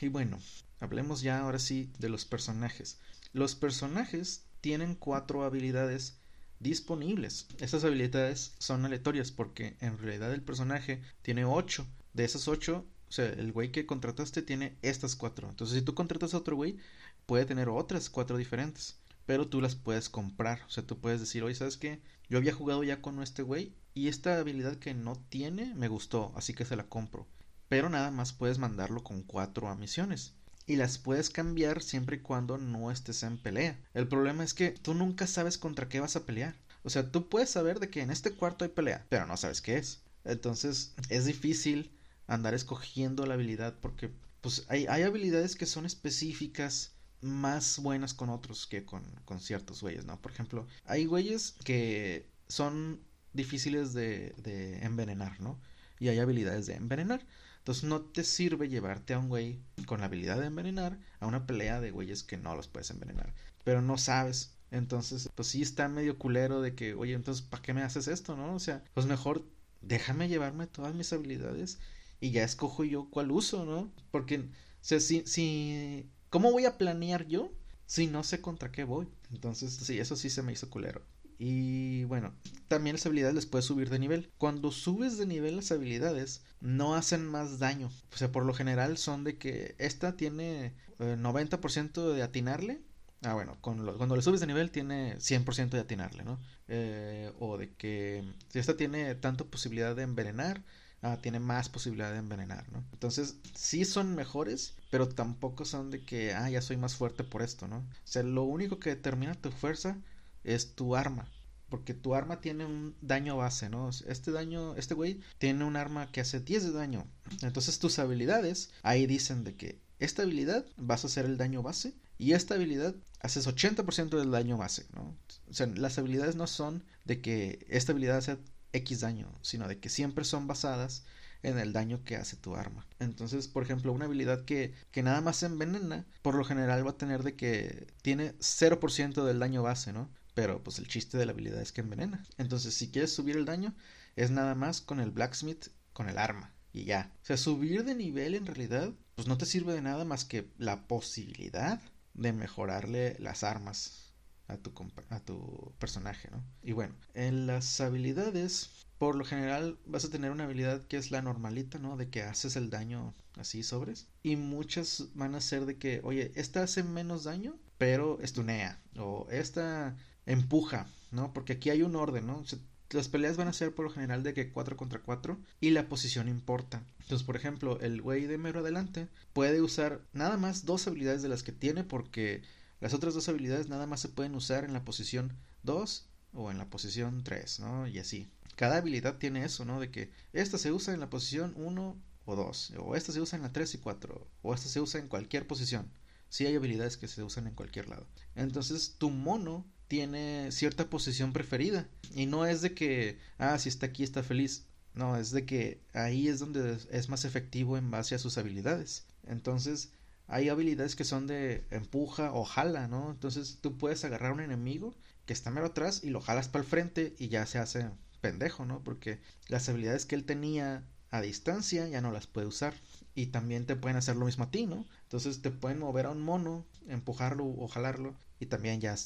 Y 0.00 0.08
bueno, 0.08 0.38
Hablemos 0.80 1.22
ya 1.22 1.40
ahora 1.40 1.58
sí 1.58 1.90
de 1.98 2.08
los 2.08 2.24
personajes. 2.24 2.98
Los 3.32 3.56
personajes 3.56 4.44
tienen 4.60 4.94
cuatro 4.94 5.42
habilidades 5.42 6.18
disponibles. 6.60 7.48
Estas 7.58 7.84
habilidades 7.84 8.54
son 8.58 8.84
aleatorias 8.84 9.32
porque 9.32 9.76
en 9.80 9.98
realidad 9.98 10.32
el 10.32 10.42
personaje 10.42 11.02
tiene 11.22 11.44
ocho. 11.44 11.86
De 12.12 12.24
esas 12.24 12.46
ocho, 12.46 12.86
o 13.08 13.12
sea, 13.12 13.26
el 13.26 13.52
güey 13.52 13.72
que 13.72 13.86
contrataste 13.86 14.42
tiene 14.42 14.76
estas 14.82 15.16
cuatro. 15.16 15.48
Entonces, 15.48 15.78
si 15.78 15.84
tú 15.84 15.94
contratas 15.94 16.34
a 16.34 16.38
otro 16.38 16.54
güey, 16.54 16.78
puede 17.26 17.44
tener 17.44 17.68
otras 17.68 18.08
cuatro 18.08 18.36
diferentes. 18.36 18.98
Pero 19.26 19.48
tú 19.48 19.60
las 19.60 19.74
puedes 19.74 20.08
comprar. 20.08 20.62
O 20.68 20.70
sea, 20.70 20.86
tú 20.86 20.98
puedes 21.00 21.20
decir, 21.20 21.42
oye, 21.42 21.54
¿sabes 21.54 21.76
qué? 21.76 22.00
Yo 22.28 22.38
había 22.38 22.54
jugado 22.54 22.84
ya 22.84 23.02
con 23.02 23.20
este 23.22 23.42
güey 23.42 23.74
y 23.94 24.08
esta 24.08 24.38
habilidad 24.38 24.76
que 24.76 24.94
no 24.94 25.16
tiene 25.28 25.74
me 25.74 25.88
gustó, 25.88 26.32
así 26.36 26.54
que 26.54 26.64
se 26.64 26.76
la 26.76 26.88
compro. 26.88 27.26
Pero 27.68 27.90
nada 27.90 28.10
más 28.10 28.32
puedes 28.32 28.58
mandarlo 28.58 29.02
con 29.02 29.22
cuatro 29.22 29.68
a 29.68 29.74
misiones 29.74 30.37
y 30.68 30.76
las 30.76 30.98
puedes 30.98 31.30
cambiar 31.30 31.82
siempre 31.82 32.16
y 32.16 32.20
cuando 32.20 32.58
no 32.58 32.90
estés 32.92 33.22
en 33.22 33.38
pelea. 33.38 33.80
El 33.94 34.06
problema 34.06 34.44
es 34.44 34.54
que 34.54 34.70
tú 34.70 34.94
nunca 34.94 35.26
sabes 35.26 35.58
contra 35.58 35.88
qué 35.88 35.98
vas 35.98 36.14
a 36.14 36.26
pelear. 36.26 36.54
O 36.84 36.90
sea, 36.90 37.10
tú 37.10 37.28
puedes 37.28 37.50
saber 37.50 37.80
de 37.80 37.90
que 37.90 38.02
en 38.02 38.10
este 38.10 38.32
cuarto 38.32 38.64
hay 38.64 38.70
pelea, 38.70 39.04
pero 39.08 39.26
no 39.26 39.36
sabes 39.36 39.62
qué 39.62 39.78
es. 39.78 40.02
Entonces 40.24 40.94
es 41.08 41.24
difícil 41.24 41.90
andar 42.26 42.52
escogiendo 42.54 43.24
la 43.24 43.34
habilidad 43.34 43.78
porque 43.80 44.10
pues 44.42 44.66
hay, 44.68 44.86
hay 44.86 45.02
habilidades 45.02 45.56
que 45.56 45.66
son 45.66 45.86
específicas 45.86 46.92
más 47.22 47.78
buenas 47.80 48.14
con 48.14 48.28
otros 48.28 48.66
que 48.66 48.84
con, 48.84 49.02
con 49.24 49.40
ciertos 49.40 49.80
güeyes, 49.80 50.04
¿no? 50.04 50.20
Por 50.20 50.32
ejemplo, 50.32 50.66
hay 50.84 51.06
güeyes 51.06 51.56
que 51.64 52.28
son 52.46 53.00
difíciles 53.32 53.94
de, 53.94 54.34
de 54.36 54.78
envenenar, 54.84 55.40
¿no? 55.40 55.58
Y 55.98 56.08
hay 56.08 56.18
habilidades 56.18 56.66
de 56.66 56.74
envenenar. 56.74 57.26
Entonces 57.68 57.84
no 57.84 58.00
te 58.00 58.24
sirve 58.24 58.70
llevarte 58.70 59.12
a 59.12 59.18
un 59.18 59.28
güey 59.28 59.60
con 59.84 60.00
la 60.00 60.06
habilidad 60.06 60.38
de 60.40 60.46
envenenar 60.46 60.98
a 61.20 61.26
una 61.26 61.46
pelea 61.46 61.82
de 61.82 61.90
güeyes 61.90 62.22
que 62.22 62.38
no 62.38 62.56
los 62.56 62.66
puedes 62.66 62.88
envenenar. 62.88 63.34
Pero 63.62 63.82
no 63.82 63.98
sabes. 63.98 64.54
Entonces, 64.70 65.28
pues 65.34 65.48
sí 65.48 65.60
está 65.60 65.86
medio 65.86 66.16
culero 66.16 66.62
de 66.62 66.74
que, 66.74 66.94
oye, 66.94 67.12
entonces, 67.12 67.44
¿para 67.44 67.62
qué 67.62 67.74
me 67.74 67.82
haces 67.82 68.08
esto, 68.08 68.38
no? 68.38 68.54
O 68.54 68.58
sea, 68.58 68.82
pues 68.94 69.04
mejor 69.04 69.44
déjame 69.82 70.30
llevarme 70.30 70.66
todas 70.66 70.94
mis 70.94 71.12
habilidades 71.12 71.78
y 72.22 72.30
ya 72.30 72.42
escojo 72.42 72.84
yo 72.84 73.10
cuál 73.10 73.30
uso, 73.30 73.66
¿no? 73.66 73.92
Porque, 74.12 74.38
o 74.38 74.44
sea, 74.80 74.98
si, 74.98 75.26
si, 75.26 76.08
¿cómo 76.30 76.50
voy 76.50 76.64
a 76.64 76.78
planear 76.78 77.26
yo 77.26 77.52
si 77.84 78.06
no 78.06 78.24
sé 78.24 78.40
contra 78.40 78.72
qué 78.72 78.84
voy? 78.84 79.08
Entonces, 79.30 79.74
sí, 79.74 79.98
eso 79.98 80.16
sí 80.16 80.30
se 80.30 80.42
me 80.42 80.54
hizo 80.54 80.70
culero. 80.70 81.02
Y 81.38 82.04
bueno, 82.04 82.34
también 82.66 82.96
las 82.96 83.06
habilidades 83.06 83.34
les 83.36 83.46
puedes 83.46 83.64
subir 83.64 83.90
de 83.90 83.98
nivel. 83.98 84.30
Cuando 84.38 84.72
subes 84.72 85.18
de 85.18 85.26
nivel 85.26 85.56
las 85.56 85.70
habilidades, 85.70 86.42
no 86.60 86.96
hacen 86.96 87.24
más 87.24 87.58
daño. 87.60 87.90
O 88.12 88.16
sea, 88.16 88.32
por 88.32 88.44
lo 88.44 88.54
general 88.54 88.98
son 88.98 89.22
de 89.24 89.38
que 89.38 89.76
esta 89.78 90.16
tiene 90.16 90.74
90% 90.98 92.10
eh, 92.12 92.14
de 92.14 92.22
atinarle. 92.22 92.80
Ah, 93.22 93.34
bueno, 93.34 93.56
cuando 93.60 94.16
le 94.16 94.22
subes 94.22 94.40
de 94.40 94.46
nivel 94.46 94.70
tiene 94.70 95.16
100% 95.18 95.70
de 95.70 95.80
atinarle, 95.80 96.24
¿no? 96.24 96.38
Eh, 96.68 97.32
o 97.40 97.56
de 97.58 97.72
que 97.74 98.24
si 98.48 98.58
esta 98.60 98.76
tiene 98.76 99.14
tanto 99.16 99.46
posibilidad 99.46 99.96
de 99.96 100.02
envenenar, 100.02 100.62
ah, 101.02 101.18
tiene 101.20 101.40
más 101.40 101.68
posibilidad 101.68 102.12
de 102.12 102.18
envenenar, 102.18 102.70
¿no? 102.70 102.84
Entonces, 102.92 103.36
sí 103.54 103.84
son 103.84 104.14
mejores, 104.14 104.74
pero 104.90 105.08
tampoco 105.08 105.64
son 105.64 105.90
de 105.90 106.04
que, 106.04 106.32
ah, 106.32 106.48
ya 106.48 106.62
soy 106.62 106.76
más 106.76 106.94
fuerte 106.94 107.24
por 107.24 107.42
esto, 107.42 107.66
¿no? 107.66 107.78
O 107.78 107.84
sea, 108.04 108.22
lo 108.22 108.44
único 108.44 108.78
que 108.78 108.90
determina 108.90 109.34
tu 109.34 109.50
fuerza 109.50 109.98
es 110.44 110.74
tu 110.74 110.96
arma. 110.96 111.30
Porque 111.68 111.92
tu 111.92 112.14
arma 112.14 112.40
tiene 112.40 112.64
un 112.64 112.96
daño 113.02 113.36
base, 113.36 113.68
¿no? 113.68 113.90
Este 114.06 114.30
daño, 114.30 114.74
este 114.76 114.94
güey 114.94 115.20
tiene 115.36 115.64
un 115.64 115.76
arma 115.76 116.10
que 116.10 116.22
hace 116.22 116.40
10 116.40 116.64
de 116.64 116.72
daño. 116.72 117.06
Entonces 117.42 117.78
tus 117.78 117.98
habilidades 117.98 118.70
ahí 118.82 119.06
dicen 119.06 119.44
de 119.44 119.54
que 119.54 119.80
esta 119.98 120.22
habilidad 120.22 120.64
vas 120.76 121.04
a 121.04 121.08
hacer 121.08 121.26
el 121.26 121.36
daño 121.36 121.62
base 121.62 121.94
y 122.16 122.32
esta 122.32 122.54
habilidad 122.54 122.94
haces 123.20 123.46
80% 123.46 124.18
del 124.18 124.30
daño 124.30 124.56
base, 124.56 124.86
¿no? 124.94 125.16
O 125.48 125.54
sea, 125.54 125.66
las 125.66 125.98
habilidades 125.98 126.36
no 126.36 126.46
son 126.46 126.84
de 127.04 127.20
que 127.20 127.66
esta 127.68 127.92
habilidad 127.92 128.18
hace 128.18 128.38
X 128.72 129.00
daño, 129.00 129.30
sino 129.42 129.68
de 129.68 129.78
que 129.78 129.88
siempre 129.88 130.24
son 130.24 130.46
basadas 130.46 131.04
en 131.42 131.58
el 131.58 131.72
daño 131.72 132.02
que 132.04 132.16
hace 132.16 132.36
tu 132.36 132.56
arma. 132.56 132.86
Entonces, 132.98 133.48
por 133.48 133.62
ejemplo, 133.62 133.92
una 133.92 134.06
habilidad 134.06 134.44
que, 134.44 134.74
que 134.90 135.02
nada 135.02 135.20
más 135.20 135.42
envenena, 135.42 136.06
por 136.22 136.34
lo 136.34 136.44
general 136.44 136.86
va 136.86 136.90
a 136.90 136.98
tener 136.98 137.22
de 137.22 137.36
que 137.36 137.86
tiene 138.02 138.36
0% 138.38 139.24
del 139.24 139.38
daño 139.38 139.62
base, 139.62 139.92
¿no? 139.92 140.10
Pero 140.38 140.62
pues 140.62 140.78
el 140.78 140.86
chiste 140.86 141.18
de 141.18 141.26
la 141.26 141.32
habilidad 141.32 141.60
es 141.60 141.72
que 141.72 141.80
envenena. 141.80 142.22
Entonces, 142.36 142.72
si 142.72 142.92
quieres 142.92 143.12
subir 143.12 143.36
el 143.36 143.44
daño, 143.44 143.74
es 144.14 144.30
nada 144.30 144.54
más 144.54 144.80
con 144.80 145.00
el 145.00 145.10
blacksmith, 145.10 145.66
con 145.92 146.08
el 146.08 146.16
arma. 146.16 146.54
Y 146.72 146.84
ya. 146.84 147.10
O 147.22 147.26
sea, 147.26 147.36
subir 147.36 147.82
de 147.82 147.96
nivel 147.96 148.36
en 148.36 148.46
realidad, 148.46 148.92
pues 149.16 149.26
no 149.26 149.36
te 149.36 149.46
sirve 149.46 149.72
de 149.72 149.82
nada 149.82 150.04
más 150.04 150.24
que 150.24 150.48
la 150.56 150.86
posibilidad 150.86 151.80
de 152.14 152.32
mejorarle 152.32 153.16
las 153.18 153.42
armas 153.42 154.14
a 154.46 154.56
tu, 154.58 154.72
a 155.08 155.18
tu 155.18 155.72
personaje, 155.80 156.30
¿no? 156.30 156.44
Y 156.62 156.70
bueno, 156.70 156.94
en 157.14 157.48
las 157.48 157.80
habilidades, 157.80 158.86
por 158.98 159.16
lo 159.16 159.24
general 159.24 159.76
vas 159.86 160.04
a 160.04 160.10
tener 160.10 160.30
una 160.30 160.44
habilidad 160.44 160.86
que 160.86 160.98
es 160.98 161.10
la 161.10 161.20
normalita, 161.20 161.80
¿no? 161.80 161.96
De 161.96 162.10
que 162.10 162.22
haces 162.22 162.54
el 162.54 162.70
daño 162.70 163.12
así 163.36 163.64
sobres. 163.64 164.06
Y 164.22 164.36
muchas 164.36 165.08
van 165.14 165.34
a 165.34 165.40
ser 165.40 165.66
de 165.66 165.78
que, 165.78 166.00
oye, 166.04 166.30
esta 166.36 166.62
hace 166.62 166.84
menos 166.84 167.24
daño, 167.24 167.58
pero 167.76 168.20
estunea. 168.20 168.80
O 168.96 169.26
esta 169.32 169.96
empuja, 170.28 170.86
¿no? 171.10 171.32
Porque 171.32 171.54
aquí 171.54 171.70
hay 171.70 171.82
un 171.82 171.96
orden, 171.96 172.26
¿no? 172.26 172.44
las 172.90 173.08
peleas 173.08 173.36
van 173.36 173.48
a 173.48 173.52
ser 173.52 173.74
por 173.74 173.84
lo 173.84 173.90
general 173.90 174.22
de 174.22 174.32
que 174.32 174.50
4 174.50 174.76
contra 174.76 175.00
4 175.00 175.38
y 175.60 175.70
la 175.70 175.88
posición 175.88 176.28
importa. 176.28 176.82
Entonces, 177.00 177.26
por 177.26 177.36
ejemplo, 177.36 177.78
el 177.80 178.00
güey 178.00 178.26
de 178.26 178.38
mero 178.38 178.60
adelante 178.60 179.08
puede 179.32 179.60
usar 179.60 180.00
nada 180.12 180.38
más 180.38 180.64
dos 180.64 180.86
habilidades 180.86 181.22
de 181.22 181.28
las 181.28 181.42
que 181.42 181.52
tiene 181.52 181.84
porque 181.84 182.42
las 182.80 182.94
otras 182.94 183.14
dos 183.14 183.28
habilidades 183.28 183.68
nada 183.68 183.86
más 183.86 184.00
se 184.00 184.08
pueden 184.08 184.34
usar 184.34 184.64
en 184.64 184.72
la 184.72 184.84
posición 184.84 185.36
2 185.64 186.06
o 186.32 186.50
en 186.50 186.58
la 186.58 186.70
posición 186.70 187.24
3, 187.24 187.60
¿no? 187.60 187.86
Y 187.88 187.98
así. 187.98 188.30
Cada 188.56 188.78
habilidad 188.78 189.18
tiene 189.18 189.44
eso, 189.44 189.64
¿no? 189.64 189.80
De 189.80 189.90
que 189.90 190.10
esta 190.32 190.58
se 190.58 190.72
usa 190.72 190.94
en 190.94 191.00
la 191.00 191.10
posición 191.10 191.52
1 191.56 191.96
o 192.24 192.36
2, 192.36 192.72
o 192.78 192.96
esta 192.96 193.12
se 193.12 193.20
usa 193.20 193.36
en 193.36 193.42
la 193.42 193.52
3 193.52 193.74
y 193.74 193.78
4, 193.78 194.26
o 194.42 194.54
esta 194.54 194.68
se 194.68 194.80
usa 194.80 195.00
en 195.00 195.08
cualquier 195.08 195.46
posición. 195.46 195.90
Sí 196.28 196.46
hay 196.46 196.56
habilidades 196.56 196.96
que 196.96 197.08
se 197.08 197.22
usan 197.22 197.46
en 197.46 197.54
cualquier 197.54 197.88
lado. 197.88 198.06
Entonces 198.34 198.96
tu 198.98 199.10
mono 199.10 199.66
tiene 199.88 200.52
cierta 200.52 200.88
posición 200.88 201.32
preferida. 201.32 201.88
Y 202.14 202.26
no 202.26 202.46
es 202.46 202.60
de 202.62 202.74
que, 202.74 203.18
ah, 203.38 203.58
si 203.58 203.68
está 203.68 203.86
aquí 203.86 204.04
está 204.04 204.22
feliz. 204.22 204.66
No, 204.94 205.16
es 205.16 205.30
de 205.30 205.46
que 205.46 205.80
ahí 205.94 206.28
es 206.28 206.38
donde 206.40 206.78
es 206.90 207.08
más 207.08 207.24
efectivo 207.24 207.76
en 207.76 207.90
base 207.90 208.14
a 208.14 208.18
sus 208.18 208.36
habilidades. 208.38 209.06
Entonces, 209.26 209.90
hay 210.26 210.48
habilidades 210.48 210.96
que 210.96 211.04
son 211.04 211.26
de 211.26 211.64
empuja 211.70 212.32
o 212.32 212.44
jala, 212.44 212.88
¿no? 212.88 213.10
Entonces 213.10 213.58
tú 213.60 213.78
puedes 213.78 214.04
agarrar 214.04 214.30
a 214.32 214.34
un 214.34 214.40
enemigo 214.40 214.94
que 215.24 215.32
está 215.32 215.50
mero 215.50 215.68
atrás 215.68 216.02
y 216.04 216.10
lo 216.10 216.20
jalas 216.20 216.48
para 216.48 216.64
el 216.64 216.68
frente 216.68 217.14
y 217.18 217.28
ya 217.28 217.46
se 217.46 217.58
hace 217.58 217.88
pendejo, 218.20 218.66
¿no? 218.66 218.82
Porque 218.82 219.20
las 219.48 219.68
habilidades 219.68 220.04
que 220.04 220.16
él 220.16 220.24
tenía 220.24 220.84
a 221.10 221.20
distancia 221.22 221.88
ya 221.88 222.00
no 222.00 222.12
las 222.12 222.26
puede 222.26 222.46
usar. 222.46 222.74
Y 223.14 223.26
también 223.26 223.66
te 223.66 223.76
pueden 223.76 223.96
hacer 223.96 224.16
lo 224.16 224.26
mismo 224.26 224.44
a 224.44 224.50
ti, 224.50 224.66
¿no? 224.66 224.86
Entonces 225.04 225.42
te 225.42 225.50
pueden 225.50 225.78
mover 225.78 226.06
a 226.06 226.10
un 226.10 226.20
mono, 226.22 226.66
empujarlo 226.88 227.46
o 227.46 227.68
jalarlo 227.68 228.14
y 228.38 228.46
también 228.46 228.80
ya 228.80 228.96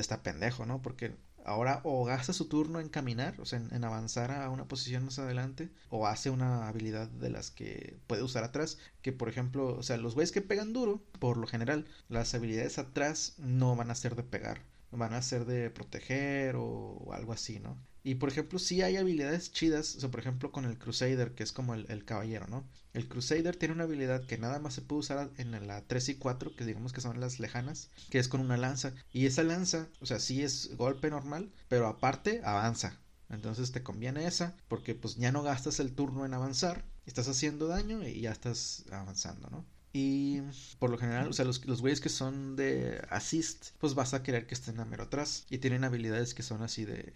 está 0.00 0.22
pendejo, 0.22 0.66
¿no? 0.66 0.82
Porque 0.82 1.16
ahora 1.44 1.80
o 1.84 2.04
gasta 2.04 2.32
su 2.32 2.48
turno 2.48 2.80
en 2.80 2.88
caminar, 2.88 3.40
o 3.40 3.44
sea, 3.44 3.58
en, 3.70 3.84
avanzar 3.84 4.32
a 4.32 4.50
una 4.50 4.66
posición 4.66 5.04
más 5.04 5.18
adelante, 5.18 5.70
o 5.90 6.06
hace 6.06 6.30
una 6.30 6.68
habilidad 6.68 7.08
de 7.08 7.30
las 7.30 7.50
que 7.50 7.98
puede 8.06 8.22
usar 8.22 8.44
atrás, 8.44 8.78
que 9.02 9.12
por 9.12 9.28
ejemplo, 9.28 9.76
o 9.76 9.82
sea, 9.82 9.96
los 9.96 10.14
güeyes 10.14 10.32
que 10.32 10.42
pegan 10.42 10.72
duro, 10.72 11.02
por 11.18 11.36
lo 11.36 11.46
general, 11.46 11.86
las 12.08 12.34
habilidades 12.34 12.78
atrás 12.78 13.34
no 13.38 13.76
van 13.76 13.90
a 13.90 13.94
ser 13.94 14.16
de 14.16 14.24
pegar, 14.24 14.62
van 14.90 15.14
a 15.14 15.22
ser 15.22 15.44
de 15.44 15.70
proteger 15.70 16.56
o 16.56 17.12
algo 17.12 17.32
así, 17.32 17.60
¿no? 17.60 17.76
Y 18.06 18.16
por 18.16 18.28
ejemplo, 18.28 18.58
sí 18.58 18.82
hay 18.82 18.98
habilidades 18.98 19.50
chidas, 19.50 19.96
o 19.96 20.00
sea, 20.00 20.10
por 20.10 20.20
ejemplo, 20.20 20.52
con 20.52 20.66
el 20.66 20.78
Crusader, 20.78 21.34
que 21.34 21.42
es 21.42 21.52
como 21.52 21.74
el, 21.74 22.04
caballero, 22.04 22.46
¿no? 22.48 22.62
El 22.92 23.08
Crusader 23.08 23.56
tiene 23.56 23.72
una 23.72 23.84
habilidad 23.84 24.26
que 24.26 24.36
nada 24.36 24.58
más 24.58 24.74
se 24.74 24.82
puede 24.82 25.00
usar 25.00 25.30
en 25.38 25.66
la 25.66 25.80
3 25.86 26.10
y 26.10 26.14
4, 26.16 26.54
que 26.54 26.66
digamos 26.66 26.92
que 26.92 27.00
son 27.00 27.18
las 27.18 27.40
lejanas, 27.40 27.88
que 28.10 28.18
es 28.18 28.28
con 28.28 28.42
una 28.42 28.58
lanza. 28.58 28.92
Y 29.10 29.24
esa 29.24 29.42
lanza, 29.42 29.88
o 30.00 30.06
sea, 30.06 30.20
sí 30.20 30.42
es 30.42 30.76
golpe 30.76 31.08
normal, 31.08 31.50
pero 31.68 31.86
aparte 31.86 32.42
avanza. 32.44 33.00
Entonces 33.30 33.72
te 33.72 33.82
conviene 33.82 34.26
esa, 34.26 34.54
porque 34.68 34.94
pues 34.94 35.16
ya 35.16 35.32
no 35.32 35.42
gastas 35.42 35.80
el 35.80 35.94
turno 35.94 36.26
en 36.26 36.34
avanzar, 36.34 36.84
estás 37.06 37.26
haciendo 37.28 37.68
daño 37.68 38.06
y 38.06 38.20
ya 38.20 38.32
estás 38.32 38.84
avanzando, 38.90 39.48
¿no? 39.48 39.64
Y 39.94 40.42
por 40.78 40.90
lo 40.90 40.98
general, 40.98 41.28
o 41.28 41.32
sea, 41.32 41.46
los, 41.46 41.64
los 41.64 41.80
güeyes 41.80 42.02
que 42.02 42.10
son 42.10 42.54
de 42.54 43.00
assist, 43.08 43.68
pues 43.78 43.94
vas 43.94 44.12
a 44.12 44.22
querer 44.22 44.46
que 44.46 44.54
estén 44.54 44.78
a 44.78 44.84
mero 44.84 45.04
atrás. 45.04 45.46
Y 45.48 45.58
tienen 45.58 45.84
habilidades 45.84 46.34
que 46.34 46.42
son 46.42 46.62
así 46.62 46.84
de 46.84 47.14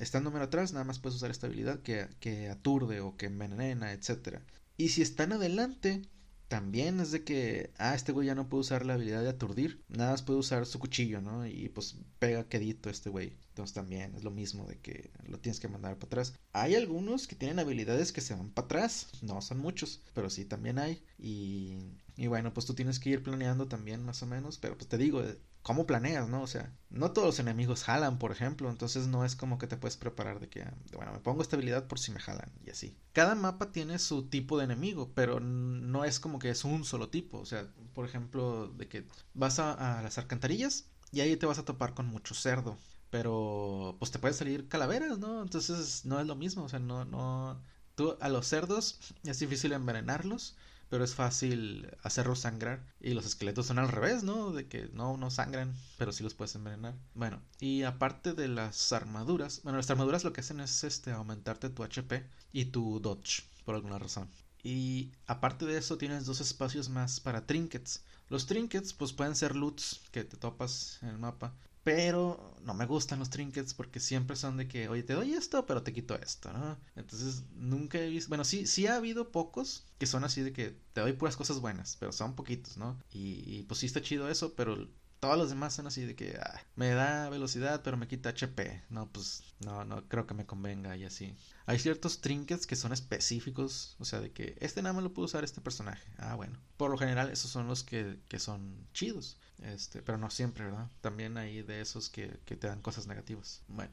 estando 0.00 0.30
mero 0.30 0.44
atrás, 0.46 0.72
nada 0.72 0.84
más 0.84 0.98
puedes 0.98 1.16
usar 1.16 1.30
esta 1.30 1.46
habilidad 1.46 1.80
que, 1.82 2.08
que 2.20 2.48
aturde 2.48 3.00
o 3.00 3.16
que 3.16 3.26
envenena, 3.26 3.92
etc. 3.92 4.42
Y 4.76 4.90
si 4.90 5.02
están 5.02 5.32
adelante, 5.32 6.02
también 6.48 7.00
es 7.00 7.10
de 7.10 7.24
que, 7.24 7.72
ah, 7.78 7.94
este 7.94 8.12
güey 8.12 8.26
ya 8.28 8.34
no 8.34 8.48
puede 8.48 8.60
usar 8.60 8.86
la 8.86 8.94
habilidad 8.94 9.22
de 9.22 9.30
aturdir, 9.30 9.82
nada 9.88 10.12
más 10.12 10.22
puede 10.22 10.38
usar 10.38 10.64
su 10.66 10.78
cuchillo, 10.78 11.20
¿no? 11.20 11.46
Y 11.46 11.68
pues 11.70 11.96
pega 12.18 12.48
quedito 12.48 12.88
este 12.88 13.10
güey. 13.10 13.36
Entonces 13.48 13.74
también 13.74 14.14
es 14.14 14.22
lo 14.22 14.30
mismo 14.30 14.66
de 14.66 14.78
que 14.78 15.10
lo 15.26 15.40
tienes 15.40 15.60
que 15.60 15.68
mandar 15.68 15.96
para 15.96 16.06
atrás. 16.06 16.34
Hay 16.52 16.74
algunos 16.74 17.26
que 17.26 17.36
tienen 17.36 17.58
habilidades 17.58 18.12
que 18.12 18.20
se 18.20 18.34
van 18.34 18.50
para 18.50 18.66
atrás, 18.66 19.08
no 19.22 19.40
son 19.42 19.58
muchos, 19.58 20.02
pero 20.14 20.30
sí 20.30 20.44
también 20.44 20.78
hay. 20.78 21.02
Y, 21.18 21.78
y 22.16 22.26
bueno, 22.28 22.52
pues 22.54 22.66
tú 22.66 22.74
tienes 22.74 23.00
que 23.00 23.10
ir 23.10 23.22
planeando 23.22 23.66
también 23.68 24.04
más 24.04 24.22
o 24.22 24.26
menos, 24.26 24.58
pero 24.58 24.76
pues 24.76 24.88
te 24.88 24.98
digo, 24.98 25.22
cómo 25.66 25.84
planeas, 25.84 26.28
¿no? 26.28 26.42
O 26.42 26.46
sea, 26.46 26.72
no 26.90 27.10
todos 27.10 27.26
los 27.26 27.38
enemigos 27.40 27.82
jalan, 27.82 28.20
por 28.20 28.30
ejemplo, 28.30 28.70
entonces 28.70 29.08
no 29.08 29.24
es 29.24 29.34
como 29.34 29.58
que 29.58 29.66
te 29.66 29.76
puedes 29.76 29.96
preparar 29.96 30.38
de 30.38 30.48
que, 30.48 30.64
bueno, 30.94 31.12
me 31.12 31.18
pongo 31.18 31.42
estabilidad 31.42 31.88
por 31.88 31.98
si 31.98 32.12
me 32.12 32.20
jalan 32.20 32.52
y 32.64 32.70
así. 32.70 32.96
Cada 33.12 33.34
mapa 33.34 33.72
tiene 33.72 33.98
su 33.98 34.28
tipo 34.28 34.58
de 34.58 34.64
enemigo, 34.64 35.10
pero 35.12 35.40
no 35.40 36.04
es 36.04 36.20
como 36.20 36.38
que 36.38 36.50
es 36.50 36.64
un 36.64 36.84
solo 36.84 37.08
tipo, 37.08 37.38
o 37.38 37.46
sea, 37.46 37.66
por 37.94 38.04
ejemplo, 38.04 38.68
de 38.68 38.86
que 38.86 39.08
vas 39.34 39.58
a, 39.58 40.02
las 40.02 40.18
alcantarillas 40.18 40.84
y 41.10 41.18
ahí 41.18 41.36
te 41.36 41.46
vas 41.46 41.58
a 41.58 41.64
topar 41.64 41.94
con 41.94 42.06
mucho 42.06 42.36
cerdo, 42.36 42.78
pero 43.10 43.96
pues 43.98 44.12
te 44.12 44.20
pueden 44.20 44.36
salir 44.36 44.68
calaveras, 44.68 45.18
¿no? 45.18 45.42
Entonces 45.42 46.04
no 46.04 46.20
es 46.20 46.28
lo 46.28 46.36
mismo, 46.36 46.62
o 46.62 46.68
sea, 46.68 46.78
no, 46.78 47.04
no, 47.04 47.60
tú 47.96 48.16
a 48.20 48.28
los 48.28 48.46
cerdos 48.46 49.00
es 49.24 49.40
difícil 49.40 49.72
envenenarlos 49.72 50.54
pero 50.88 51.04
es 51.04 51.14
fácil 51.14 51.88
hacerlos 52.02 52.40
sangrar. 52.40 52.84
Y 53.00 53.14
los 53.14 53.26
esqueletos 53.26 53.66
son 53.66 53.78
al 53.78 53.88
revés, 53.88 54.22
¿no? 54.22 54.52
De 54.52 54.68
que 54.68 54.88
no, 54.92 55.16
no 55.16 55.30
sangran, 55.30 55.74
pero 55.98 56.12
sí 56.12 56.22
los 56.22 56.34
puedes 56.34 56.54
envenenar. 56.54 56.94
Bueno, 57.14 57.40
y 57.60 57.82
aparte 57.82 58.32
de 58.32 58.48
las 58.48 58.92
armaduras, 58.92 59.60
bueno, 59.62 59.78
las 59.78 59.90
armaduras 59.90 60.24
lo 60.24 60.32
que 60.32 60.40
hacen 60.40 60.60
es 60.60 60.84
este 60.84 61.12
aumentarte 61.12 61.70
tu 61.70 61.82
HP 61.82 62.24
y 62.52 62.66
tu 62.66 63.00
dodge, 63.00 63.44
por 63.64 63.74
alguna 63.74 63.98
razón. 63.98 64.28
Y 64.62 65.12
aparte 65.26 65.64
de 65.64 65.78
eso 65.78 65.96
tienes 65.96 66.26
dos 66.26 66.40
espacios 66.40 66.88
más 66.88 67.20
para 67.20 67.46
trinkets. 67.46 68.02
Los 68.28 68.46
trinkets 68.46 68.92
pues 68.92 69.12
pueden 69.12 69.36
ser 69.36 69.54
loots 69.54 70.00
que 70.10 70.24
te 70.24 70.36
topas 70.36 70.98
en 71.02 71.10
el 71.10 71.18
mapa 71.18 71.54
pero 71.86 72.52
no 72.64 72.74
me 72.74 72.84
gustan 72.84 73.20
los 73.20 73.30
trinkets 73.30 73.72
porque 73.72 74.00
siempre 74.00 74.34
son 74.34 74.56
de 74.56 74.66
que, 74.66 74.88
oye, 74.88 75.04
te 75.04 75.12
doy 75.12 75.34
esto, 75.34 75.66
pero 75.66 75.84
te 75.84 75.92
quito 75.92 76.16
esto, 76.16 76.52
¿no? 76.52 76.76
Entonces 76.96 77.44
nunca 77.54 78.00
he 78.00 78.08
visto, 78.08 78.28
bueno, 78.28 78.42
sí, 78.42 78.66
sí 78.66 78.88
ha 78.88 78.96
habido 78.96 79.30
pocos 79.30 79.86
que 79.96 80.06
son 80.06 80.24
así 80.24 80.42
de 80.42 80.52
que 80.52 80.76
te 80.92 81.00
doy 81.00 81.12
puras 81.12 81.36
cosas 81.36 81.60
buenas, 81.60 81.96
pero 82.00 82.10
son 82.10 82.34
poquitos, 82.34 82.76
¿no? 82.76 82.98
Y, 83.12 83.62
pues 83.68 83.78
sí 83.78 83.86
está 83.86 84.02
chido 84.02 84.28
eso, 84.28 84.54
pero 84.56 84.88
todos 85.20 85.38
los 85.38 85.48
demás 85.48 85.74
son 85.74 85.86
así 85.86 86.04
de 86.04 86.16
que 86.16 86.36
ah, 86.42 86.60
me 86.74 86.90
da 86.90 87.30
velocidad, 87.30 87.82
pero 87.84 87.96
me 87.96 88.08
quita 88.08 88.30
HP. 88.30 88.82
No, 88.90 89.08
pues 89.12 89.44
no, 89.60 89.84
no 89.84 90.08
creo 90.08 90.26
que 90.26 90.34
me 90.34 90.44
convenga 90.44 90.96
y 90.96 91.04
así. 91.04 91.36
Hay 91.66 91.78
ciertos 91.78 92.20
trinkets 92.20 92.66
que 92.66 92.74
son 92.74 92.92
específicos, 92.92 93.94
o 94.00 94.04
sea, 94.04 94.18
de 94.18 94.32
que 94.32 94.56
este 94.60 94.82
nada 94.82 94.92
más 94.92 95.04
lo 95.04 95.14
puedo 95.14 95.26
usar 95.26 95.44
este 95.44 95.60
personaje. 95.60 96.10
Ah, 96.18 96.34
bueno. 96.34 96.58
Por 96.76 96.90
lo 96.90 96.98
general, 96.98 97.30
esos 97.30 97.48
son 97.52 97.68
los 97.68 97.84
que, 97.84 98.18
que 98.28 98.40
son 98.40 98.88
chidos. 98.92 99.38
Este, 99.62 100.02
pero 100.02 100.18
no 100.18 100.30
siempre, 100.30 100.64
¿verdad? 100.64 100.90
También 101.00 101.36
hay 101.38 101.62
de 101.62 101.80
esos 101.80 102.10
que, 102.10 102.28
te 102.28 102.66
dan 102.66 102.82
cosas 102.82 103.06
negativas. 103.06 103.62
Bueno, 103.68 103.92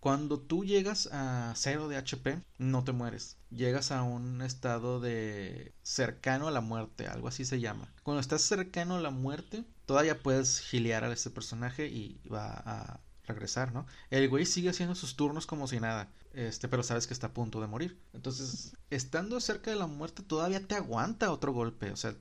Cuando 0.00 0.38
tú 0.38 0.64
llegas 0.64 1.08
a 1.12 1.52
cero 1.56 1.88
de 1.88 1.96
HP, 1.96 2.42
no 2.58 2.84
te 2.84 2.92
mueres. 2.92 3.36
Llegas 3.50 3.90
a 3.90 4.02
un 4.02 4.42
estado 4.42 5.00
de 5.00 5.72
cercano 5.82 6.48
a 6.48 6.50
la 6.50 6.60
muerte, 6.60 7.06
algo 7.06 7.28
así 7.28 7.44
se 7.44 7.60
llama. 7.60 7.92
Cuando 8.02 8.20
estás 8.20 8.42
cercano 8.42 8.96
a 8.96 9.00
la 9.00 9.10
muerte, 9.10 9.64
todavía 9.86 10.22
puedes 10.22 10.60
gilear 10.60 11.04
a 11.04 11.12
este 11.12 11.30
personaje 11.30 11.86
y 11.86 12.20
va 12.28 12.62
a 12.66 13.00
regresar, 13.26 13.72
¿no? 13.72 13.86
El 14.10 14.28
güey 14.28 14.46
sigue 14.46 14.70
haciendo 14.70 14.94
sus 14.94 15.16
turnos 15.16 15.46
como 15.46 15.66
si 15.66 15.80
nada, 15.80 16.10
este, 16.32 16.68
pero 16.68 16.82
sabes 16.82 17.06
que 17.06 17.14
está 17.14 17.28
a 17.28 17.34
punto 17.34 17.60
de 17.60 17.66
morir. 17.66 17.98
Entonces, 18.12 18.76
estando 18.90 19.40
cerca 19.40 19.70
de 19.70 19.76
la 19.76 19.86
muerte, 19.86 20.22
todavía 20.22 20.66
te 20.66 20.74
aguanta 20.74 21.32
otro 21.32 21.52
golpe. 21.52 21.90
O 21.90 21.96
sea, 21.96 22.14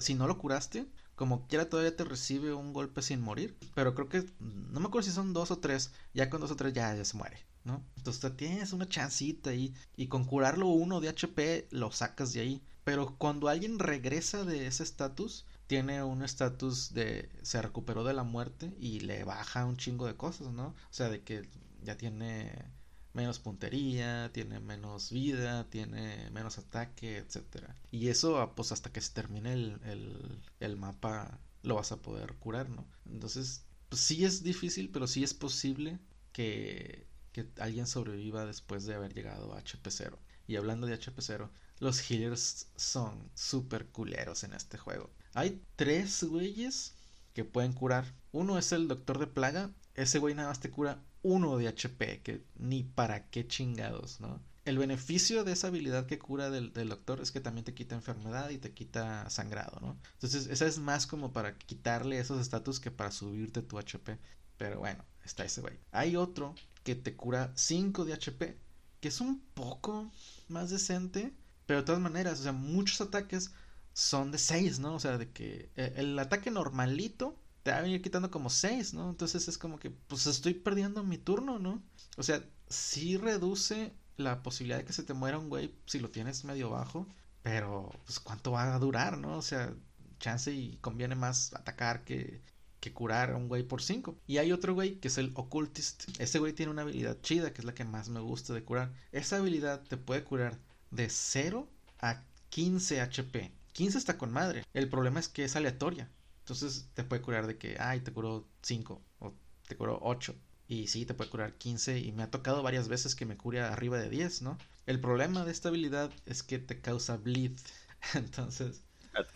si 0.00 0.14
no 0.14 0.26
lo 0.26 0.38
curaste, 0.38 0.86
como 1.20 1.46
quiera 1.48 1.68
todavía 1.68 1.94
te 1.94 2.04
recibe 2.04 2.54
un 2.54 2.72
golpe 2.72 3.02
sin 3.02 3.20
morir. 3.20 3.54
Pero 3.74 3.94
creo 3.94 4.08
que, 4.08 4.24
no 4.40 4.80
me 4.80 4.86
acuerdo 4.86 5.06
si 5.06 5.14
son 5.14 5.34
dos 5.34 5.50
o 5.50 5.58
tres, 5.58 5.92
ya 6.14 6.30
con 6.30 6.40
dos 6.40 6.50
o 6.50 6.56
tres 6.56 6.72
ya, 6.72 7.04
se 7.04 7.14
muere, 7.14 7.44
¿no? 7.62 7.84
Entonces 7.98 8.34
tienes 8.38 8.72
una 8.72 8.88
chancita 8.88 9.50
ahí 9.50 9.74
y 9.98 10.06
con 10.06 10.24
curarlo 10.24 10.68
uno 10.68 10.98
de 10.98 11.10
HP 11.10 11.68
lo 11.72 11.92
sacas 11.92 12.32
de 12.32 12.40
ahí. 12.40 12.62
Pero 12.84 13.16
cuando 13.18 13.48
alguien 13.48 13.78
regresa 13.78 14.46
de 14.46 14.66
ese 14.66 14.82
estatus, 14.82 15.44
tiene 15.66 16.02
un 16.02 16.22
estatus 16.22 16.94
de 16.94 17.28
se 17.42 17.60
recuperó 17.60 18.02
de 18.02 18.14
la 18.14 18.22
muerte 18.22 18.74
y 18.80 19.00
le 19.00 19.22
baja 19.24 19.66
un 19.66 19.76
chingo 19.76 20.06
de 20.06 20.16
cosas, 20.16 20.50
¿no? 20.54 20.68
O 20.68 20.74
sea, 20.88 21.10
de 21.10 21.22
que 21.22 21.46
ya 21.82 21.98
tiene 21.98 22.64
menos 23.12 23.38
puntería, 23.38 24.30
tiene 24.32 24.60
menos 24.60 25.10
vida, 25.10 25.68
tiene 25.70 26.30
menos 26.30 26.58
ataque, 26.58 27.18
etcétera. 27.18 27.74
Y 27.90 28.08
eso, 28.08 28.38
ah, 28.40 28.54
pues 28.54 28.72
hasta 28.72 28.92
que 28.92 29.00
se 29.00 29.12
termine 29.12 29.52
el, 29.52 30.40
el, 30.60 30.76
mapa, 30.76 31.38
lo 31.62 31.74
vas 31.76 31.92
a 31.92 32.00
poder 32.02 32.34
curar, 32.34 32.68
¿no? 32.70 32.86
Entonces, 33.06 33.64
pues 33.88 34.00
sí 34.02 34.24
es 34.24 34.42
difícil, 34.42 34.90
pero 34.90 35.06
sí 35.06 35.24
es 35.24 35.34
posible 35.34 35.98
que, 36.32 37.06
que 37.32 37.48
alguien 37.58 37.86
sobreviva 37.86 38.46
después 38.46 38.86
de 38.86 38.94
haber 38.94 39.14
llegado 39.14 39.54
a 39.54 39.58
HP 39.58 39.90
0. 39.90 40.18
Y 40.46 40.56
hablando 40.56 40.86
de 40.86 40.94
HP 40.94 41.20
0, 41.22 41.50
los 41.80 42.10
healers 42.10 42.68
son 42.76 43.30
súper 43.34 43.86
culeros 43.86 44.44
en 44.44 44.52
este 44.52 44.78
juego. 44.78 45.10
Hay 45.34 45.62
tres 45.76 46.22
güeyes 46.24 46.94
que 47.34 47.44
pueden 47.44 47.72
curar. 47.72 48.04
Uno 48.32 48.58
es 48.58 48.72
el 48.72 48.88
doctor 48.88 49.18
de 49.18 49.26
plaga. 49.26 49.70
Ese 50.00 50.18
güey 50.18 50.34
nada 50.34 50.48
más 50.48 50.60
te 50.60 50.70
cura 50.70 51.02
uno 51.22 51.58
de 51.58 51.68
HP, 51.68 52.22
que 52.22 52.42
ni 52.56 52.82
para 52.82 53.28
qué 53.28 53.46
chingados, 53.46 54.20
¿no? 54.20 54.40
El 54.64 54.78
beneficio 54.78 55.44
de 55.44 55.52
esa 55.52 55.68
habilidad 55.68 56.06
que 56.06 56.18
cura 56.18 56.48
del, 56.48 56.72
doctor 56.72 57.20
es 57.20 57.30
que 57.30 57.40
también 57.40 57.64
te 57.64 57.74
quita 57.74 57.96
enfermedad 57.96 58.50
y 58.50 58.58
te 58.58 58.72
quita 58.72 59.28
sangrado, 59.28 59.78
¿no? 59.80 59.98
Entonces, 60.14 60.46
esa 60.46 60.66
es 60.66 60.78
más 60.78 61.06
como 61.06 61.32
para 61.32 61.56
quitarle 61.58 62.18
esos 62.18 62.40
estatus 62.40 62.80
que 62.80 62.90
para 62.90 63.10
subirte 63.10 63.62
tu 63.62 63.78
HP. 63.78 64.18
Pero 64.56 64.78
bueno, 64.78 65.04
está 65.24 65.44
ese 65.44 65.60
güey. 65.60 65.78
Hay 65.92 66.16
otro 66.16 66.54
que 66.84 66.94
te 66.94 67.16
cura 67.16 67.52
5 67.54 68.04
de 68.04 68.12
HP, 68.12 68.58
que 69.00 69.08
es 69.08 69.20
un 69.20 69.40
poco 69.54 70.10
más 70.48 70.70
decente, 70.70 71.34
pero 71.66 71.80
de 71.80 71.86
todas 71.86 72.00
maneras, 72.00 72.40
o 72.40 72.42
sea, 72.42 72.52
muchos 72.52 73.00
ataques 73.00 73.52
son 73.92 74.30
de 74.30 74.38
6, 74.38 74.78
¿no? 74.78 74.94
O 74.94 75.00
sea, 75.00 75.18
de 75.18 75.30
que 75.30 75.70
eh, 75.76 75.94
el 75.96 76.18
ataque 76.18 76.50
normalito 76.50 77.39
te 77.62 77.70
va 77.70 77.78
a 77.78 77.82
venir 77.82 78.02
quitando 78.02 78.30
como 78.30 78.50
6, 78.50 78.94
¿no? 78.94 79.10
Entonces 79.10 79.48
es 79.48 79.58
como 79.58 79.78
que, 79.78 79.90
pues 79.90 80.26
estoy 80.26 80.54
perdiendo 80.54 81.04
mi 81.04 81.18
turno, 81.18 81.58
¿no? 81.58 81.82
O 82.16 82.22
sea, 82.22 82.42
sí 82.68 83.16
reduce 83.16 83.92
la 84.16 84.42
posibilidad 84.42 84.78
de 84.78 84.84
que 84.84 84.92
se 84.92 85.02
te 85.02 85.14
muera 85.14 85.38
un 85.38 85.48
güey 85.48 85.74
si 85.86 85.98
lo 85.98 86.10
tienes 86.10 86.44
medio 86.44 86.70
bajo, 86.70 87.06
pero 87.42 87.90
pues 88.04 88.20
cuánto 88.20 88.52
va 88.52 88.74
a 88.74 88.78
durar, 88.78 89.18
¿no? 89.18 89.36
O 89.38 89.42
sea, 89.42 89.74
chance 90.18 90.52
y 90.52 90.76
conviene 90.78 91.14
más 91.14 91.54
atacar 91.54 92.04
que, 92.04 92.42
que 92.80 92.92
curar 92.92 93.30
a 93.30 93.36
un 93.36 93.48
güey 93.48 93.62
por 93.62 93.82
5. 93.82 94.16
Y 94.26 94.38
hay 94.38 94.52
otro 94.52 94.74
güey 94.74 94.96
que 95.00 95.08
es 95.08 95.18
el 95.18 95.32
Occultist. 95.34 96.04
Ese 96.18 96.38
güey 96.38 96.52
tiene 96.52 96.72
una 96.72 96.82
habilidad 96.82 97.20
chida, 97.20 97.52
que 97.52 97.60
es 97.60 97.64
la 97.64 97.74
que 97.74 97.84
más 97.84 98.08
me 98.08 98.20
gusta 98.20 98.54
de 98.54 98.64
curar. 98.64 98.92
Esa 99.12 99.36
habilidad 99.36 99.82
te 99.82 99.96
puede 99.96 100.24
curar 100.24 100.58
de 100.90 101.08
0 101.10 101.68
a 102.00 102.22
15 102.50 103.00
HP. 103.00 103.52
15 103.72 103.98
está 103.98 104.18
con 104.18 104.32
madre. 104.32 104.64
El 104.74 104.88
problema 104.88 105.20
es 105.20 105.28
que 105.28 105.44
es 105.44 105.56
aleatoria. 105.56 106.10
Entonces 106.50 106.90
te 106.94 107.04
puede 107.04 107.22
curar 107.22 107.46
de 107.46 107.58
que, 107.58 107.76
ay, 107.78 108.00
te 108.00 108.12
curó 108.12 108.44
5 108.62 109.00
o 109.20 109.32
te 109.68 109.76
curó 109.76 110.00
8. 110.02 110.34
Y 110.66 110.88
sí, 110.88 111.06
te 111.06 111.14
puede 111.14 111.30
curar 111.30 111.54
15 111.54 112.00
y 112.00 112.10
me 112.10 112.24
ha 112.24 112.30
tocado 112.32 112.64
varias 112.64 112.88
veces 112.88 113.14
que 113.14 113.24
me 113.24 113.36
cure 113.36 113.60
arriba 113.60 113.98
de 113.98 114.10
10, 114.10 114.42
¿no? 114.42 114.58
El 114.86 114.98
problema 115.00 115.44
de 115.44 115.52
esta 115.52 115.68
habilidad 115.68 116.10
es 116.26 116.42
que 116.42 116.58
te 116.58 116.80
causa 116.80 117.18
bleed. 117.18 117.56
Entonces... 118.14 118.82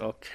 Ok. 0.01 0.27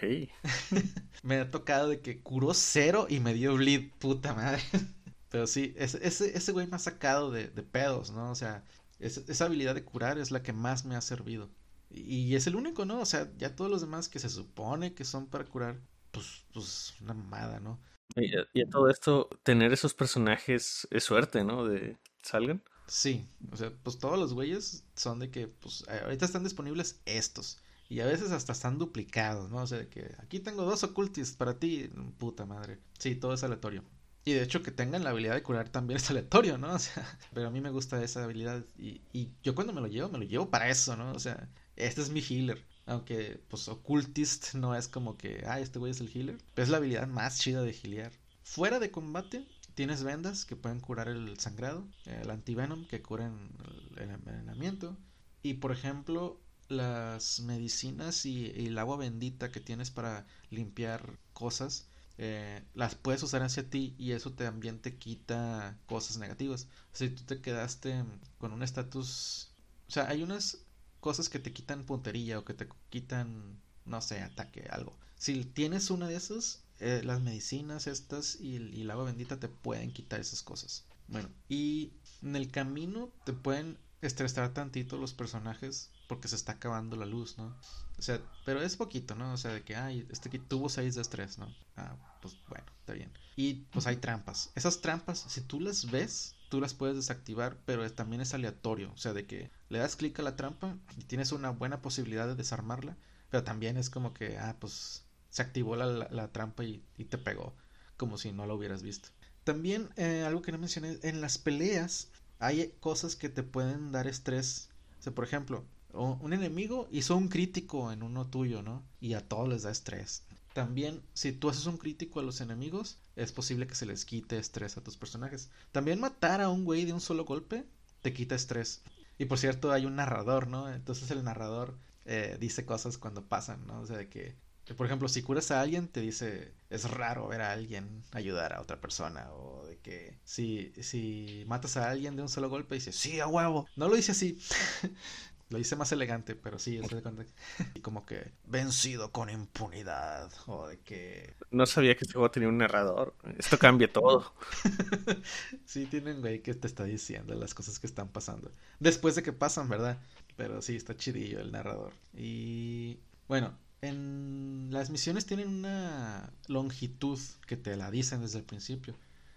me 1.24 1.40
ha 1.40 1.52
tocado 1.52 1.90
de 1.90 2.00
que 2.00 2.22
curó 2.22 2.54
0 2.54 3.08
y 3.10 3.20
me 3.20 3.34
dio 3.34 3.56
bleed, 3.56 3.92
puta 4.00 4.34
madre. 4.34 4.64
Pero 5.30 5.46
sí, 5.46 5.74
ese, 5.76 6.00
ese, 6.08 6.52
güey 6.54 6.66
me 6.68 6.78
ha 6.78 6.80
sacado 6.80 7.30
de, 7.30 7.48
pedos, 7.48 8.12
¿no? 8.12 8.32
O 8.32 8.36
sea, 8.36 8.64
esa 9.00 9.46
habilidad 9.46 9.76
de 9.76 9.84
curar 9.84 10.18
es 10.18 10.32
la 10.32 10.44
que 10.44 10.54
más 10.54 10.86
me 10.86 10.96
ha 10.96 11.02
servido. 11.02 11.50
Y 11.90 12.36
es 12.36 12.48
el 12.48 12.56
único, 12.56 12.86
¿no? 12.86 13.02
O 13.02 13.06
sea, 13.06 13.30
ya 13.38 13.54
todos 13.54 13.70
los 13.70 13.82
demás 13.82 14.08
que 14.08 14.20
se 14.20 14.30
supone 14.30 14.94
que 14.94 15.04
son 15.04 15.28
para 15.28 15.44
curar, 15.44 15.82
pues, 16.12 16.46
pues 16.54 16.94
una 17.02 17.14
mamada, 17.14 17.60
¿no? 17.60 17.80
Y, 18.16 18.32
y 18.54 18.62
a 18.62 18.70
todo 18.70 18.90
esto, 18.90 19.30
tener 19.44 19.72
esos 19.74 19.94
personajes 19.94 20.88
es 20.92 21.04
suerte, 21.04 21.44
¿no? 21.44 21.66
De 21.66 21.98
salgan. 22.24 22.64
Sí, 22.88 23.30
o 23.52 23.56
sea, 23.58 23.72
pues 23.84 24.00
todos 24.00 24.18
los 24.18 24.34
güeyes 24.34 24.84
son 24.96 25.20
de 25.20 25.30
que, 25.30 25.48
pues, 25.48 25.86
ahorita 25.88 26.26
están 26.26 26.44
disponibles 26.44 27.02
estos. 27.06 27.60
Y 27.88 28.02
a 28.02 28.06
veces 28.06 28.32
hasta 28.32 28.54
están 28.54 28.78
duplicados, 28.78 29.50
¿no? 29.50 29.58
O 29.64 29.68
sea, 29.68 29.80
de 29.80 29.90
que 29.90 30.16
aquí 30.20 30.40
tengo 30.40 30.64
dos 30.64 30.84
ocultis 30.84 31.32
para 31.34 31.58
ti, 31.60 31.90
puta 32.18 32.46
madre. 32.46 32.80
Sí, 32.98 33.16
todo 33.16 33.34
es 33.34 33.44
aleatorio. 33.44 33.84
Y 34.26 34.34
de 34.34 34.44
hecho 34.44 34.62
que 34.62 34.72
tengan 34.72 35.04
la 35.04 35.12
habilidad 35.12 35.34
de 35.36 35.44
curar 35.44 35.70
también 35.70 35.98
es 35.98 36.10
aleatorio, 36.10 36.58
¿no? 36.58 36.74
O 36.76 36.80
sea, 36.80 37.20
pero 37.34 37.48
a 37.48 37.52
mí 37.52 37.62
me 37.62 37.72
gusta 37.72 38.04
esa 38.04 38.24
habilidad. 38.24 38.64
Y, 38.78 39.02
y 39.14 39.32
yo 39.44 39.56
cuando 39.56 39.74
me 39.74 39.82
lo 39.82 39.88
llevo, 39.88 40.10
me 40.10 40.20
lo 40.20 40.26
llevo 40.26 40.50
para 40.50 40.70
eso, 40.70 40.96
¿no? 40.96 41.12
O 41.14 41.20
sea, 41.20 41.50
este 41.76 42.02
es 42.02 42.10
mi 42.12 42.22
healer. 42.22 42.64
Aunque, 42.90 43.40
pues, 43.50 43.68
Occultist 43.68 44.56
no 44.56 44.76
es 44.76 44.88
como 44.88 45.16
que, 45.16 45.44
ah, 45.46 45.60
este 45.60 45.78
güey 45.78 45.92
es 45.92 46.02
el 46.02 46.10
healer. 46.10 46.40
Es 46.56 46.70
la 46.70 46.78
habilidad 46.78 47.08
más 47.08 47.38
chida 47.38 47.62
de 47.62 47.72
healear. 47.72 48.12
Fuera 48.42 48.80
de 48.80 48.90
combate, 48.90 49.46
tienes 49.76 50.02
vendas 50.04 50.44
que 50.44 50.56
pueden 50.56 50.80
curar 50.80 51.08
el 51.08 51.40
sangrado. 51.40 51.88
El 52.06 52.32
antivenom 52.32 52.88
que 52.88 53.04
curan 53.04 53.52
el 53.96 54.10
envenenamiento. 54.10 54.98
Y, 55.44 55.56
por 55.56 55.72
ejemplo, 55.72 56.42
las 56.68 57.42
medicinas 57.42 58.26
y, 58.26 58.48
el 58.66 58.76
agua 58.80 58.98
bendita 58.98 59.52
que 59.52 59.60
tienes 59.60 59.92
para 59.92 60.26
limpiar 60.50 61.20
cosas. 61.34 61.88
Eh, 62.18 62.64
las 62.74 62.96
puedes 62.96 63.22
usar 63.22 63.44
hacia 63.44 63.70
ti 63.70 63.94
y 64.00 64.14
eso 64.14 64.32
también 64.34 64.80
te 64.80 64.98
quita 64.98 65.78
cosas 65.86 66.18
negativas. 66.18 66.68
Si 66.92 67.10
tú 67.10 67.22
te 67.24 67.40
quedaste 67.40 68.04
con 68.40 68.52
un 68.52 68.64
estatus... 68.64 69.52
O 69.88 69.92
sea, 69.92 70.08
hay 70.10 70.24
unas 70.24 70.66
cosas 71.00 71.30
que 71.30 71.40
te 71.40 71.54
quitan 71.54 71.86
puntería 71.86 72.40
o 72.40 72.46
que 72.46 72.54
te 72.54 72.68
quitan, 72.90 73.62
no 73.86 74.02
sé, 74.02 74.22
ataque, 74.22 74.68
algo. 74.70 74.98
Si 75.16 75.44
tienes 75.46 75.90
una 75.90 76.08
de 76.08 76.16
esas, 76.16 76.64
eh, 76.80 77.02
las 77.04 77.22
medicinas 77.22 77.88
estas 77.88 78.38
y, 78.40 78.58
y 78.58 78.82
el 78.82 78.92
agua 78.92 79.06
bendita 79.06 79.40
te 79.40 79.50
pueden 79.50 79.92
quitar 79.92 80.20
esas 80.20 80.44
cosas. 80.44 80.86
Bueno, 81.08 81.30
y 81.48 81.94
en 82.22 82.36
el 82.36 82.52
camino 82.52 83.12
te 83.26 83.34
pueden 83.34 83.78
estresar 84.02 84.54
tantito 84.54 84.98
los 84.98 85.14
personajes 85.14 85.92
porque 86.08 86.28
se 86.28 86.36
está 86.36 86.54
acabando 86.54 86.96
la 86.96 87.06
luz, 87.06 87.38
¿no? 87.38 87.56
O 87.98 88.02
sea, 88.02 88.20
pero 88.46 88.62
es 88.62 88.76
poquito, 88.76 89.16
¿no? 89.16 89.34
O 89.34 89.38
sea, 89.38 89.54
de 89.54 89.64
que, 89.64 89.76
ay, 89.76 90.08
este 90.10 90.30
que 90.30 90.40
tuvo 90.40 90.70
6 90.70 90.96
de 90.96 91.02
estrés, 91.02 91.38
¿no? 91.38 91.54
Ah, 91.76 91.96
pues 92.22 92.38
bueno, 92.48 92.66
está 92.80 92.94
bien. 92.94 93.12
Y 93.36 93.66
pues 93.72 93.88
hay 93.88 93.98
trampas. 93.98 94.52
Esas 94.56 94.82
trampas, 94.82 95.20
si 95.28 95.42
tú 95.42 95.60
las 95.60 95.90
ves, 95.92 96.36
tú 96.50 96.60
las 96.60 96.74
puedes 96.74 96.96
desactivar, 96.96 97.58
pero 97.66 97.90
también 97.94 98.22
es 98.22 98.34
aleatorio. 98.34 98.92
O 98.92 98.98
sea, 98.98 99.14
de 99.14 99.26
que 99.26 99.52
le 99.70 99.80
das 99.80 99.96
clic 99.96 100.20
a 100.20 100.24
la 100.24 100.36
trampa 100.36 100.78
y 100.98 101.04
tienes 101.04 101.32
una 101.32 101.52
buena 101.52 101.82
posibilidad 101.82 102.28
de 102.28 102.36
desarmarla, 102.36 102.98
pero 103.30 103.44
también 103.44 103.78
es 103.78 103.90
como 103.90 104.14
que, 104.14 104.38
ah, 104.38 104.58
pues 104.60 105.06
se 105.30 105.42
activó 105.42 105.76
la, 105.76 106.32
trampa 106.32 106.64
y, 106.64 106.84
te 107.10 107.18
pegó, 107.18 107.56
como 107.98 108.18
si 108.18 108.32
no 108.32 108.46
lo 108.46 108.56
hubieras 108.56 108.82
visto. 108.82 109.10
También 109.44 109.90
eh, 109.96 110.24
algo 110.26 110.42
que 110.42 110.52
no 110.52 110.58
mencioné, 110.58 111.00
en 111.04 111.22
las 111.22 111.38
peleas 111.38 112.10
hay 112.40 112.74
cosas 112.80 113.16
que 113.16 113.30
te 113.30 113.44
pueden 113.44 113.92
dar 113.92 114.08
estrés. 114.08 114.70
O 115.00 115.04
sea, 115.04 115.14
por 115.14 115.24
ejemplo, 115.24 115.66
un 115.94 116.34
enemigo 116.34 116.88
hizo 116.92 117.16
un 117.16 117.30
crítico 117.30 117.92
en 117.92 118.04
uno 118.04 118.28
tuyo, 118.28 118.62
¿no? 118.62 118.84
Y 119.00 119.14
a 119.14 119.28
todos 119.28 119.48
les 119.48 119.64
da 119.64 119.72
estrés. 119.72 120.24
También, 120.60 121.02
si 121.14 121.32
tú 121.32 121.48
haces 121.50 121.68
un 121.68 121.78
crítico 121.78 122.20
a 122.20 122.24
los 122.24 122.42
enemigos, 122.42 122.98
es 123.16 123.32
posible 123.32 123.66
que 123.66 123.76
se 123.76 123.86
les 123.86 124.04
quite 124.04 124.38
estrés 124.38 124.76
a 124.76 124.84
tus 124.84 124.98
personajes. 124.98 125.50
También 125.72 126.02
matar 126.02 126.42
a 126.42 126.50
un 126.50 126.66
güey 126.66 126.84
de 126.84 126.92
un 126.92 127.00
solo 127.00 127.24
golpe 127.24 127.64
te 128.02 128.12
quita 128.12 128.36
estrés. 128.36 128.82
Y 129.18 129.24
por 129.24 129.40
cierto, 129.40 129.72
hay 129.72 129.86
un 129.86 129.96
narrador, 129.96 130.48
¿no? 130.48 130.70
Entonces 130.70 131.12
el 131.12 131.24
narrador 131.24 131.78
eh, 132.04 132.36
dice 132.42 132.66
cosas 132.66 132.98
cuando 132.98 133.24
pasan, 133.26 133.66
¿no? 133.68 133.80
O 133.80 133.88
sea, 133.88 133.96
de 133.96 134.10
que, 134.10 134.36
por 134.76 134.86
ejemplo, 134.86 135.08
si 135.08 135.22
curas 135.22 135.50
a 135.52 135.62
alguien, 135.62 135.88
te 135.88 136.02
dice, 136.02 136.54
es 136.70 136.92
raro 136.92 137.30
ver 137.30 137.40
a 137.42 137.54
alguien 137.54 138.04
ayudar 138.12 138.52
a 138.52 138.60
otra 138.60 138.82
persona. 138.82 139.32
O 139.32 139.66
de 139.66 139.78
que 139.78 140.20
si, 140.26 140.74
si 140.82 141.46
matas 141.48 141.78
a 141.78 141.90
alguien 141.90 142.18
de 142.18 142.22
un 142.22 142.30
solo 142.30 142.50
golpe, 142.50 142.76
dice, 142.76 142.92
sí, 142.92 143.22
a 143.22 143.28
huevo. 143.28 143.66
No 143.78 143.88
lo 143.88 143.96
dice 143.96 144.12
así. 144.12 144.38
Lo 145.50 145.58
hice 145.58 145.76
más 145.76 145.92
elegante, 145.92 146.36
pero 146.36 146.60
sí, 146.60 146.78
es 146.78 146.88
de 146.90 147.02
cuenta. 147.02 147.26
Y 147.74 147.80
como 147.80 148.06
que 148.06 148.32
vencido 148.46 149.12
con 149.12 149.30
impunidad. 149.30 150.32
O 150.46 150.68
de 150.68 150.80
que. 150.80 151.34
No 151.50 151.66
sabía 151.66 151.96
que 151.96 152.06
este 152.06 152.14
juego 152.14 152.30
tenía 152.30 152.50
un 152.50 152.58
narrador. 152.60 153.16
Esto 153.38 153.58
cambia 153.58 153.92
todo. 153.92 154.34
sí, 155.66 155.88
tienen 155.88 156.22
güey 156.22 156.44
que 156.44 156.54
te 156.54 156.68
está 156.68 156.84
diciendo 156.84 157.34
las 157.34 157.56
cosas 157.56 157.80
que 157.80 157.88
están 157.88 158.10
pasando. 158.10 158.52
Después 158.80 159.16
de 159.16 159.24
que 159.24 159.34
pasan, 159.34 159.70
¿verdad? 159.70 159.98
Pero 160.38 160.62
sí, 160.62 160.76
está 160.76 160.96
chidillo 160.96 161.40
el 161.40 161.52
narrador. 161.52 161.94
Y. 162.14 163.00
Bueno, 163.28 163.58
en 163.82 164.68
las 164.72 164.92
misiones 164.92 165.26
tienen 165.26 165.48
una 165.48 166.32
longitud 166.48 167.20
que 167.48 167.58
te 167.58 167.76
la 167.76 167.90
dicen 167.90 168.22
desde 168.22 168.40
el 168.40 168.46
principio. 168.46 168.96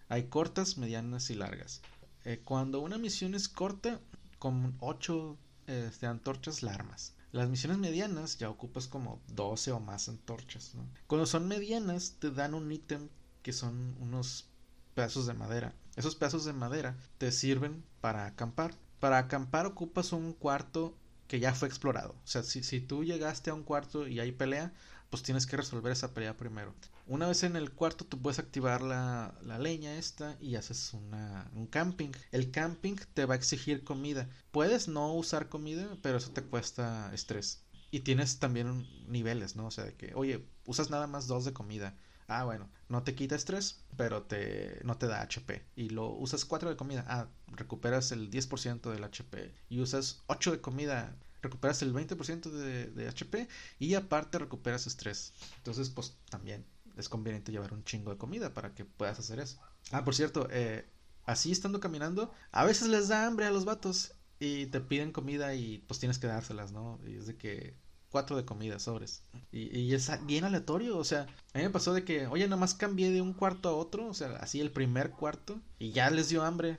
Hay 0.09 0.25
cortas, 0.25 0.77
medianas 0.77 1.31
y 1.31 1.37
largas. 1.37 1.81
Eh, 2.25 2.41
cuando 2.45 2.81
una 2.81 2.99
misión 2.99 3.35
es 3.35 3.49
corta, 3.49 3.99
con 4.39 4.77
8 4.81 5.39
este, 5.73 6.07
antorchas 6.07 6.63
la 6.63 6.75
armas. 6.75 7.15
Las 7.33 7.49
misiones 7.49 7.79
medianas 7.79 8.39
ya 8.39 8.51
ocupas 8.51 8.87
como 8.87 9.21
12 9.29 9.73
o 9.73 9.81
más 9.81 10.09
antorchas. 10.09 10.73
Cuando 11.07 11.27
son 11.27 11.49
medianas 11.49 12.17
te 12.19 12.31
dan 12.31 12.55
un 12.55 12.71
ítem 12.71 13.09
que 13.43 13.53
son 13.53 13.97
unos 14.01 14.49
pedazos 14.95 15.27
de 15.27 15.35
madera. 15.35 15.75
Esos 15.97 16.15
pedazos 16.15 16.45
de 16.45 16.53
madera 16.53 16.97
te 17.19 17.33
sirven 17.33 17.85
para 18.01 18.27
acampar. 18.27 18.75
Para 19.01 19.19
acampar 19.19 19.67
ocupas 19.67 20.13
un 20.13 20.35
cuarto 20.35 20.97
que 21.27 21.41
ya 21.41 21.55
fue 21.55 21.69
explorado. 21.69 22.13
O 22.13 22.27
sea, 22.27 22.43
si, 22.43 22.63
si 22.63 22.81
tú 22.81 23.05
llegaste 23.05 23.51
a 23.51 23.55
un 23.55 23.63
cuarto 23.63 24.07
y 24.07 24.21
hay 24.21 24.33
pelea, 24.33 24.73
pues 25.09 25.23
tienes 25.23 25.47
que 25.47 25.57
resolver 25.57 25.93
esa 25.93 26.13
pelea 26.13 26.37
primero. 26.37 26.75
Una 27.07 27.27
vez 27.27 27.43
en 27.43 27.57
el 27.57 27.73
cuarto 27.73 28.05
tú 28.05 28.21
puedes 28.21 28.39
activar 28.39 28.81
la, 28.81 29.35
leña 29.59 29.97
esta 29.97 30.37
y 30.41 30.55
haces 30.55 30.95
una, 30.95 31.51
un 31.55 31.67
camping. 31.67 32.11
El 32.31 32.51
camping 32.51 32.97
te 33.15 33.27
va 33.27 33.35
a 33.35 33.37
exigir 33.37 33.85
comida. 33.85 34.29
Puedes 34.51 34.89
no 34.89 35.13
usar 35.15 35.49
comida, 35.49 35.97
pero 36.01 36.19
eso 36.19 36.31
te 36.31 36.43
cuesta 36.43 37.13
estrés. 37.13 37.65
Y 37.91 38.01
tienes 38.01 38.39
también 38.39 38.87
niveles, 39.09 39.57
¿no? 39.57 39.67
O 39.67 39.71
sea, 39.71 39.85
de 39.85 39.95
que, 39.95 40.15
oye, 40.15 40.47
usas 40.65 40.91
nada 40.91 41.07
más 41.07 41.27
dos 41.27 41.45
de 41.45 41.53
comida. 41.53 41.97
Ah, 42.29 42.45
bueno, 42.45 42.71
no 42.89 43.03
te 43.03 43.15
quita 43.15 43.35
estrés, 43.35 43.85
pero 43.97 44.23
te, 44.23 44.81
no 44.85 44.97
te 44.97 45.07
da 45.07 45.21
HP. 45.23 45.67
Y 45.77 45.91
lo 45.91 46.09
usas 46.09 46.45
cuatro 46.45 46.71
de 46.71 46.77
comida. 46.77 47.05
Ah, 47.09 47.29
recuperas 47.49 48.13
el 48.13 48.31
10% 48.31 48.91
del 48.91 49.05
HP. 49.05 49.53
Y 49.69 49.81
usas 49.81 50.23
8 50.29 50.53
de 50.53 50.61
comida 50.61 51.17
recuperas 51.43 51.83
el 51.83 51.93
20% 51.93 52.51
de, 52.51 52.87
de, 52.87 53.09
HP 53.09 53.49
y 53.81 53.95
aparte 53.95 54.39
recuperas 54.39 54.87
estrés. 54.87 55.35
Entonces, 55.57 55.91
pues 55.91 56.17
también 56.31 56.65
es 56.97 57.09
conveniente 57.09 57.53
llevar 57.53 57.73
un 57.73 57.85
chingo 57.85 58.11
de 58.11 58.19
comida 58.19 58.53
para 58.55 58.75
que 58.75 58.85
puedas 58.85 59.19
hacer 59.19 59.41
eso. 59.41 59.61
Ah, 59.91 60.05
por 60.05 60.15
cierto, 60.15 60.49
eh, 60.51 60.87
así 61.25 61.53
estando 61.53 61.81
caminando, 61.81 62.33
a 62.51 62.65
veces 62.65 62.89
les 62.89 63.09
da 63.09 63.27
hambre 63.27 63.47
a 63.47 63.51
los 63.51 63.65
vatos 63.65 64.15
y 64.39 64.67
te 64.67 64.81
piden 64.81 65.13
comida 65.13 65.55
y 65.55 65.79
pues 65.87 66.01
tienes 66.01 66.19
que 66.19 66.27
dárselas, 66.27 66.73
¿no? 66.73 66.99
Y 67.07 67.17
es 67.17 67.27
de 67.27 67.37
que 67.37 67.77
cuatro 68.11 68.37
de 68.37 68.45
comida, 68.45 68.79
sobres. 68.79 69.23
Y, 69.51 69.77
y, 69.77 69.95
es 69.95 70.11
bien 70.27 70.45
aleatorio, 70.45 70.99
o 70.99 71.05
sea, 71.05 71.23
a 71.55 71.59
mí 71.59 71.65
me 71.65 71.71
pasó 71.71 71.95
de 71.95 72.05
que, 72.05 72.27
oye, 72.27 72.45
nada 72.45 72.59
más 72.59 72.75
cambié 72.75 73.11
de 73.11 73.23
un 73.23 73.33
cuarto 73.33 73.71
a 73.71 73.73
otro, 73.73 74.07
o 74.07 74.15
sea, 74.15 74.37
así 74.37 74.61
el 74.61 74.71
primer 74.71 75.11
cuarto, 75.11 75.61
y 75.79 75.93
ya 75.93 76.11
les 76.11 76.29
dio 76.29 76.45
hambre. 76.45 76.79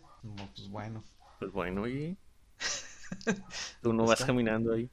pues 0.55 0.69
bueno. 0.69 1.03
Pues 1.39 1.51
bueno, 1.51 1.87
y... 1.87 2.17
Tú 3.81 3.93
no 3.93 4.05
vas 4.05 4.23
caminando 4.23 4.73
ahí. 4.73 4.89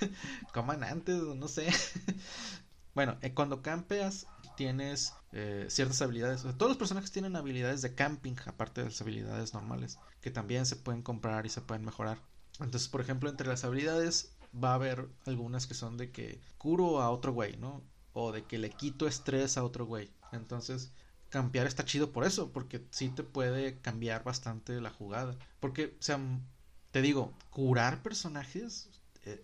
Coman 0.52 0.82
antes, 0.84 1.16
no 1.16 1.48
sé. 1.48 1.68
bueno, 2.94 3.16
eh, 3.22 3.32
cuando 3.32 3.62
campeas, 3.62 4.26
tienes 4.56 5.14
eh, 5.32 5.66
ciertas 5.68 6.00
habilidades. 6.02 6.42
todos 6.42 6.68
los 6.68 6.76
personajes 6.76 7.10
tienen 7.10 7.36
habilidades 7.36 7.82
de 7.82 7.94
camping, 7.94 8.34
aparte 8.46 8.82
de 8.82 8.88
las 8.88 9.00
habilidades 9.00 9.54
normales, 9.54 9.98
que 10.20 10.30
también 10.30 10.66
se 10.66 10.76
pueden 10.76 11.02
comprar 11.02 11.46
y 11.46 11.50
se 11.50 11.60
pueden 11.60 11.84
mejorar. 11.84 12.18
Entonces, 12.60 12.88
por 12.88 13.00
ejemplo, 13.00 13.28
entre 13.28 13.48
las 13.48 13.64
habilidades 13.64 14.36
va 14.62 14.70
a 14.70 14.74
haber 14.74 15.08
algunas 15.26 15.66
que 15.66 15.74
son 15.74 15.96
de 15.96 16.12
que 16.12 16.40
curo 16.58 17.00
a 17.00 17.10
otro 17.10 17.32
güey, 17.32 17.56
¿no? 17.56 17.82
O 18.12 18.32
de 18.32 18.44
que 18.44 18.58
le 18.58 18.70
quito 18.70 19.06
estrés 19.08 19.58
a 19.58 19.64
otro 19.64 19.86
güey. 19.86 20.10
Entonces, 20.32 20.92
campear 21.30 21.66
está 21.66 21.84
chido 21.84 22.12
por 22.12 22.24
eso, 22.24 22.52
porque 22.52 22.86
sí 22.90 23.08
te 23.08 23.24
puede 23.24 23.80
cambiar 23.80 24.22
bastante 24.22 24.80
la 24.80 24.90
jugada. 24.90 25.36
Porque, 25.58 25.96
o 25.98 26.02
sea, 26.02 26.20
te 26.92 27.02
digo, 27.02 27.32
curar 27.50 28.02
personajes 28.04 28.88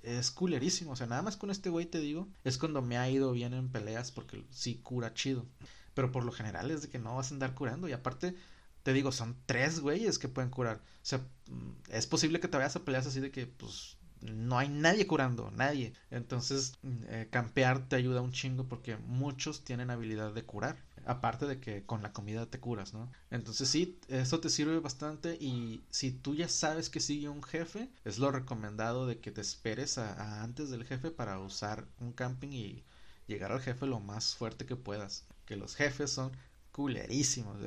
es 0.03 0.31
culerísimo. 0.31 0.93
O 0.93 0.97
sea, 0.97 1.07
nada 1.07 1.23
más 1.23 1.37
con 1.37 1.51
este 1.51 1.71
güey 1.71 1.87
te 1.87 2.01
digo, 2.01 2.29
es 2.45 2.59
cuando 2.59 2.83
me 2.83 2.99
ha 2.99 3.09
ido 3.11 3.33
bien 3.33 3.55
en 3.55 3.71
peleas 3.71 4.11
porque 4.13 4.45
sí 4.51 4.77
cura 4.83 5.15
chido. 5.15 5.47
Pero 5.95 6.13
por 6.13 6.25
lo 6.25 6.33
general 6.33 6.71
es 6.71 6.83
de 6.83 6.89
que 6.89 6.99
no 6.99 7.17
vas 7.17 7.31
a 7.31 7.35
andar 7.35 7.55
curando. 7.55 7.89
Y 7.89 7.93
aparte, 7.93 8.35
te 8.83 8.93
digo, 8.93 9.13
son 9.13 9.37
tres 9.47 9.81
güeyes 9.81 10.19
que 10.19 10.29
pueden 10.29 10.51
curar. 10.51 10.77
O 10.79 10.81
sea, 11.03 11.19
mm, 11.49 11.71
es 11.91 12.07
posible 12.07 12.41
que 12.41 12.49
te 12.49 12.57
vayas 12.57 12.77
a 12.77 12.85
peleas 12.85 13.07
así 13.07 13.21
de 13.21 13.31
que, 13.31 13.47
pues, 13.47 13.97
no 14.23 14.59
hay 14.59 14.69
nadie 14.69 15.07
curando, 15.07 15.51
nadie. 15.53 15.93
Entonces, 16.11 16.75
mm, 16.83 17.03
eh, 17.09 17.29
campear 17.31 17.89
te 17.89 17.97
ayuda 17.97 18.21
un 18.21 18.33
chingo 18.33 18.69
porque 18.69 18.97
muchos 18.99 19.65
tienen 19.65 19.91
habilidad 19.91 20.33
de 20.33 20.45
curar. 20.45 20.77
Aparte 21.07 21.47
de 21.47 21.61
que 21.61 21.85
con 21.85 22.03
la 22.03 22.13
comida 22.13 22.47
te 22.47 22.61
curas, 22.61 22.93
¿no? 22.93 23.11
Entonces 23.31 23.69
sí, 23.69 23.99
eso 24.09 24.41
te 24.41 24.51
sirve 24.51 24.79
bastante 24.81 25.37
y 25.41 25.83
si 25.91 26.13
tú 26.13 26.35
ya 26.35 26.49
sabes 26.49 26.91
que 26.91 27.01
sigue 27.01 27.29
un 27.29 27.43
jefe, 27.43 27.89
es 28.05 28.19
lo 28.19 28.31
recomendado 28.31 29.07
de 29.07 29.19
que 29.19 29.31
te 29.31 29.41
esperes 29.41 29.99
a, 29.99 30.43
antes 30.43 30.71
del 30.71 30.85
jefe 30.85 31.11
para 31.11 31.39
usar 31.39 31.87
un 32.01 32.13
camping 32.13 32.51
y 32.51 32.85
llegar 33.27 33.53
al 33.53 33.61
jefe 33.61 33.87
lo 33.87 34.01
más 34.01 34.35
fuerte 34.35 34.67
que 34.67 34.77
puedas. 34.77 35.25
Que 35.47 35.57
los 35.57 35.75
jefes 35.75 36.11
son 36.11 36.33
culerísimos. 36.73 37.59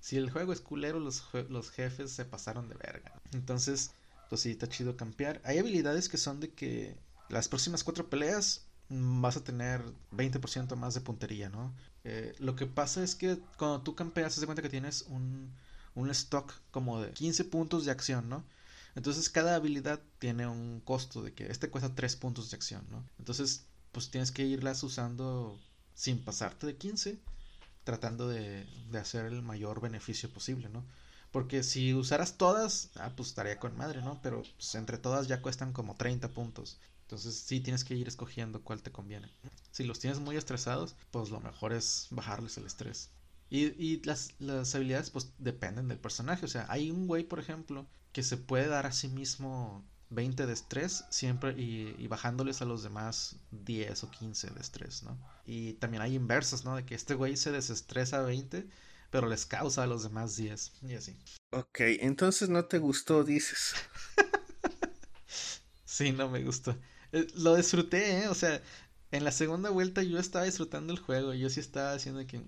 si 0.00 0.16
el 0.16 0.30
juego 0.30 0.52
es 0.52 0.60
culero, 0.60 1.00
los, 1.00 1.22
los 1.48 1.70
jefes 1.70 2.10
se 2.10 2.24
pasaron 2.24 2.68
de 2.68 2.74
verga. 2.76 3.12
Entonces, 3.32 3.92
pues 4.28 4.42
sí, 4.42 4.50
está 4.50 4.68
chido 4.68 4.96
campear. 4.96 5.40
Hay 5.44 5.58
habilidades 5.58 6.08
que 6.08 6.16
son 6.18 6.40
de 6.40 6.50
que 6.50 6.96
las 7.28 7.48
próximas 7.48 7.84
cuatro 7.84 8.08
peleas 8.08 8.66
vas 8.90 9.36
a 9.36 9.44
tener 9.44 9.82
20% 10.12 10.76
más 10.76 10.94
de 10.94 11.00
puntería, 11.00 11.48
¿no? 11.48 11.74
Eh, 12.10 12.34
lo 12.38 12.56
que 12.56 12.66
pasa 12.66 13.04
es 13.04 13.14
que 13.14 13.38
cuando 13.58 13.82
tú 13.82 13.94
campeas, 13.94 14.34
te 14.34 14.40
das 14.40 14.46
cuenta 14.46 14.62
que 14.62 14.70
tienes 14.70 15.02
un, 15.08 15.52
un 15.94 16.08
stock 16.10 16.54
como 16.70 17.02
de 17.02 17.10
15 17.12 17.44
puntos 17.44 17.84
de 17.84 17.90
acción, 17.90 18.30
¿no? 18.30 18.44
Entonces 18.94 19.28
cada 19.28 19.54
habilidad 19.54 20.00
tiene 20.18 20.46
un 20.46 20.80
costo 20.80 21.22
de 21.22 21.34
que 21.34 21.46
este 21.48 21.68
cuesta 21.68 21.94
3 21.94 22.16
puntos 22.16 22.50
de 22.50 22.56
acción, 22.56 22.82
¿no? 22.90 23.04
Entonces, 23.18 23.66
pues 23.92 24.10
tienes 24.10 24.32
que 24.32 24.44
irlas 24.44 24.82
usando 24.82 25.60
sin 25.94 26.24
pasarte 26.24 26.66
de 26.66 26.76
15, 26.76 27.18
tratando 27.84 28.26
de, 28.28 28.66
de 28.90 28.98
hacer 28.98 29.26
el 29.26 29.42
mayor 29.42 29.82
beneficio 29.82 30.30
posible, 30.32 30.70
¿no? 30.70 30.84
Porque 31.30 31.62
si 31.62 31.92
usaras 31.92 32.38
todas, 32.38 32.88
ah, 32.96 33.12
pues 33.16 33.28
estaría 33.28 33.58
con 33.58 33.76
madre, 33.76 34.00
¿no? 34.00 34.18
Pero 34.22 34.42
pues, 34.56 34.74
entre 34.76 34.96
todas 34.96 35.28
ya 35.28 35.42
cuestan 35.42 35.74
como 35.74 35.94
30 35.94 36.30
puntos. 36.30 36.78
Entonces 37.08 37.36
sí 37.36 37.60
tienes 37.60 37.84
que 37.84 37.94
ir 37.94 38.06
escogiendo 38.06 38.60
cuál 38.62 38.82
te 38.82 38.92
conviene. 38.92 39.32
Si 39.70 39.82
los 39.84 39.98
tienes 39.98 40.20
muy 40.20 40.36
estresados, 40.36 40.94
pues 41.10 41.30
lo 41.30 41.40
mejor 41.40 41.72
es 41.72 42.08
bajarles 42.10 42.58
el 42.58 42.66
estrés. 42.66 43.08
Y, 43.48 43.68
y 43.82 44.02
las, 44.02 44.34
las, 44.38 44.74
habilidades 44.74 45.08
pues 45.08 45.32
dependen 45.38 45.88
del 45.88 45.98
personaje. 45.98 46.44
O 46.44 46.48
sea, 46.48 46.66
hay 46.68 46.90
un 46.90 47.06
güey, 47.06 47.24
por 47.24 47.38
ejemplo, 47.38 47.86
que 48.12 48.22
se 48.22 48.36
puede 48.36 48.68
dar 48.68 48.84
a 48.84 48.92
sí 48.92 49.08
mismo 49.08 49.82
20 50.10 50.44
de 50.44 50.52
estrés 50.52 51.06
siempre 51.08 51.52
y, 51.52 51.94
y, 51.96 52.08
bajándoles 52.08 52.60
a 52.60 52.66
los 52.66 52.82
demás 52.82 53.36
10 53.52 54.04
o 54.04 54.10
15 54.10 54.50
de 54.50 54.60
estrés, 54.60 55.02
¿no? 55.02 55.18
Y 55.46 55.72
también 55.74 56.02
hay 56.02 56.14
inversas, 56.14 56.66
¿no? 56.66 56.76
De 56.76 56.84
que 56.84 56.94
este 56.94 57.14
güey 57.14 57.38
se 57.38 57.52
desestresa 57.52 58.20
20, 58.20 58.68
pero 59.10 59.28
les 59.28 59.46
causa 59.46 59.84
a 59.84 59.86
los 59.86 60.02
demás 60.02 60.36
10 60.36 60.72
y 60.82 60.92
así. 60.92 61.16
Ok, 61.52 61.80
entonces 62.00 62.50
no 62.50 62.66
te 62.66 62.76
gustó, 62.76 63.24
dices. 63.24 63.72
sí, 65.86 66.12
no 66.12 66.28
me 66.28 66.44
gustó. 66.44 66.76
Eh, 67.12 67.26
lo 67.34 67.56
disfruté, 67.56 68.22
¿eh? 68.22 68.28
O 68.28 68.34
sea, 68.34 68.60
en 69.10 69.24
la 69.24 69.32
segunda 69.32 69.70
vuelta 69.70 70.02
yo 70.02 70.18
estaba 70.18 70.44
disfrutando 70.44 70.92
el 70.92 70.98
juego. 70.98 71.34
Yo 71.34 71.48
sí 71.50 71.60
estaba 71.60 71.92
haciendo 71.92 72.26
que, 72.26 72.42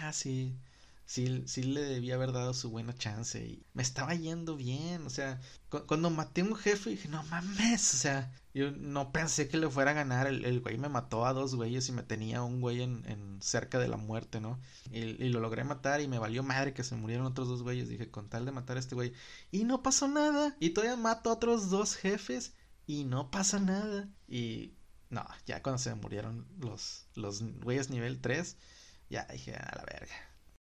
ah, 0.00 0.12
sí, 0.12 0.56
sí, 1.04 1.42
sí 1.46 1.62
le 1.62 1.82
debía 1.82 2.14
haber 2.14 2.32
dado 2.32 2.54
su 2.54 2.70
buena 2.70 2.94
chance. 2.94 3.44
Y 3.44 3.62
me 3.74 3.82
estaba 3.82 4.14
yendo 4.14 4.56
bien. 4.56 5.06
O 5.06 5.10
sea, 5.10 5.40
cuando 5.86 6.10
maté 6.10 6.40
a 6.40 6.44
un 6.44 6.56
jefe 6.56 6.90
dije, 6.90 7.08
no 7.08 7.22
mames. 7.24 7.94
O 7.94 7.96
sea, 7.98 8.32
yo 8.54 8.70
no 8.72 9.12
pensé 9.12 9.48
que 9.48 9.58
le 9.58 9.68
fuera 9.68 9.90
a 9.90 9.94
ganar. 9.94 10.26
El, 10.26 10.60
güey 10.60 10.78
me 10.78 10.88
mató 10.88 11.26
a 11.26 11.34
dos 11.34 11.54
güeyes 11.54 11.88
y 11.88 11.92
me 11.92 12.02
tenía 12.02 12.42
un 12.42 12.60
güey 12.62 12.82
en, 12.82 13.04
en 13.06 13.42
cerca 13.42 13.78
de 13.78 13.88
la 13.88 13.98
muerte, 13.98 14.40
¿no? 14.40 14.58
Y, 14.90 15.00
y, 15.00 15.28
lo 15.28 15.40
logré 15.40 15.64
matar 15.64 16.00
y 16.00 16.08
me 16.08 16.18
valió 16.18 16.42
madre 16.42 16.72
que 16.72 16.84
se 16.84 16.96
murieron 16.96 17.26
otros 17.26 17.48
dos 17.48 17.62
güeyes. 17.62 17.88
Dije, 17.90 18.10
con 18.10 18.28
tal 18.30 18.46
de 18.46 18.52
matar 18.52 18.78
a 18.78 18.80
este 18.80 18.94
güey. 18.94 19.12
Y 19.50 19.64
no 19.64 19.82
pasó 19.82 20.08
nada. 20.08 20.56
Y 20.60 20.70
todavía 20.70 20.96
mato 20.96 21.28
a 21.28 21.34
otros 21.34 21.68
dos 21.68 21.94
jefes 21.94 22.54
y 22.86 23.04
no 23.04 23.30
pasa 23.30 23.58
nada. 23.60 24.08
Y 24.26 24.78
no, 25.10 25.26
ya 25.44 25.62
cuando 25.62 25.78
se 25.78 25.94
murieron 25.94 26.46
los, 26.58 27.08
los 27.14 27.42
güeyes 27.60 27.90
nivel 27.90 28.20
3, 28.20 28.56
ya 29.10 29.26
dije, 29.30 29.54
a 29.54 29.76
la 29.76 29.84
verga. 29.84 30.14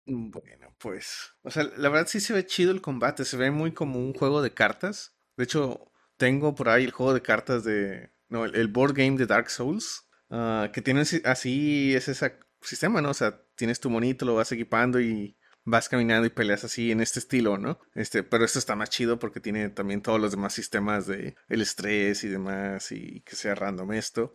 Bueno, 0.06 0.74
pues, 0.78 1.32
o 1.42 1.50
sea, 1.50 1.64
la 1.76 1.88
verdad 1.88 2.08
sí 2.08 2.20
se 2.20 2.32
ve 2.32 2.46
chido 2.46 2.72
el 2.72 2.80
combate, 2.80 3.24
se 3.24 3.36
ve 3.36 3.50
muy 3.50 3.72
como 3.72 3.98
un 3.98 4.12
juego 4.12 4.42
de 4.42 4.52
cartas. 4.52 5.14
De 5.36 5.44
hecho, 5.44 5.92
tengo 6.16 6.54
por 6.54 6.68
ahí 6.68 6.84
el 6.84 6.90
juego 6.90 7.14
de 7.14 7.22
cartas 7.22 7.64
de, 7.64 8.12
no, 8.28 8.44
el, 8.44 8.68
board 8.68 8.94
game 8.94 9.16
de 9.16 9.26
Dark 9.26 9.50
Souls, 9.50 10.08
uh, 10.30 10.70
que 10.72 10.82
tiene 10.82 11.02
así, 11.24 11.94
es 11.94 12.08
ese 12.08 12.38
sistema, 12.60 13.00
¿no? 13.00 13.10
O 13.10 13.14
sea, 13.14 13.42
tienes 13.54 13.78
tu 13.78 13.88
monito, 13.88 14.24
lo 14.24 14.34
vas 14.34 14.50
equipando 14.52 15.00
y 15.00 15.36
vas 15.70 15.88
caminando 15.88 16.26
y 16.26 16.30
peleas 16.30 16.64
así 16.64 16.90
en 16.90 17.00
este 17.00 17.18
estilo, 17.18 17.58
¿no? 17.58 17.78
Este, 17.94 18.22
pero 18.22 18.44
esto 18.44 18.58
está 18.58 18.76
más 18.76 18.90
chido 18.90 19.18
porque 19.18 19.40
tiene 19.40 19.68
también 19.70 20.02
todos 20.02 20.20
los 20.20 20.32
demás 20.32 20.52
sistemas 20.52 21.06
de 21.06 21.36
el 21.48 21.62
estrés 21.62 22.24
y 22.24 22.28
demás 22.28 22.92
y 22.92 23.20
que 23.22 23.36
sea 23.36 23.54
random 23.54 23.92
esto. 23.92 24.34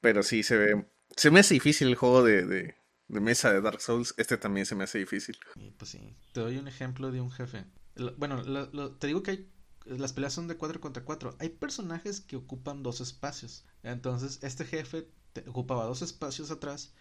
Pero 0.00 0.22
sí 0.22 0.42
se 0.42 0.56
ve, 0.56 0.86
se 1.16 1.30
me 1.30 1.40
hace 1.40 1.54
difícil 1.54 1.88
el 1.88 1.94
juego 1.94 2.22
de, 2.22 2.76
mesa 3.08 3.52
de 3.52 3.60
Dark 3.60 3.80
Souls. 3.80 4.14
Este 4.18 4.36
también 4.36 4.66
se 4.66 4.74
me 4.74 4.84
hace 4.84 4.98
difícil. 4.98 5.38
pues 5.78 5.90
sí, 5.90 6.16
te 6.32 6.40
doy 6.40 6.58
un 6.58 6.68
ejemplo 6.68 7.10
de 7.10 7.20
un 7.20 7.30
jefe. 7.30 7.64
Bueno, 8.18 8.42
te 8.98 9.06
digo 9.06 9.22
que 9.22 9.30
hay 9.30 9.50
las 9.86 10.14
peleas 10.14 10.32
son 10.32 10.48
de 10.48 10.56
4 10.56 10.80
contra 10.80 11.04
4. 11.04 11.36
Hay 11.38 11.50
personajes 11.50 12.20
que 12.20 12.36
ocupan 12.36 12.82
dos 12.82 13.00
espacios. 13.00 13.66
Entonces, 13.82 14.38
este 14.42 14.64
jefe 14.64 15.10
ocupaba 15.46 15.84
dos 15.84 16.00
espacios 16.02 16.50
atrás 16.50 16.94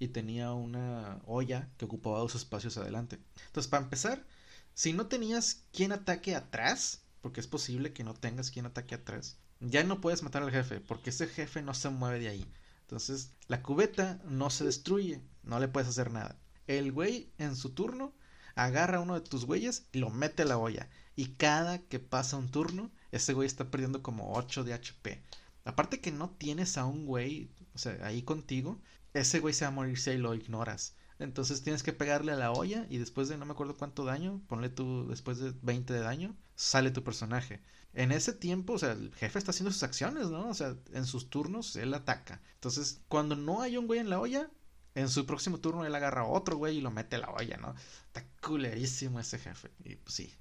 y 0.00 0.08
tenía 0.08 0.52
una 0.52 1.20
olla 1.26 1.68
que 1.76 1.84
ocupaba 1.84 2.18
dos 2.18 2.34
espacios 2.34 2.76
adelante. 2.78 3.20
Entonces, 3.46 3.70
para 3.70 3.84
empezar, 3.84 4.26
si 4.74 4.94
no 4.94 5.06
tenías 5.06 5.66
quien 5.72 5.92
ataque 5.92 6.34
atrás, 6.34 7.02
porque 7.20 7.38
es 7.38 7.46
posible 7.46 7.92
que 7.92 8.02
no 8.02 8.14
tengas 8.14 8.50
quien 8.50 8.64
ataque 8.64 8.94
atrás, 8.94 9.36
ya 9.60 9.84
no 9.84 10.00
puedes 10.00 10.22
matar 10.22 10.42
al 10.42 10.50
jefe, 10.50 10.80
porque 10.80 11.10
ese 11.10 11.28
jefe 11.28 11.60
no 11.60 11.74
se 11.74 11.90
mueve 11.90 12.18
de 12.18 12.28
ahí. 12.28 12.50
Entonces, 12.80 13.32
la 13.46 13.62
cubeta 13.62 14.20
no 14.24 14.48
se 14.48 14.64
destruye, 14.64 15.20
no 15.42 15.60
le 15.60 15.68
puedes 15.68 15.90
hacer 15.90 16.10
nada. 16.10 16.40
El 16.66 16.92
güey 16.92 17.30
en 17.36 17.54
su 17.54 17.70
turno 17.70 18.14
agarra 18.54 19.00
uno 19.00 19.14
de 19.14 19.20
tus 19.20 19.44
güeyes 19.44 19.86
y 19.92 19.98
lo 19.98 20.08
mete 20.08 20.42
a 20.42 20.46
la 20.46 20.56
olla. 20.56 20.88
Y 21.14 21.34
cada 21.34 21.78
que 21.78 21.98
pasa 21.98 22.38
un 22.38 22.50
turno, 22.50 22.90
ese 23.12 23.34
güey 23.34 23.46
está 23.46 23.70
perdiendo 23.70 24.02
como 24.02 24.32
8 24.32 24.64
de 24.64 24.72
HP. 24.72 25.22
Aparte 25.64 26.00
que 26.00 26.10
no 26.10 26.30
tienes 26.30 26.78
a 26.78 26.86
un 26.86 27.04
güey, 27.04 27.50
o 27.74 27.78
sea, 27.78 27.98
ahí 28.02 28.22
contigo, 28.22 28.80
ese 29.14 29.40
güey 29.40 29.54
se 29.54 29.64
va 29.64 29.68
a 29.68 29.74
morir 29.74 29.98
si 29.98 30.10
ahí 30.10 30.18
lo 30.18 30.34
ignoras. 30.34 30.96
Entonces 31.18 31.62
tienes 31.62 31.82
que 31.82 31.92
pegarle 31.92 32.32
a 32.32 32.36
la 32.36 32.50
olla 32.50 32.86
y 32.88 32.96
después 32.96 33.28
de 33.28 33.36
no 33.36 33.44
me 33.44 33.52
acuerdo 33.52 33.76
cuánto 33.76 34.04
daño, 34.04 34.42
ponle 34.48 34.70
tú 34.70 35.06
después 35.08 35.38
de 35.38 35.52
20 35.62 35.92
de 35.92 36.00
daño, 36.00 36.36
sale 36.54 36.90
tu 36.90 37.04
personaje. 37.04 37.60
En 37.92 38.10
ese 38.12 38.32
tiempo, 38.32 38.74
o 38.74 38.78
sea, 38.78 38.92
el 38.92 39.14
jefe 39.14 39.38
está 39.38 39.50
haciendo 39.50 39.70
sus 39.72 39.82
acciones, 39.82 40.30
¿no? 40.30 40.48
O 40.48 40.54
sea, 40.54 40.76
en 40.92 41.04
sus 41.04 41.28
turnos 41.28 41.76
él 41.76 41.92
ataca. 41.92 42.40
Entonces, 42.54 43.02
cuando 43.08 43.36
no 43.36 43.60
hay 43.60 43.76
un 43.76 43.86
güey 43.86 44.00
en 44.00 44.08
la 44.08 44.20
olla, 44.20 44.50
en 44.94 45.08
su 45.08 45.26
próximo 45.26 45.58
turno 45.58 45.84
él 45.84 45.94
agarra 45.94 46.22
a 46.22 46.26
otro 46.26 46.56
güey 46.56 46.78
y 46.78 46.80
lo 46.80 46.90
mete 46.90 47.16
a 47.16 47.20
la 47.20 47.30
olla, 47.30 47.56
¿no? 47.58 47.74
Está 48.06 48.26
culerísimo 48.40 49.20
ese 49.20 49.38
jefe. 49.38 49.70
Y 49.84 49.96
pues 49.96 50.14
sí, 50.14 50.32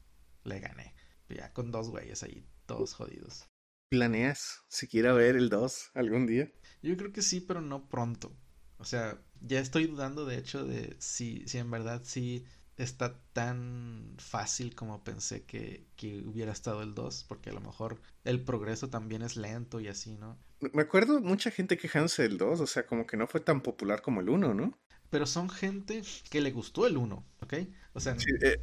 le 0.43 0.59
gané. 0.59 0.95
Ya 1.28 1.51
con 1.53 1.72
dos 1.72 1.89
güeyes 1.89 2.24
ahí, 2.24 2.47
todos 2.65 2.93
jodidos. 2.93 3.47
¿Planeas 3.89 4.61
siquiera 4.67 5.13
ver 5.13 5.36
el 5.36 5.49
2 5.49 5.91
algún 5.95 6.26
día? 6.26 6.51
Yo 6.82 6.95
creo 6.95 7.11
que 7.11 7.22
sí, 7.22 7.41
pero 7.41 7.61
no 7.61 7.89
pronto. 7.89 8.36
O 8.80 8.86
sea, 8.86 9.19
ya 9.41 9.59
estoy 9.59 9.88
dudando 9.88 10.25
de 10.25 10.38
hecho 10.38 10.65
de 10.65 10.95
si, 10.99 11.47
si 11.47 11.57
en 11.57 11.69
verdad 11.69 12.01
sí 12.03 12.45
está 12.77 13.19
tan 13.34 14.15
fácil 14.17 14.73
como 14.73 15.03
pensé 15.03 15.43
que, 15.43 15.86
que 15.95 16.21
hubiera 16.25 16.51
estado 16.51 16.82
el 16.82 16.95
2, 16.95 17.25
porque 17.27 17.49
a 17.49 17.53
lo 17.53 17.61
mejor 17.61 18.01
el 18.23 18.41
progreso 18.43 18.89
también 18.89 19.21
es 19.21 19.36
lento 19.36 19.80
y 19.82 19.89
así, 19.89 20.15
¿no? 20.15 20.38
Me 20.73 20.82
acuerdo 20.82 21.21
mucha 21.21 21.51
gente 21.51 21.77
quejándose 21.77 22.23
del 22.23 22.38
2, 22.38 22.61
o 22.61 22.67
sea, 22.67 22.86
como 22.86 23.05
que 23.05 23.17
no 23.17 23.27
fue 23.27 23.41
tan 23.41 23.61
popular 23.61 24.01
como 24.01 24.21
el 24.21 24.30
1, 24.30 24.53
¿no? 24.53 24.77
pero 25.09 25.25
son 25.25 25.49
gente 25.49 26.03
que 26.30 26.41
le 26.41 26.51
gustó 26.51 26.86
el 26.86 26.97
1, 26.97 27.25
¿ok? 27.41 27.53
O 27.93 27.99
sea, 27.99 28.15
eh, 28.41 28.61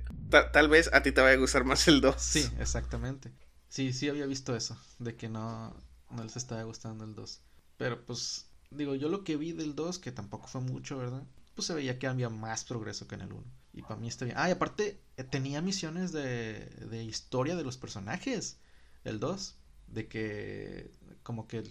tal 0.52 0.68
vez 0.68 0.90
a 0.92 1.02
ti 1.02 1.12
te 1.12 1.20
vaya 1.20 1.34
a 1.34 1.40
gustar 1.40 1.64
más 1.64 1.86
el 1.88 2.00
2. 2.00 2.14
Sí, 2.18 2.48
exactamente. 2.58 3.32
Sí, 3.68 3.92
sí 3.92 4.08
había 4.08 4.26
visto 4.26 4.54
eso, 4.54 4.78
de 4.98 5.16
que 5.16 5.28
no, 5.28 5.76
no 6.10 6.22
les 6.22 6.36
estaba 6.36 6.62
gustando 6.62 7.04
el 7.04 7.14
2. 7.14 7.42
Pero 7.76 8.04
pues, 8.04 8.46
digo, 8.76 8.94
yo 8.94 9.08
lo 9.08 9.24
que 9.24 9.36
vi 9.36 9.52
del 9.52 9.74
2, 9.74 9.98
que 9.98 10.12
tampoco 10.12 10.46
fue 10.46 10.60
mucho, 10.60 10.98
¿verdad? 10.98 11.22
Pues 11.54 11.66
se 11.66 11.74
veía 11.74 11.98
que 11.98 12.06
había 12.06 12.28
más 12.28 12.64
progreso 12.64 13.08
que 13.08 13.14
en 13.14 13.22
el 13.22 13.32
1. 13.32 13.44
Y 13.74 13.82
para 13.82 13.96
mí 13.96 14.08
está 14.08 14.24
bien. 14.24 14.36
Ah, 14.38 14.48
y 14.48 14.52
aparte, 14.52 15.00
eh, 15.16 15.24
tenía 15.24 15.60
misiones 15.62 16.12
de, 16.12 16.66
de 16.90 17.04
historia 17.04 17.56
de 17.56 17.64
los 17.64 17.76
personajes, 17.76 18.58
el 19.04 19.20
2. 19.20 19.56
De 19.88 20.08
que, 20.08 20.90
como 21.22 21.46
que 21.46 21.62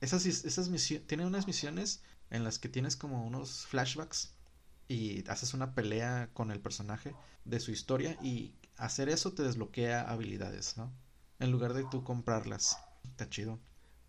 esas, 0.00 0.26
esas 0.26 0.68
misiones, 0.68 1.06
tiene 1.06 1.26
unas 1.26 1.46
misiones 1.46 2.02
en 2.30 2.44
las 2.44 2.58
que 2.58 2.68
tienes 2.68 2.96
como 2.96 3.26
unos 3.26 3.66
flashbacks 3.66 4.32
y 4.88 5.28
haces 5.28 5.54
una 5.54 5.74
pelea 5.74 6.30
con 6.34 6.50
el 6.50 6.60
personaje 6.60 7.14
de 7.44 7.60
su 7.60 7.70
historia 7.70 8.16
y 8.22 8.54
hacer 8.76 9.08
eso 9.08 9.32
te 9.32 9.42
desbloquea 9.42 10.02
habilidades, 10.02 10.76
¿no? 10.76 10.92
En 11.38 11.50
lugar 11.50 11.74
de 11.74 11.84
tú 11.90 12.04
comprarlas. 12.04 12.78
Está 13.04 13.28
chido. 13.28 13.58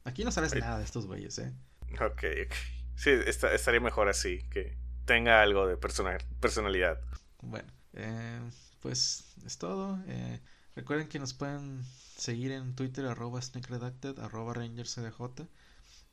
Aquí 0.03 0.24
no 0.24 0.32
sabes 0.32 0.53
nada 0.56 0.78
de 0.78 0.84
estos 0.84 1.08
güeyes, 1.08 1.38
¿eh? 1.39 1.53
Ok, 1.93 2.23
ok. 2.45 2.53
Sí, 2.95 3.09
estaría 3.09 3.79
mejor 3.79 4.09
así, 4.09 4.39
que 4.49 4.77
tenga 5.05 5.41
algo 5.41 5.67
de 5.67 5.77
personalidad. 5.77 6.99
Bueno, 7.41 7.71
eh, 7.93 8.39
pues 8.81 9.36
es 9.45 9.57
todo. 9.57 9.99
Eh, 10.07 10.39
recuerden 10.75 11.07
que 11.07 11.19
nos 11.19 11.33
pueden 11.33 11.83
seguir 12.17 12.51
en 12.51 12.75
Twitter, 12.75 13.05
arroba 13.05 13.41
sneakredacted, 13.41 14.19
arroba 14.19 14.53
rangerscdj. 14.53 15.47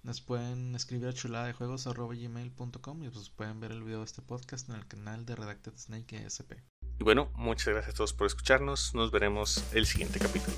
Nos 0.03 0.21
pueden 0.21 0.75
escribir 0.75 1.07
a 1.09 1.13
chulada 1.13 1.47
de 1.47 1.53
juegos 1.53 1.87
gmail.com 1.87 3.05
y 3.05 3.09
pues 3.09 3.31
pueden 3.31 3.61
ver 3.61 3.71
el 3.71 3.85
video 3.85 4.01
de 4.01 4.05
este 4.05 4.21
podcast 4.21 4.69
en 4.69 4.75
el 4.75 4.87
canal 4.89 5.25
de 5.25 5.37
Redacted 5.37 5.77
Snake 5.77 6.27
SP. 6.27 6.59
Y 6.99 7.05
bueno, 7.05 7.31
muchas 7.37 7.69
gracias 7.69 7.95
a 7.95 7.97
todos 7.97 8.13
por 8.13 8.27
escucharnos. 8.27 8.95
Nos 8.95 9.13
veremos 9.13 9.65
el 9.73 9.87
siguiente 9.87 10.19
capítulo. 10.19 10.57